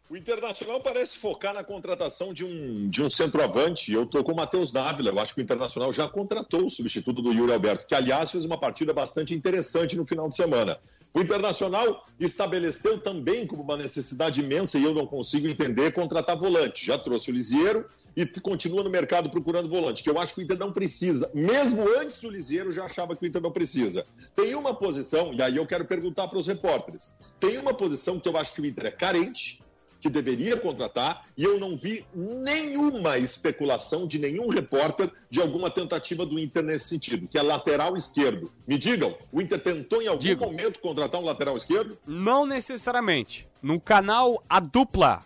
O 0.09 0.17
Internacional 0.17 0.81
parece 0.81 1.19
focar 1.19 1.53
na 1.53 1.63
contratação 1.63 2.33
de 2.33 2.43
um, 2.43 2.87
de 2.89 3.03
um 3.03 3.11
centroavante. 3.11 3.93
Eu 3.93 4.07
tô 4.07 4.23
com 4.23 4.31
o 4.31 4.35
Matheus 4.35 4.71
Dávila. 4.71 5.11
Eu 5.11 5.19
acho 5.19 5.35
que 5.35 5.39
o 5.39 5.43
Internacional 5.43 5.93
já 5.93 6.07
contratou 6.07 6.65
o 6.65 6.69
substituto 6.69 7.21
do 7.21 7.31
Yuri 7.31 7.53
Alberto, 7.53 7.85
que, 7.85 7.93
aliás, 7.93 8.31
fez 8.31 8.43
uma 8.43 8.59
partida 8.59 8.91
bastante 8.91 9.35
interessante 9.35 9.95
no 9.95 10.07
final 10.07 10.27
de 10.27 10.35
semana. 10.35 10.79
O 11.13 11.21
Internacional 11.21 12.07
estabeleceu 12.19 12.99
também 12.99 13.45
como 13.45 13.61
uma 13.61 13.77
necessidade 13.77 14.41
imensa, 14.41 14.79
e 14.79 14.83
eu 14.83 14.95
não 14.95 15.05
consigo 15.05 15.47
entender, 15.47 15.93
contratar 15.93 16.35
volante. 16.35 16.87
Já 16.87 16.97
trouxe 16.97 17.29
o 17.29 17.33
Lisieiro 17.33 17.85
e 18.15 18.25
continua 18.25 18.83
no 18.83 18.89
mercado 18.89 19.29
procurando 19.29 19.69
volante, 19.69 20.01
que 20.01 20.09
eu 20.09 20.17
acho 20.17 20.33
que 20.33 20.41
o 20.41 20.43
Inter 20.43 20.57
não 20.57 20.73
precisa. 20.73 21.29
Mesmo 21.35 21.83
antes 21.99 22.19
do 22.19 22.31
Lisieiro, 22.31 22.71
já 22.71 22.85
achava 22.85 23.15
que 23.15 23.23
o 23.23 23.27
Inter 23.27 23.43
não 23.43 23.51
precisa. 23.51 24.03
Tem 24.35 24.55
uma 24.55 24.73
posição, 24.73 25.35
e 25.35 25.41
aí 25.43 25.57
eu 25.57 25.67
quero 25.67 25.85
perguntar 25.85 26.27
para 26.27 26.39
os 26.39 26.47
repórteres: 26.47 27.15
tem 27.39 27.59
uma 27.59 27.75
posição 27.75 28.19
que 28.19 28.27
eu 28.27 28.35
acho 28.35 28.53
que 28.53 28.61
o 28.61 28.65
Inter 28.65 28.87
é 28.87 28.91
carente, 28.91 29.59
que 29.99 30.09
deveria 30.09 30.57
contratar, 30.57 31.25
e 31.37 31.43
eu 31.43 31.59
não 31.59 31.75
vi 31.75 32.05
nenhuma 32.13 33.17
especulação 33.17 34.07
de 34.07 34.17
nenhum 34.17 34.47
repórter 34.47 35.11
de 35.29 35.41
alguma 35.41 35.69
tentativa 35.69 36.25
do 36.25 36.39
Inter 36.39 36.63
nesse 36.63 36.89
sentido, 36.89 37.27
que 37.27 37.37
é 37.37 37.41
lateral 37.41 37.95
esquerdo. 37.97 38.51
Me 38.67 38.77
digam, 38.77 39.17
o 39.31 39.41
Inter 39.41 39.59
tentou 39.59 40.01
em 40.01 40.07
algum 40.07 40.19
Digo. 40.19 40.45
momento 40.45 40.79
contratar 40.79 41.19
um 41.19 41.25
lateral 41.25 41.57
esquerdo? 41.57 41.97
Não 42.07 42.45
necessariamente. 42.45 43.47
No 43.61 43.79
canal 43.79 44.43
A 44.47 44.59
Dupla, 44.59 45.23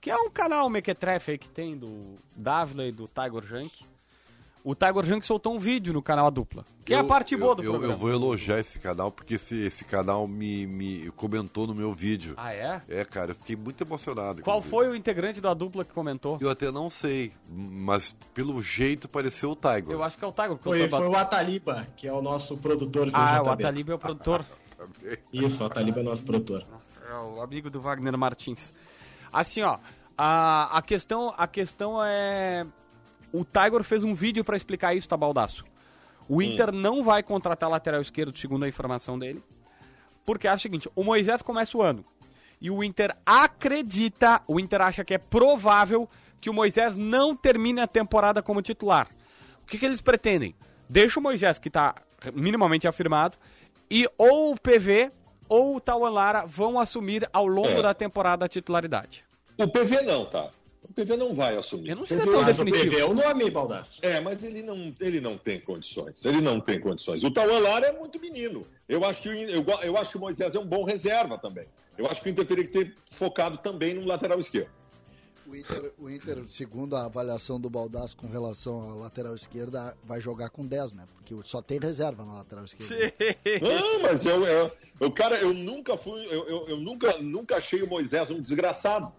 que 0.00 0.10
é 0.10 0.16
um 0.16 0.30
canal 0.30 0.68
mequetrefe 0.70 1.32
aí 1.32 1.38
que 1.38 1.48
tem 1.48 1.76
do 1.76 2.16
Dávila 2.36 2.86
e 2.86 2.92
do 2.92 3.08
Tiger 3.08 3.46
Junk. 3.46 3.89
O 4.62 4.74
Tiger 4.74 5.02
Junk 5.04 5.24
soltou 5.24 5.54
um 5.54 5.58
vídeo 5.58 5.90
no 5.92 6.02
canal 6.02 6.26
A 6.26 6.30
Dupla, 6.30 6.66
que 6.84 6.92
é 6.92 6.96
a 6.98 7.00
Eu- 7.00 7.06
parte 7.06 7.34
boa 7.34 7.54
do 7.54 7.62
eu, 7.62 7.70
programa. 7.72 7.94
Eu 7.94 7.98
vou 7.98 8.10
elogiar 8.10 8.58
esse 8.58 8.78
canal, 8.78 9.10
porque 9.10 9.34
esse, 9.36 9.54
esse 9.62 9.86
canal 9.86 10.28
me, 10.28 10.66
me 10.66 11.10
comentou 11.12 11.66
no 11.66 11.74
meu 11.74 11.94
vídeo. 11.94 12.34
Ah, 12.36 12.52
é? 12.52 12.82
É, 12.88 13.04
cara, 13.04 13.30
eu 13.30 13.34
fiquei 13.34 13.56
muito 13.56 13.82
emocionado. 13.82 14.42
Qual 14.42 14.60
foi 14.60 14.86
o 14.88 14.94
integrante 14.94 15.40
do 15.40 15.48
A 15.48 15.54
Dupla 15.54 15.82
que 15.84 15.92
comentou? 15.94 16.36
Eu 16.42 16.50
até 16.50 16.70
não 16.70 16.90
sei, 16.90 17.32
mas 17.48 18.14
pelo 18.34 18.60
jeito 18.62 19.08
pareceu 19.08 19.52
o 19.52 19.56
Tiger. 19.56 19.90
Eu 19.90 20.02
acho 20.02 20.18
que 20.18 20.24
é 20.24 20.28
o 20.28 20.32
Tiger. 20.32 20.56
Foi, 20.58 20.82
eu 20.84 20.88
foi 20.90 21.08
o 21.08 21.16
Ataliba, 21.16 21.86
que 21.96 22.06
é 22.06 22.12
o 22.12 22.20
nosso 22.20 22.56
produtor 22.58 23.10
do 23.10 23.16
Ah, 23.16 23.40
o 23.40 23.44
JB. 23.44 23.50
Ataliba 23.64 23.92
é 23.92 23.94
o 23.94 23.98
produtor. 23.98 24.44
Isso, 25.32 25.62
o 25.62 25.66
Ataliba 25.66 26.00
é 26.00 26.02
nosso 26.02 26.22
produtor. 26.22 26.64
É 27.08 27.14
o 27.14 27.40
amigo 27.40 27.70
do 27.70 27.80
Wagner 27.80 28.16
Martins. 28.18 28.72
Assim, 29.32 29.62
ó, 29.62 29.78
a, 30.18 30.76
a 30.76 30.82
questão 30.82 31.32
a 31.36 31.46
questão 31.46 32.02
é 32.04 32.66
o 33.32 33.44
Tiger 33.44 33.82
fez 33.82 34.04
um 34.04 34.14
vídeo 34.14 34.44
pra 34.44 34.56
explicar 34.56 34.94
isso, 34.94 35.08
tá 35.08 35.16
baldaço. 35.16 35.64
O 36.28 36.40
Inter 36.40 36.70
não 36.72 37.02
vai 37.02 37.22
contratar 37.22 37.68
lateral 37.68 38.00
esquerdo, 38.00 38.36
segundo 38.38 38.64
a 38.64 38.68
informação 38.68 39.18
dele, 39.18 39.42
porque 40.24 40.46
é 40.46 40.54
o 40.54 40.58
seguinte, 40.58 40.88
o 40.94 41.02
Moisés 41.02 41.42
começa 41.42 41.76
o 41.76 41.82
ano 41.82 42.04
e 42.60 42.70
o 42.70 42.84
Inter 42.84 43.16
acredita, 43.26 44.40
o 44.46 44.60
Inter 44.60 44.80
acha 44.82 45.04
que 45.04 45.14
é 45.14 45.18
provável 45.18 46.08
que 46.40 46.48
o 46.48 46.54
Moisés 46.54 46.96
não 46.96 47.34
termine 47.36 47.80
a 47.80 47.86
temporada 47.86 48.42
como 48.42 48.62
titular. 48.62 49.08
O 49.62 49.66
que, 49.66 49.78
que 49.78 49.84
eles 49.84 50.00
pretendem? 50.00 50.54
Deixa 50.88 51.18
o 51.20 51.22
Moisés, 51.22 51.58
que 51.58 51.68
tá 51.70 51.94
minimamente 52.34 52.86
afirmado, 52.88 53.36
e 53.90 54.08
ou 54.16 54.52
o 54.52 54.60
PV 54.60 55.10
ou 55.48 55.76
o 55.76 55.80
Tauan 55.80 56.10
Lara 56.10 56.44
vão 56.46 56.78
assumir 56.78 57.28
ao 57.32 57.46
longo 57.46 57.68
É. 57.80 57.82
da 57.82 57.92
temporada 57.94 58.44
a 58.44 58.48
titularidade. 58.48 59.24
O 59.58 59.66
PV 59.68 60.02
não, 60.02 60.24
tá? 60.26 60.48
O 60.82 60.92
PV 60.92 61.16
não 61.16 61.34
vai 61.34 61.56
assumir. 61.56 61.90
Eu 61.90 61.96
não 61.96 62.06
sei 62.06 62.16
PV 62.18 62.32
tão 62.32 62.42
Mas 62.42 62.58
o 62.58 62.64
definitivo. 62.64 62.90
PV 62.92 63.00
é 63.02 63.04
o 63.04 63.14
nome, 63.14 63.50
Baldasso. 63.50 63.98
É, 64.02 64.18
mas 64.20 64.42
ele 64.42 64.62
não, 64.62 64.94
ele 65.00 65.20
não 65.20 65.36
tem 65.36 65.60
condições. 65.60 66.24
Ele 66.24 66.40
não 66.40 66.60
tem 66.60 66.80
condições. 66.80 67.22
O 67.22 67.30
Tauan 67.30 67.58
Lara 67.58 67.86
é 67.88 67.92
muito 67.92 68.18
menino. 68.18 68.66
Eu 68.88 69.04
acho, 69.04 69.22
que, 69.22 69.28
eu, 69.28 69.64
eu 69.82 69.96
acho 69.98 70.10
que 70.12 70.16
o 70.16 70.20
Moisés 70.20 70.54
é 70.54 70.58
um 70.58 70.66
bom 70.66 70.82
reserva 70.84 71.36
também. 71.38 71.66
Eu 71.98 72.06
acho 72.06 72.22
que 72.22 72.28
o 72.28 72.30
Inter 72.30 72.46
teria 72.46 72.64
que 72.66 72.72
ter 72.72 72.96
focado 73.10 73.58
também 73.58 73.94
no 73.94 74.06
lateral 74.06 74.40
esquerdo. 74.40 74.70
O 75.46 75.54
Inter, 75.56 75.92
o 75.98 76.08
Inter, 76.10 76.44
segundo 76.48 76.94
a 76.96 77.04
avaliação 77.06 77.60
do 77.60 77.68
Baldasso 77.68 78.16
com 78.16 78.28
relação 78.28 78.90
à 78.90 78.94
lateral 78.94 79.34
esquerda, 79.34 79.96
vai 80.04 80.20
jogar 80.20 80.48
com 80.48 80.64
10, 80.64 80.92
né? 80.92 81.04
Porque 81.16 81.34
só 81.44 81.60
tem 81.60 81.78
reserva 81.80 82.24
na 82.24 82.34
lateral 82.34 82.64
esquerda. 82.64 82.94
Não, 83.60 84.00
mas 84.00 84.24
eu, 84.24 84.46
eu, 84.46 84.70
eu- 85.00 85.10
cara, 85.10 85.36
eu 85.40 85.52
nunca 85.52 85.96
fui, 85.96 86.24
eu, 86.26 86.46
eu, 86.46 86.68
eu 86.68 86.76
nunca, 86.76 87.18
nunca 87.18 87.56
achei 87.56 87.82
o 87.82 87.88
Moisés 87.88 88.30
um 88.30 88.40
desgraçado. 88.40 89.12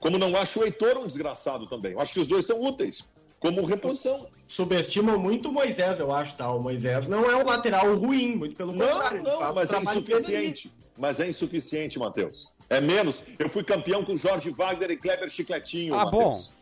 Como 0.00 0.18
não 0.18 0.36
acho 0.36 0.60
o 0.60 0.64
Heitor 0.64 0.96
um 0.98 1.06
desgraçado 1.06 1.66
também. 1.66 1.92
Eu 1.92 2.00
acho 2.00 2.12
que 2.12 2.20
os 2.20 2.26
dois 2.26 2.46
são 2.46 2.60
úteis, 2.62 3.02
como 3.40 3.64
reposição. 3.64 4.26
Subestimam 4.46 5.18
muito 5.18 5.48
o 5.48 5.52
Moisés, 5.52 5.98
eu 5.98 6.12
acho, 6.12 6.36
tá? 6.36 6.50
O 6.52 6.62
Moisés 6.62 7.06
não 7.08 7.30
é 7.30 7.36
um 7.36 7.44
lateral 7.44 7.94
ruim, 7.96 8.34
muito 8.36 8.56
pelo 8.56 8.72
Não, 8.72 8.86
contrário. 8.88 9.22
não, 9.22 9.38
faz 9.38 9.50
o 9.50 9.54
mas 9.54 9.70
é 9.72 9.78
insuficiente. 9.80 10.72
Mas 10.96 11.20
é 11.20 11.28
insuficiente, 11.28 11.98
Matheus. 11.98 12.48
É 12.70 12.80
menos. 12.80 13.22
Eu 13.38 13.48
fui 13.48 13.62
campeão 13.64 14.04
com 14.04 14.16
Jorge 14.16 14.50
Wagner 14.50 14.90
e 14.90 14.96
Kleber 14.96 15.28
Chicletinho, 15.30 15.94
Ah, 15.94 16.04
Matheus. 16.04 16.52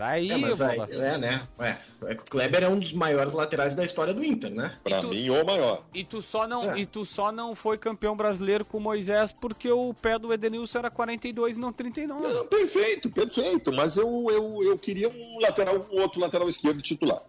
Daí, 0.00 0.30
É, 0.32 0.36
mas 0.38 0.58
aí, 0.62 0.78
é, 0.92 1.18
né? 1.18 1.46
Ué, 1.58 1.78
é 2.06 2.14
que 2.14 2.22
o 2.22 2.24
Kleber 2.24 2.62
é 2.64 2.68
um 2.70 2.78
dos 2.78 2.90
maiores 2.94 3.34
laterais 3.34 3.74
da 3.74 3.84
história 3.84 4.14
do 4.14 4.24
Inter, 4.24 4.50
né? 4.50 4.74
Pra 4.82 5.02
tu- 5.02 5.08
mim, 5.08 5.28
o 5.28 5.44
maior. 5.44 5.82
E 5.92 6.02
tu 6.02 6.22
só 6.22 6.48
não, 6.48 6.70
É. 6.72 6.78
e 6.78 6.86
tu 6.86 7.04
só 7.04 7.30
não 7.30 7.54
foi 7.54 7.76
campeão 7.76 8.16
brasileiro 8.16 8.64
com 8.64 8.78
o 8.78 8.80
Moisés 8.80 9.30
porque 9.38 9.70
o 9.70 9.92
pé 9.92 10.18
do 10.18 10.32
Edenilson 10.32 10.78
era 10.78 10.90
42 10.90 11.58
e 11.58 11.60
não 11.60 11.70
39. 11.70 12.26
Não, 12.26 12.46
perfeito, 12.46 13.10
perfeito. 13.10 13.70
Mas 13.74 13.98
eu, 13.98 14.26
eu, 14.30 14.62
eu 14.62 14.78
queria 14.78 15.10
um 15.10 15.38
lateral, 15.38 15.86
um 15.92 16.00
outro 16.00 16.18
lateral 16.18 16.48
esquerdo 16.48 16.80
titular. 16.80 17.20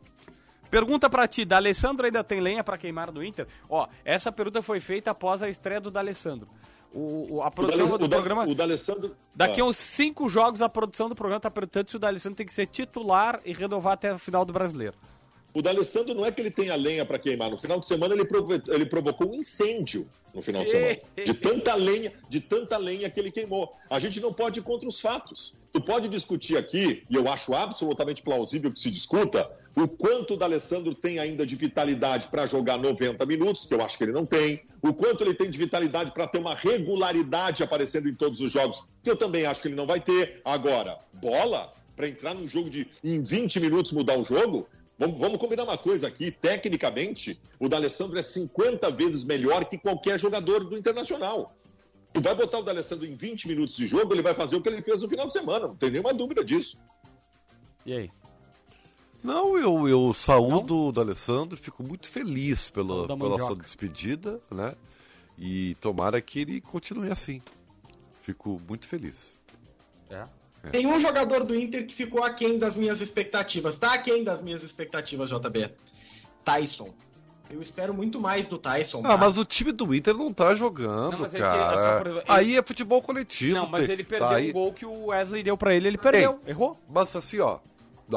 Pergunta 0.69 1.09
pra 1.09 1.27
ti, 1.27 1.43
da 1.43 1.57
Alessandro 1.57 2.05
ainda 2.05 2.23
tem 2.23 2.39
lenha 2.39 2.63
pra 2.63 2.77
queimar 2.77 3.11
no 3.11 3.21
Inter? 3.21 3.45
Ó, 3.69 3.85
essa 4.05 4.31
pergunta 4.31 4.61
foi 4.61 4.79
feita 4.79 5.11
após 5.11 5.43
a 5.43 5.49
estreia 5.49 5.81
do 5.81 5.91
D'Alessandro. 5.91 6.47
O, 6.93 7.35
o- 7.37 7.41
a 7.41 7.49
produção 7.49 7.87
do 7.97 8.05
o 8.05 8.07
Da- 8.07 8.17
programa... 8.17 8.45
o 8.45 8.53
D'Alessandro... 8.53 9.15
Daqui 9.35 9.61
a 9.61 9.63
Ah. 9.63 9.67
uns 9.67 9.77
cinco 9.77 10.27
jogos, 10.27 10.61
a 10.61 10.67
produção 10.67 11.07
do 11.07 11.15
programa 11.15 11.39
tá 11.39 11.49
perguntando 11.49 11.89
se 11.89 11.95
o 11.95 11.99
D'Alessandro 11.99 12.35
tem 12.35 12.45
que 12.45 12.53
ser 12.53 12.67
titular 12.67 13.39
e 13.45 13.53
renovar 13.53 13.93
até 13.93 14.13
o 14.13 14.19
final 14.19 14.43
do 14.43 14.51
Brasileiro. 14.51 14.93
O 15.53 15.61
D'Alessandro 15.61 16.13
não 16.13 16.25
é 16.25 16.31
que 16.31 16.41
ele 16.41 16.51
tenha 16.51 16.75
lenha 16.75 17.05
para 17.05 17.17
queimar. 17.17 17.49
No 17.49 17.57
final 17.57 17.79
de 17.79 17.85
semana 17.85 18.13
ele, 18.13 18.25
provo- 18.25 18.53
ele 18.67 18.85
provocou 18.85 19.31
um 19.31 19.35
incêndio 19.35 20.05
no 20.33 20.41
final 20.41 20.63
de 20.63 20.71
semana. 20.71 20.97
De 21.25 21.33
tanta 21.33 21.75
lenha, 21.75 22.13
de 22.29 22.39
tanta 22.41 22.77
lenha 22.77 23.09
que 23.09 23.19
ele 23.19 23.31
queimou. 23.31 23.71
A 23.89 23.99
gente 23.99 24.19
não 24.19 24.33
pode 24.33 24.59
ir 24.59 24.63
contra 24.63 24.87
os 24.87 24.99
fatos. 24.99 25.55
Tu 25.73 25.79
pode 25.81 26.09
discutir 26.09 26.57
aqui, 26.57 27.03
e 27.09 27.15
eu 27.15 27.29
acho 27.31 27.53
absolutamente 27.53 28.21
plausível 28.21 28.71
que 28.71 28.79
se 28.79 28.91
discuta, 28.91 29.49
o 29.75 29.87
quanto 29.87 30.33
o 30.33 30.37
D'Alessandro 30.37 30.93
tem 30.93 31.19
ainda 31.19 31.45
de 31.45 31.55
vitalidade 31.55 32.27
para 32.27 32.45
jogar 32.45 32.77
90 32.77 33.25
minutos, 33.25 33.65
que 33.65 33.73
eu 33.73 33.81
acho 33.81 33.97
que 33.97 34.03
ele 34.03 34.11
não 34.11 34.25
tem, 34.25 34.61
o 34.81 34.93
quanto 34.93 35.23
ele 35.23 35.33
tem 35.33 35.49
de 35.49 35.57
vitalidade 35.57 36.11
para 36.11 36.27
ter 36.27 36.39
uma 36.39 36.55
regularidade 36.55 37.63
aparecendo 37.63 38.09
em 38.09 38.13
todos 38.13 38.41
os 38.41 38.51
jogos, 38.51 38.83
que 39.01 39.09
eu 39.09 39.15
também 39.15 39.45
acho 39.45 39.61
que 39.61 39.67
ele 39.67 39.75
não 39.75 39.87
vai 39.87 40.01
ter. 40.01 40.41
Agora, 40.43 40.99
bola 41.13 41.71
para 41.95 42.07
entrar 42.07 42.33
num 42.33 42.47
jogo 42.47 42.69
de 42.69 42.87
em 43.03 43.21
20 43.21 43.59
minutos 43.59 43.91
mudar 43.91 44.17
o 44.17 44.23
jogo, 44.23 44.67
Vamos, 45.01 45.19
vamos 45.19 45.39
combinar 45.39 45.63
uma 45.63 45.79
coisa 45.79 46.07
aqui. 46.07 46.29
Tecnicamente, 46.29 47.41
o 47.59 47.67
D'Alessandro 47.67 48.19
é 48.19 48.21
50 48.21 48.91
vezes 48.91 49.23
melhor 49.23 49.65
que 49.65 49.75
qualquer 49.75 50.19
jogador 50.19 50.63
do 50.63 50.77
Internacional. 50.77 51.55
Tu 52.13 52.21
vai 52.21 52.35
botar 52.35 52.59
o 52.59 52.61
D'Alessandro 52.61 53.07
em 53.07 53.15
20 53.15 53.47
minutos 53.47 53.75
de 53.75 53.87
jogo, 53.87 54.13
ele 54.13 54.21
vai 54.21 54.35
fazer 54.35 54.57
o 54.57 54.61
que 54.61 54.69
ele 54.69 54.79
fez 54.83 55.01
no 55.01 55.09
final 55.09 55.25
de 55.25 55.33
semana. 55.33 55.69
Não 55.69 55.75
tem 55.75 55.89
nenhuma 55.89 56.13
dúvida 56.13 56.43
disso. 56.43 56.77
E 57.83 57.93
aí? 57.93 58.11
Não, 59.23 59.57
eu, 59.57 59.87
eu 59.87 60.13
saúdo 60.13 60.87
o 60.87 60.91
D'Alessandro, 60.91 61.55
fico 61.55 61.83
muito 61.83 62.09
feliz 62.09 62.69
pela, 62.69 63.07
pela 63.07 63.39
sua 63.39 63.55
despedida, 63.55 64.39
né? 64.51 64.73
E 65.37 65.75
tomara 65.81 66.19
que 66.21 66.39
ele 66.39 66.59
continue 66.61 67.11
assim. 67.11 67.41
Fico 68.21 68.61
muito 68.67 68.87
feliz. 68.87 69.33
É. 70.09 70.23
Tem 70.71 70.85
um 70.85 70.99
jogador 70.99 71.43
do 71.43 71.55
Inter 71.55 71.85
que 71.87 71.93
ficou 71.93 72.23
aquém 72.23 72.59
das 72.59 72.75
minhas 72.75 73.01
expectativas. 73.01 73.77
Tá 73.77 73.93
aquém 73.93 74.23
das 74.23 74.41
minhas 74.41 74.61
expectativas, 74.61 75.29
JB. 75.29 75.71
Tyson. 76.43 76.93
Eu 77.49 77.61
espero 77.61 77.93
muito 77.93 78.19
mais 78.19 78.47
do 78.47 78.57
Tyson. 78.57 78.99
Ah, 79.03 79.09
tá? 79.09 79.17
mas 79.17 79.37
o 79.37 79.43
time 79.43 79.71
do 79.71 79.93
Inter 79.93 80.15
não 80.15 80.31
tá 80.31 80.55
jogando, 80.55 81.13
Não, 81.13 81.19
mas 81.19 81.33
é 81.33 81.37
que, 81.37 81.43
é 81.43 81.47
só 81.47 81.75
cara. 81.75 81.97
por- 82.01 82.07
ele- 82.11 82.23
Aí 82.27 82.55
é 82.57 82.63
futebol 82.63 83.01
coletivo. 83.01 83.57
Não, 83.57 83.67
mas 83.67 83.85
tem- 83.85 83.93
ele 83.93 84.03
perdeu 84.03 84.27
tá 84.29 84.35
aí- 84.35 84.49
um 84.51 84.53
gol 84.53 84.71
que 84.73 84.85
o 84.85 85.07
Wesley 85.07 85.43
deu 85.43 85.57
pra 85.57 85.75
ele, 85.75 85.87
ele 85.89 85.97
perdeu. 85.97 86.39
Errou? 86.47 86.79
Mas 86.87 87.13
assim, 87.15 87.39
ó, 87.39 87.59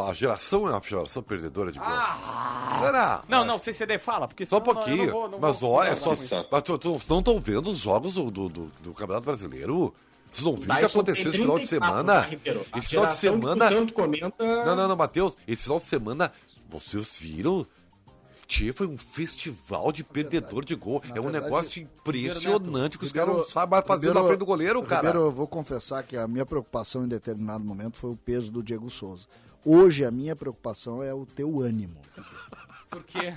a 0.01 0.12
geração 0.12 0.66
é 0.66 0.70
uma 0.70 0.82
geração 0.82 1.22
perdedora 1.22 1.70
de 1.72 1.78
gol. 1.78 1.86
Será? 1.88 3.16
Ah! 3.16 3.24
Não, 3.28 3.45
não, 3.45 3.59
CCD 3.59 3.99
fala, 3.99 4.26
porque 4.28 4.45
Só 4.47 4.59
um 4.59 4.61
pouquinho. 4.61 5.07
não 5.07 5.12
vou- 5.12 5.28
não 5.28 5.38
mas 5.38 5.62
olha, 5.62 5.95
vou 5.95 6.16
só. 6.16 6.47
Mas 6.51 6.62
tu, 6.62 6.78
tu, 6.78 6.92
vocês 6.92 7.09
não 7.09 7.18
estão 7.20 7.38
vendo 7.38 7.70
os 7.70 7.78
jogos 7.80 8.14
do, 8.14 8.30
do, 8.30 8.49
do- 8.49 8.72
do 8.82 8.92
Campeonato 8.95 9.24
Brasileiro? 9.26 9.95
Vocês 10.32 10.45
não 10.45 10.57
viram 10.57 10.74
o 10.74 10.78
que 10.80 10.84
aconteceu 10.86 11.28
esse 11.30 11.38
final 11.38 11.59
de 11.59 11.68
34, 11.68 11.68
semana? 11.68 12.28
A 12.72 12.78
Esse 12.78 12.88
final 12.88 13.07
de 13.07 13.14
semana. 13.14 13.68
tanto 13.68 13.92
comenta... 13.95 14.34
Não, 14.64 14.74
não, 14.76 14.88
não, 14.88 14.97
Matheus. 14.97 15.36
Esse 15.47 15.62
final 15.62 15.78
de 15.78 15.84
semana, 15.84 16.32
vocês 16.68 17.16
viram? 17.20 17.64
Tchê, 18.47 18.72
foi 18.74 18.86
um 18.86 18.99
festival 18.99 19.90
de 19.90 20.05
perdedor 20.05 20.64
de 20.64 20.74
gol. 20.74 21.01
Na 21.09 21.16
é 21.16 21.20
um 21.20 21.24
verdade, 21.24 21.45
negócio 21.45 21.80
impressionante 21.82 22.99
que 22.99 23.05
os 23.05 23.12
caras 23.12 23.34
não 23.34 23.45
sabem 23.45 23.70
mais 23.70 23.86
fazer 23.86 24.09
Ribeiro- 24.09 24.20
na 24.20 24.26
frente 24.26 24.38
do 24.40 24.47
goleiro, 24.47 24.82
cara. 24.82 25.07
Ribeiro, 25.09 25.26
eu 25.28 25.32
vou 25.32 25.47
confessar 25.47 26.03
que 26.03 26.16
a 26.16 26.26
minha 26.28 26.45
preocupação 26.45 27.05
em 27.05 27.09
determinado 27.09 27.64
momento 27.64 27.97
foi 27.97 28.11
o 28.11 28.16
peso 28.16 28.51
do 28.53 28.62
Diego 28.62 28.90
Souza. 28.90 29.26
Hoje 29.64 30.04
a 30.04 30.10
minha 30.10 30.36
preocupação 30.36 31.02
é 31.02 31.12
o 31.14 31.24
teu 31.26 31.60
ânimo. 31.60 31.96
Porque 32.90 33.34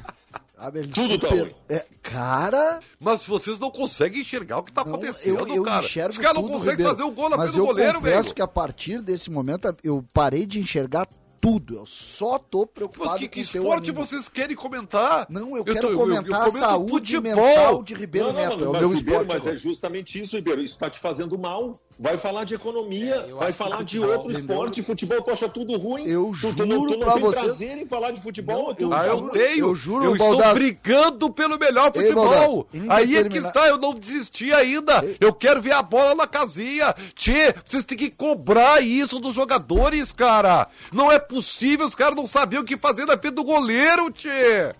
Sabe, 0.55 0.80
ele 0.80 0.88
Tudo 0.91 1.19
tá 1.19 1.28
super- 1.30 1.41
ruim. 1.43 1.55
é, 1.69 1.86
cara, 2.01 2.80
Mas 2.99 3.23
vocês 3.28 3.59
não 3.59 3.69
conseguem 3.69 4.21
enxergar 4.21 4.57
o 4.57 4.63
que 4.63 4.71
tá 4.71 4.84
não, 4.84 4.95
acontecendo, 4.95 5.47
eu, 5.47 5.55
eu 5.57 5.63
cara. 5.63 5.86
enxergo 5.86 6.11
Os 6.13 6.17
caras 6.17 6.41
não 6.41 6.47
conseguem 6.49 6.84
fazer 6.86 7.03
o 7.03 7.11
gol 7.11 7.30
na 7.30 7.38
Mas 7.38 7.51
frente 7.51 7.57
do 7.57 7.61
eu 7.61 7.65
goleiro, 7.67 7.93
confesso 7.99 8.23
velho. 8.23 8.36
que 8.36 8.41
a 8.41 8.47
partir 8.47 8.99
desse 9.01 9.30
momento 9.30 9.75
eu 9.84 10.03
parei 10.11 10.47
de 10.47 10.59
enxergar 10.59 11.07
tudo. 11.39 11.75
Eu 11.75 11.86
só 11.86 12.39
tô 12.39 12.65
preocupado 12.65 13.11
Mas 13.11 13.19
que, 13.19 13.28
com 13.28 13.34
que 13.34 13.41
esporte 13.41 13.91
vocês 13.91 14.28
querem 14.28 14.55
comentar? 14.55 15.28
Não, 15.30 15.55
eu, 15.55 15.63
tô- 15.63 15.73
quero 15.73 15.95
comentar 15.95 16.41
a 16.41 16.45
comento 16.45 16.59
saúde 16.59 17.15
futebol. 17.15 17.36
mental 17.45 17.84
de 17.84 17.93
Ribeiro 17.93 18.28
Não, 18.30 18.34
não, 18.34 18.41
Neto. 18.41 18.51
mano, 18.57 18.65
é 18.65 18.67
o 18.67 18.71
mas, 18.71 18.82
meu 18.82 18.89
Ribeiro, 18.93 19.21
esporte. 19.21 19.45
mas 19.45 19.53
é 19.55 19.57
justamente 19.59 20.19
isso, 20.19 20.36
Ribeiro. 20.36 20.61
Isso 20.61 20.78
tá 20.80 20.89
te 20.89 20.99
fazendo 20.99 21.38
mal. 21.38 21.80
Vai 22.00 22.16
falar 22.16 22.43
de 22.43 22.54
economia, 22.54 23.16
É, 23.28 23.34
vai 23.34 23.52
falar 23.52 23.78
de 23.84 23.98
futebol, 23.98 24.10
outro 24.18 24.32
entendeu? 24.32 24.56
esporte. 24.56 24.84
Futebol, 24.84 25.22
tu 25.24 25.32
acha 25.32 25.50
tudo 25.50 25.76
ruim. 25.78 26.06
Eu 26.06 26.32
tu, 26.39 26.54
tu 26.56 26.66
não, 26.66 26.76
juro 26.76 26.91
tu 26.91 26.98
não 27.00 27.06
pra 27.06 27.14
tem 27.14 27.24
vocês- 27.24 27.43
prazer 27.45 27.78
em 27.80 27.86
falar 27.88 28.12
de 28.12 28.22
futebol. 28.22 28.76
Não, 28.80 28.88
eu 28.88 28.93
Ah, 28.93 29.08
eu 29.08 29.18
juro- 29.18 29.32
tenho. 29.34 29.66
eu 29.68 29.76
juro, 29.76 30.06
eu 30.06 30.12
estou 30.12 30.28
Baldassi. 30.30 30.54
brigando 30.54 31.30
pelo 31.32 31.58
melhor 31.58 31.91
Ei, 31.95 32.02
futebol. 32.04 32.30
Baldassi, 32.30 32.86
Aí 32.89 33.18
é 33.18 33.24
que 33.28 33.38
está, 33.39 33.68
eu 33.68 33.78
não 33.80 33.93
desisti 33.95 34.54
ainda. 34.54 35.04
Eu 35.20 35.34
quero 35.34 35.60
ver 35.62 35.72
a 35.72 35.82
bola 35.82 36.14
na 36.14 36.28
casinha. 36.28 36.93
Tchê, 37.16 37.56
vocês 37.66 37.84
têm 37.84 37.98
que 37.98 38.12
cobrar 38.12 38.80
isso 38.80 39.20
dos 39.20 39.34
jogadores, 39.34 40.12
cara. 40.14 40.68
Não 40.93 41.12
é 41.12 41.18
possível, 41.18 41.88
os 41.88 41.95
caras 41.95 42.16
não 42.16 42.28
sabiam 42.28 42.62
o 42.62 42.66
que 42.66 42.78
fazer 42.78 43.06
na 43.06 43.18
frente 43.18 43.34
do 43.34 43.43
goleiro, 43.43 44.12
Tchê. 44.12 44.76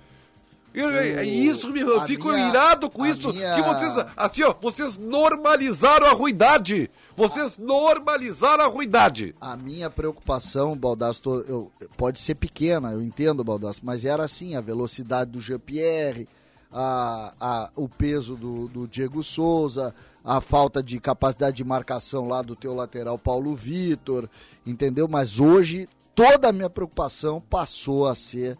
Eu- 0.80 0.89
É 0.91 1.23
isso, 1.23 1.71
meu, 1.71 1.88
eu 1.89 2.05
fico 2.05 2.28
minha- 2.30 2.49
irado 2.49 2.89
com 2.89 3.05
isso. 3.05 3.34
minha- 3.34 3.55
Que 3.55 3.61
vocês, 3.61 4.05
assim, 4.15 4.43
ó, 4.43 4.53
vocês 4.59 4.97
normalizaram 4.97 6.07
a 6.07 6.11
ruidade. 6.13 6.89
Vocês 7.15 7.57
normalizaram 7.57 8.63
a 8.65 8.67
ruidade. 8.67 9.34
A 9.41 9.57
minha 9.57 9.89
preocupação, 9.89 10.78
Baldasso, 10.78 11.21
eu- 11.47 11.71
pode 11.97 12.19
ser 12.19 12.36
pequena, 12.36 12.91
eu 12.93 13.01
entendo, 13.01 13.43
Baldasso, 13.43 13.82
mas 13.84 14.05
era 14.05 14.23
assim, 14.23 14.55
a 14.55 14.61
velocidade 14.61 15.32
do 15.32 15.41
Jean-Pierre, 15.41 16.28
a, 16.71 17.34
a- 17.39 17.69
o 17.75 17.88
peso 17.89 18.36
do, 18.36 18.67
do 18.67 18.88
Diego 18.88 19.23
Souza, 19.23 19.95
a 20.23 20.41
falta 20.41 20.84
de 20.84 20.99
capacidade 20.99 21.57
de 21.57 21.63
marcação 21.63 22.28
lá 22.28 22.41
do 22.41 22.55
teu 22.55 22.75
lateral 22.75 23.17
Paulo 23.17 23.55
Vitor, 23.55 24.30
entendeu? 24.65 25.07
Mas 25.09 25.39
hoje 25.39 25.88
toda 26.13 26.49
a 26.49 26.51
minha 26.51 26.69
preocupação 26.69 27.41
passou 27.49 28.07
a 28.07 28.13
ser 28.15 28.57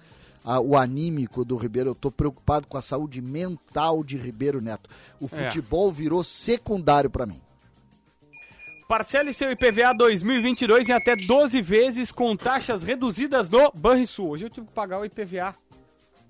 a- 0.48 0.62
o 0.62 0.78
anímico 0.78 1.44
do 1.44 1.58
Ribeiro. 1.58 1.90
Eu 1.90 1.96
tô 1.96 2.10
preocupado 2.10 2.66
com 2.68 2.78
a 2.78 2.82
saúde 2.82 3.22
mental 3.22 4.02
de 4.04 4.16
Ribeiro 4.18 4.62
Neto. 4.62 4.90
O 5.20 5.26
É. 5.26 5.28
futebol 5.28 5.92
virou 5.92 6.24
secundário 6.24 7.10
para 7.10 7.26
mim. 7.26 7.42
Parcele 8.88 9.34
seu 9.34 9.52
IPVA 9.52 9.94
2022 9.94 10.88
em 10.88 10.94
até 10.94 11.14
12 11.16 11.62
vezes 11.62 12.10
com 12.10 12.38
taxas 12.38 12.84
reduzidas 12.84 13.50
no 13.50 13.70
Banrisul. 13.74 14.30
Hoje 14.30 14.46
eu 14.46 14.50
tive 14.50 14.68
que 14.68 14.74
pagar 14.74 15.00
o 15.00 15.06
IPVA 15.06 15.54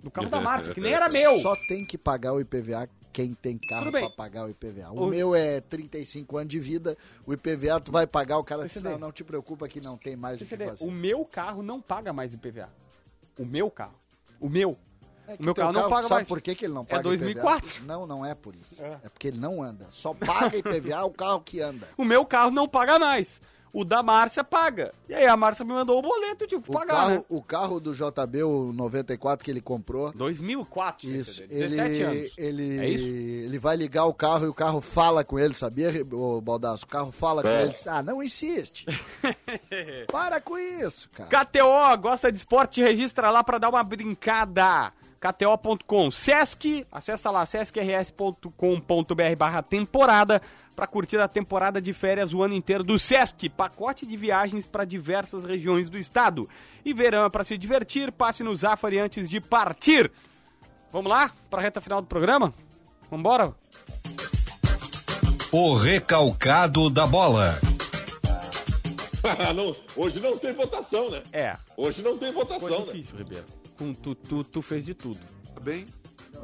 do 0.02 0.10
carro 0.10 0.28
da 0.30 0.42
Márcia, 0.42 0.74
que 0.74 0.82
nem 0.82 0.92
era 0.92 1.08
meu. 1.08 1.38
Só 1.38 1.56
tem 1.68 1.86
que 1.86 2.00
pagar 2.00 2.34
o 2.34 2.42
IPVA 2.42 2.90
quem 3.14 3.34
tem 3.36 3.60
carro 3.60 3.92
pra 3.92 4.10
pagar 4.10 4.46
o 4.46 4.50
IPVA. 4.50 4.90
O, 4.92 5.04
O- 5.04 5.08
meu 5.08 5.36
é 5.36 5.62
35 5.62 6.38
anos 6.38 6.50
de 6.50 6.60
vida, 6.60 6.98
o 7.28 7.34
IPVA 7.34 7.80
tu 7.80 7.92
vai 7.92 8.08
pagar, 8.08 8.40
o 8.40 8.44
cara 8.44 8.68
diz, 8.68 8.82
não, 8.82 8.98
não 8.98 9.12
te 9.12 9.24
preocupa 9.24 9.68
que 9.68 9.80
não 9.84 9.96
tem 9.98 10.16
mais 10.16 10.36
o 10.36 10.44
que 10.44 10.46
CCD, 10.46 10.66
fazer. 10.70 10.86
O 10.86 10.92
meu 10.92 11.24
carro 11.26 11.62
não 11.62 11.80
paga 11.80 12.12
mais 12.12 12.34
IPVA. 12.34 12.70
O 13.38 13.46
meu 13.46 13.70
carro. 13.70 13.94
O 14.40 14.50
meu. 14.50 14.78
É 15.28 15.36
o 15.38 15.44
meu 15.44 15.54
carro 15.54 15.74
não 15.74 15.90
paga 15.90 16.04
sabe 16.04 16.14
mais. 16.16 16.28
por 16.28 16.40
que, 16.40 16.56
que 16.56 16.66
ele 16.66 16.74
não 16.74 16.84
É 16.84 16.86
paga 16.86 17.04
2004. 17.04 17.70
IPVA? 17.70 17.86
Não, 17.86 18.08
não 18.08 18.26
é 18.26 18.34
por 18.34 18.56
isso. 18.56 18.82
É. 18.82 18.98
É. 19.04 19.10
porque 19.10 19.28
ele 19.28 19.38
não 19.38 19.62
anda. 19.62 19.86
Só 19.90 20.14
paga 20.14 20.56
IPVA 20.56 21.04
o 21.04 21.12
carro 21.12 21.42
que 21.42 21.60
anda. 21.60 21.88
O 21.98 22.06
meu 22.06 22.26
carro 22.26 22.50
não 22.50 22.68
paga 22.68 22.98
mais. 22.98 23.42
O 23.74 23.84
da 23.84 24.02
Márcia 24.02 24.44
paga. 24.44 24.94
E 25.10 25.14
aí 25.14 25.28
a 25.28 25.36
Márcia 25.38 25.64
me 25.66 25.74
mandou 25.74 26.00
o 26.00 26.02
boleto, 26.02 26.44
eu 26.44 26.48
tive 26.48 26.62
que 26.64 26.70
O 26.70 26.74
pagar, 26.74 26.96
carro, 26.96 27.10
né? 27.12 27.24
o 27.30 27.42
carro 27.42 27.80
do 27.80 27.94
JB, 27.94 28.44
o 28.44 28.72
94 28.74 29.44
que 29.46 29.52
ele 29.52 29.62
comprou, 29.62 30.12
2004, 30.14 31.08
Isso, 31.08 31.32
CCD, 31.36 31.54
ele, 31.56 31.68
17 31.76 32.02
anos. 32.02 32.34
ele, 32.38 32.80
É 32.80 32.90
isso? 32.90 33.06
ele 33.06 33.60
vai 33.60 33.76
ligar 33.76 34.06
o 34.06 34.14
carro 34.14 34.46
e 34.46 34.48
o 34.50 34.54
carro 34.54 34.82
fala 34.82 35.24
com 35.24 35.38
ele, 35.38 35.54
sabia, 35.54 35.92
o 36.12 36.42
Baldasso? 36.42 36.86
O 36.86 36.88
carro 36.88 37.12
fala 37.12 37.42
com 37.44 37.48
É. 37.50 37.64
ele, 37.64 37.74
diz, 37.74 37.86
ah, 37.88 38.02
não 38.02 38.24
insiste. 38.24 38.86
Para 40.12 40.40
com 40.42 40.58
isso, 40.58 41.10
cara. 41.14 41.30
KTO, 41.46 41.98
gosta 42.02 42.32
de 42.32 42.38
esporte? 42.38 42.82
Registra 42.82 43.30
lá 43.30 43.44
pra 43.44 43.58
dar 43.58 43.70
uma 43.70 43.84
brincada. 43.84 44.92
KTO.com. 45.20 46.12
Sesc, 46.12 46.86
acessa 46.92 47.32
lá, 47.32 47.44
seskrs.com.br 47.46 49.36
barra 49.38 49.62
temporada 49.64 50.42
pra 50.78 50.86
curtir 50.86 51.18
a 51.18 51.28
temporada 51.28 51.82
de 51.82 51.92
férias 51.92 52.32
o 52.32 52.44
ano 52.44 52.54
inteiro 52.54 52.84
do 52.84 53.00
Sesc. 53.00 53.50
Pacote 53.50 54.06
de 54.06 54.16
viagens 54.16 54.68
para 54.68 54.86
diversas 54.86 55.44
regiões 55.44 55.90
do 55.90 55.98
estado. 55.98 56.48
E 56.86 56.94
verão 56.94 57.26
é 57.26 57.30
pra 57.32 57.44
se 57.44 57.58
divertir, 57.58 58.12
passe 58.12 58.44
no 58.44 58.56
Zafari 58.56 59.00
antes 59.00 59.28
de 59.28 59.42
partir. 59.42 60.12
Vamos 60.94 61.10
lá 61.10 61.32
pra 61.50 61.64
reta 61.64 61.82
final 61.82 62.00
do 62.00 62.06
programa? 62.06 62.54
Vambora? 63.10 63.56
O 65.52 65.74
recalcado 65.74 66.92
da 66.92 67.08
bola. 67.08 67.60
Não, 69.56 69.76
hoje 69.96 70.20
não 70.20 70.38
tem 70.38 70.54
votação, 70.54 71.10
né? 71.10 71.22
É, 71.34 71.58
Hoje 71.76 72.02
não 72.02 72.18
tem 72.18 72.32
foi 72.32 72.44
votação, 72.46 72.86
né? 72.86 72.94
difícil, 72.94 73.18
Ribeiro. 73.18 73.46
Com, 73.78 73.94
tu, 73.94 74.16
tu, 74.16 74.44
tu 74.44 74.62
fez 74.62 74.86
de 74.86 74.94
tudo. 74.94 75.20
Tá 75.54 75.60
bem? 75.60 75.86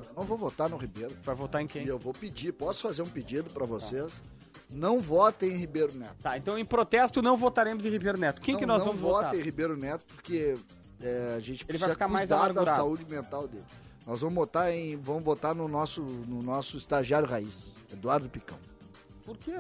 Eu 0.10 0.16
não 0.16 0.24
vou 0.24 0.38
votar 0.38 0.70
no 0.70 0.78
Ribeiro. 0.78 1.16
Vai 1.24 1.36
votar 1.36 1.62
em 1.62 1.68
quem? 1.68 1.84
E 1.84 1.88
eu 1.88 2.00
vou 2.00 2.14
pedir, 2.14 2.52
posso 2.52 2.82
fazer 2.82 3.02
um 3.02 3.10
pedido 3.10 3.50
pra 3.50 3.66
vocês? 3.66 4.22
Não 4.70 5.02
votem 5.02 5.52
em 5.52 5.58
Ribeiro 5.58 5.94
Neto. 5.94 6.16
Tá, 6.22 6.38
então 6.38 6.58
em 6.58 6.66
protesto 6.66 7.22
não 7.22 7.38
votaremos 7.38 7.86
em 7.86 7.90
Ribeiro 7.90 8.18
Neto. 8.18 8.42
Quem 8.42 8.54
não, 8.54 8.60
que 8.60 8.66
nós 8.66 8.80
não 8.80 8.88
vamos 8.88 9.02
votem 9.02 9.26
votar? 9.26 9.36
em 9.36 9.44
Ribeiro 9.44 9.78
Neto 9.78 10.04
porque 10.16 10.58
é, 11.02 11.36
a 11.36 11.40
gente 11.40 11.62
Ele 11.62 11.66
precisa 11.66 11.88
vai 11.88 11.96
ficar 11.96 12.08
mais 12.08 12.30
cuidar 12.30 12.54
da 12.54 12.66
saúde 12.66 13.06
mental 13.08 13.48
dele. 13.48 13.64
Nós 14.06 14.22
vamos 14.22 14.36
votar 14.36 14.72
em, 14.72 14.98
vamos 14.98 15.24
votar 15.24 15.56
no 15.56 15.68
nosso, 15.68 16.02
no 16.02 16.42
nosso 16.42 16.78
estagiário 16.78 17.28
raiz, 17.28 17.72
Eduardo 17.92 18.28
Picão. 18.30 18.58
Por 19.24 19.38
quê? 19.38 19.58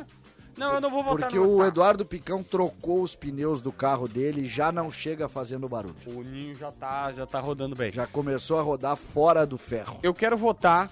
Não, 0.57 0.75
eu 0.75 0.81
não 0.81 0.91
vou 0.91 1.03
votar 1.03 1.29
Porque 1.29 1.39
no 1.39 1.57
o. 1.57 1.65
Eduardo 1.65 2.05
Picão 2.05 2.43
trocou 2.43 3.01
os 3.01 3.15
pneus 3.15 3.61
do 3.61 3.71
carro 3.71 4.07
dele 4.07 4.41
e 4.41 4.47
já 4.47 4.71
não 4.71 4.91
chega 4.91 5.27
fazendo 5.27 5.67
barulho. 5.67 5.95
O 6.05 6.21
Ninho 6.21 6.55
já 6.55 6.71
tá, 6.71 7.11
já 7.11 7.25
tá 7.25 7.39
rodando 7.39 7.75
bem. 7.75 7.91
Já 7.91 8.05
começou 8.05 8.59
a 8.59 8.61
rodar 8.61 8.95
fora 8.95 9.45
do 9.45 9.57
ferro. 9.57 9.99
Eu 10.03 10.13
quero 10.13 10.37
votar 10.37 10.89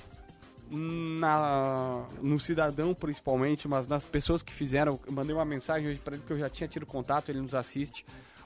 na, 0.71 2.05
no 2.21 2.39
cidadão 2.39 2.93
principalmente, 2.93 3.67
mas 3.67 3.87
nas 3.87 4.05
pessoas 4.05 4.41
que 4.41 4.53
fizeram. 4.53 4.99
Eu 5.05 5.13
mandei 5.13 5.35
uma 5.35 5.45
mensagem 5.45 5.89
hoje 5.89 5.99
pra 5.99 6.15
ele 6.15 6.23
que 6.25 6.33
eu 6.33 6.39
já 6.39 6.49
tinha 6.49 6.67
tido 6.67 6.85
contato, 6.85 7.29
ele 7.29 7.41
nos 7.41 7.53
assiste. 7.53 8.05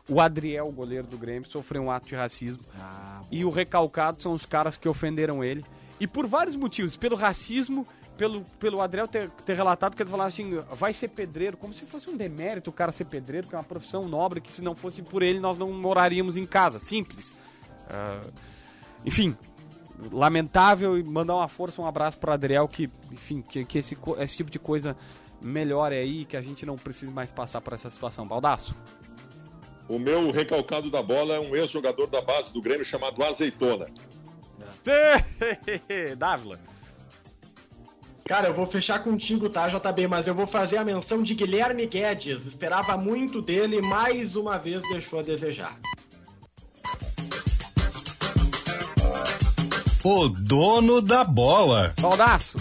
O 0.10 0.20
Adriel, 0.20 0.72
goleiro 0.72 1.08
do 1.08 1.18
Grêmio, 1.18 1.50
sofreu 1.50 1.82
um 1.84 1.92
ato 1.92 2.08
de 2.08 2.16
racismo. 2.16 2.60
e 3.32 3.44
o 3.44 3.50
recalcado 3.50 4.22
são 4.22 4.34
os 4.34 4.46
caras 4.46 4.78
que 4.78 4.88
ofenderam 4.88 5.44
ele. 5.44 5.64
E 6.00 6.06
por 6.06 6.28
vários 6.28 6.56
motivos. 6.56 6.98
Pelo 6.98 7.16
racismo, 7.16 7.88
pelo, 8.18 8.42
pelo 8.60 8.82
Adriel 8.82 9.08
ter, 9.08 9.30
ter 9.30 9.56
relatado 9.56 9.96
que 9.96 10.02
ele 10.02 10.10
falava 10.10 10.28
assim, 10.28 10.60
vai 10.72 10.94
ser 10.94 11.10
pedreiro, 11.10 11.58
como 11.58 11.74
se 11.74 11.86
fosse 11.86 12.10
um 12.10 12.16
demérito 12.16 12.70
o 12.70 12.74
cara 12.74 12.92
ser 12.92 13.06
pedreiro, 13.06 13.48
que 13.48 13.56
é 13.56 13.58
uma 13.58 13.64
profissão 13.64 14.08
nobre, 14.08 14.42
que 14.42 14.52
se 14.52 14.62
não 14.62 14.76
fosse 14.76 15.02
por 15.02 15.22
ele 15.22 15.40
nós 15.40 15.58
não 15.58 15.72
moraríamos 15.72 16.38
em 16.38 16.46
casa. 16.46 16.80
Simples. 16.80 17.34
Ah, 17.90 18.22
enfim, 19.06 19.36
lamentável 20.12 20.98
e 20.98 21.04
mandar 21.04 21.36
uma 21.36 21.48
força, 21.48 21.82
um 21.82 21.88
abraço 21.88 22.18
pro 22.18 22.32
Adriel, 22.32 22.68
que, 22.68 22.90
enfim, 23.12 23.42
que, 23.42 23.66
que 23.66 23.78
esse, 23.78 23.98
esse 24.20 24.38
tipo 24.38 24.50
de 24.50 24.60
coisa 24.60 24.96
melhore 25.42 25.96
aí, 25.96 26.26
que 26.26 26.36
a 26.36 26.42
gente 26.42 26.66
não 26.66 26.78
precise 26.78 27.12
mais 27.12 27.32
passar 27.32 27.62
por 27.62 27.74
essa 27.74 27.90
situação. 27.90 28.26
Baldaço. 28.26 28.76
O 29.88 30.00
meu 30.00 30.32
recalcado 30.32 30.90
da 30.90 31.04
bola 31.04 31.36
é 31.36 31.40
um 31.40 31.56
ex-jogador 31.56 32.08
da 32.08 32.22
base 32.22 32.52
do 32.52 32.62
Grêmio 32.62 32.84
chamado 32.84 33.24
Azeitona. 33.24 33.86
Dávila. 36.18 36.60
Cara, 38.28 38.48
eu 38.48 38.56
vou 38.56 38.66
fechar 38.66 39.04
contigo, 39.04 39.48
tá, 39.48 39.68
JB? 39.68 40.08
Mas 40.08 40.26
eu 40.26 40.34
vou 40.34 40.48
fazer 40.48 40.78
a 40.78 40.84
menção 40.84 41.22
de 41.22 41.36
Guilherme 41.36 41.86
Guedes. 41.86 42.48
Esperava 42.48 42.98
muito 42.98 43.40
dele 43.40 43.78
e 43.78 43.82
mais 43.84 44.36
uma 44.36 44.58
vez 44.58 44.82
deixou 44.90 45.20
a 45.20 45.22
desejar. 45.22 45.80
O 50.04 50.28
dono 50.28 51.04
da 51.04 51.24
bola. 51.24 51.94
Baldaço. 52.02 52.58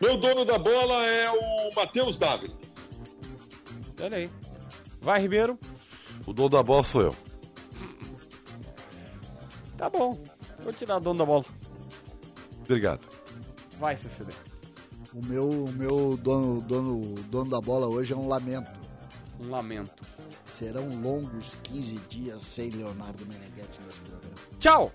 Meu 0.00 0.16
dono 0.16 0.44
da 0.44 0.58
bola 0.58 1.06
é 1.06 1.30
o 1.30 1.74
Matheus 1.76 2.18
Dávila. 2.18 2.54
Olha 4.02 4.16
aí. 4.16 4.30
Vai, 5.00 5.20
Ribeiro. 5.20 5.56
O 6.26 6.32
dono 6.32 6.48
da 6.48 6.64
bola 6.64 6.82
sou 6.82 7.02
eu. 7.02 7.16
Tá 9.78 9.88
bom. 9.88 10.20
Vou 10.58 10.72
tirar 10.72 10.96
o 10.96 11.00
dono 11.00 11.20
da 11.20 11.24
bola. 11.24 11.44
Obrigado. 12.64 13.19
Vai, 13.80 13.96
CCD. 13.96 14.30
O 15.14 15.24
meu, 15.24 15.48
o 15.48 15.72
meu 15.72 16.16
dono, 16.18 16.60
dono, 16.60 17.14
dono 17.30 17.50
da 17.50 17.60
bola 17.62 17.86
hoje 17.86 18.12
é 18.12 18.16
um 18.16 18.28
lamento. 18.28 18.70
Um 19.42 19.48
lamento. 19.48 20.04
Serão 20.44 20.86
longos 21.02 21.56
15 21.62 21.96
dias 22.10 22.42
sem 22.42 22.68
Leonardo 22.68 23.24
Meneghetti 23.26 23.80
nesse 23.86 24.00
programa. 24.02 24.36
Tchau. 24.58 24.92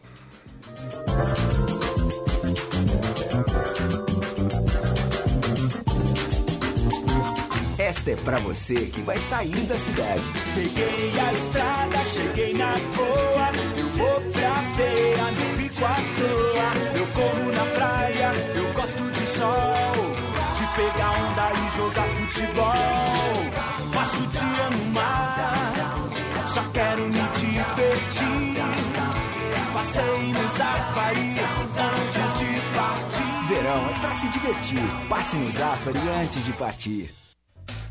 Esta 7.79 8.11
é 8.11 8.15
pra 8.17 8.37
você 8.37 8.75
que 8.75 9.01
vai 9.01 9.17
sair 9.17 9.65
da 9.65 9.79
cidade. 9.79 10.23
Peguei 10.53 11.19
a 11.19 11.33
estrada, 11.33 12.03
cheguei 12.03 12.53
na 12.53 12.73
boa. 12.95 13.79
Eu 13.79 13.89
vou 13.91 14.31
pra 14.31 14.73
feira, 14.73 15.31
não 15.31 15.64
Eu 15.77 17.07
corro 17.07 17.51
na 17.51 17.65
praia, 17.75 18.31
eu 18.55 18.73
gosto 18.73 19.11
de 19.11 19.27
sol. 19.27 19.93
De 20.55 20.65
pegar 20.75 21.11
onda 21.11 21.51
e 21.51 21.75
jogar 21.75 22.07
futebol. 22.15 22.73
Passo 23.93 24.23
o 24.23 24.27
dia 24.27 24.69
no 24.71 24.85
mar, 24.93 25.53
só 26.47 26.63
quero 26.71 27.01
me 27.01 27.21
divertir. 27.35 28.55
Passei 29.73 30.31
no 30.31 30.47
Zafari 30.57 31.35
antes 31.77 32.39
de 32.39 32.61
partir. 32.73 33.47
Verão 33.49 33.89
é 33.89 33.99
pra 33.99 34.13
se 34.13 34.27
divertir. 34.29 35.07
Passe 35.09 35.35
no 35.35 35.51
Zafari 35.51 36.09
antes 36.21 36.45
de 36.45 36.53
partir. 36.53 37.24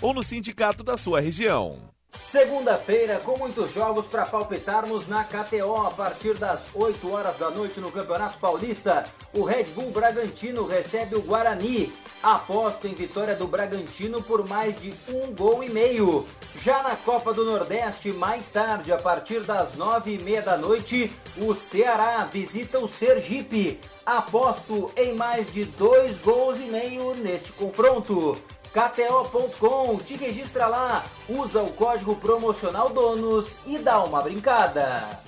ou 0.00 0.14
no 0.14 0.22
sindicato 0.22 0.82
da 0.82 0.96
sua 0.96 1.20
região. 1.20 1.90
Segunda-feira, 2.16 3.18
com 3.20 3.38
muitos 3.38 3.72
jogos 3.72 4.06
para 4.06 4.26
palpitarmos 4.26 5.06
na 5.06 5.24
KTO 5.24 5.76
a 5.76 5.90
partir 5.90 6.34
das 6.34 6.66
8 6.74 7.10
horas 7.10 7.36
da 7.38 7.50
noite 7.50 7.80
no 7.80 7.90
Campeonato 7.92 8.38
Paulista. 8.38 9.04
O 9.32 9.44
Red 9.44 9.64
Bull 9.64 9.90
Bragantino 9.90 10.66
recebe 10.66 11.14
o 11.14 11.22
Guarani. 11.22 11.92
Aposto 12.22 12.86
em 12.86 12.94
vitória 12.94 13.34
do 13.36 13.46
Bragantino 13.46 14.22
por 14.22 14.46
mais 14.46 14.78
de 14.80 14.92
um 15.08 15.32
gol 15.32 15.62
e 15.62 15.70
meio. 15.70 16.26
Já 16.60 16.82
na 16.82 16.96
Copa 16.96 17.32
do 17.32 17.44
Nordeste, 17.44 18.12
mais 18.12 18.50
tarde, 18.50 18.92
a 18.92 18.98
partir 18.98 19.42
das 19.42 19.74
nove 19.76 20.14
e 20.14 20.22
meia 20.22 20.42
da 20.42 20.56
noite, 20.56 21.10
o 21.38 21.54
Ceará 21.54 22.24
visita 22.24 22.78
o 22.78 22.88
Sergipe. 22.88 23.78
Aposto 24.04 24.92
em 24.96 25.14
mais 25.14 25.52
de 25.52 25.64
dois 25.64 26.18
gols 26.18 26.58
e 26.58 26.64
meio 26.64 27.14
neste 27.14 27.52
confronto. 27.52 28.36
KTO.com, 28.72 29.96
te 29.98 30.14
registra 30.14 30.68
lá, 30.68 31.04
usa 31.28 31.60
o 31.60 31.72
código 31.72 32.14
promocional 32.14 32.90
DONOS 32.90 33.56
e 33.66 33.78
dá 33.78 34.04
uma 34.04 34.22
brincada. 34.22 35.20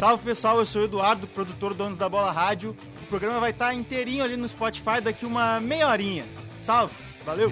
Salve 0.00 0.24
pessoal, 0.24 0.58
eu 0.58 0.66
sou 0.66 0.82
o 0.82 0.84
Eduardo, 0.86 1.26
produtor 1.26 1.74
Donos 1.74 1.98
da 1.98 2.08
Bola 2.08 2.32
Rádio. 2.32 2.74
O 3.02 3.06
programa 3.06 3.38
vai 3.38 3.50
estar 3.50 3.74
inteirinho 3.74 4.24
ali 4.24 4.36
no 4.36 4.48
Spotify 4.48 5.00
daqui 5.02 5.26
uma 5.26 5.60
meia 5.60 5.88
horinha. 5.88 6.24
Salve, 6.56 6.94
valeu! 7.24 7.50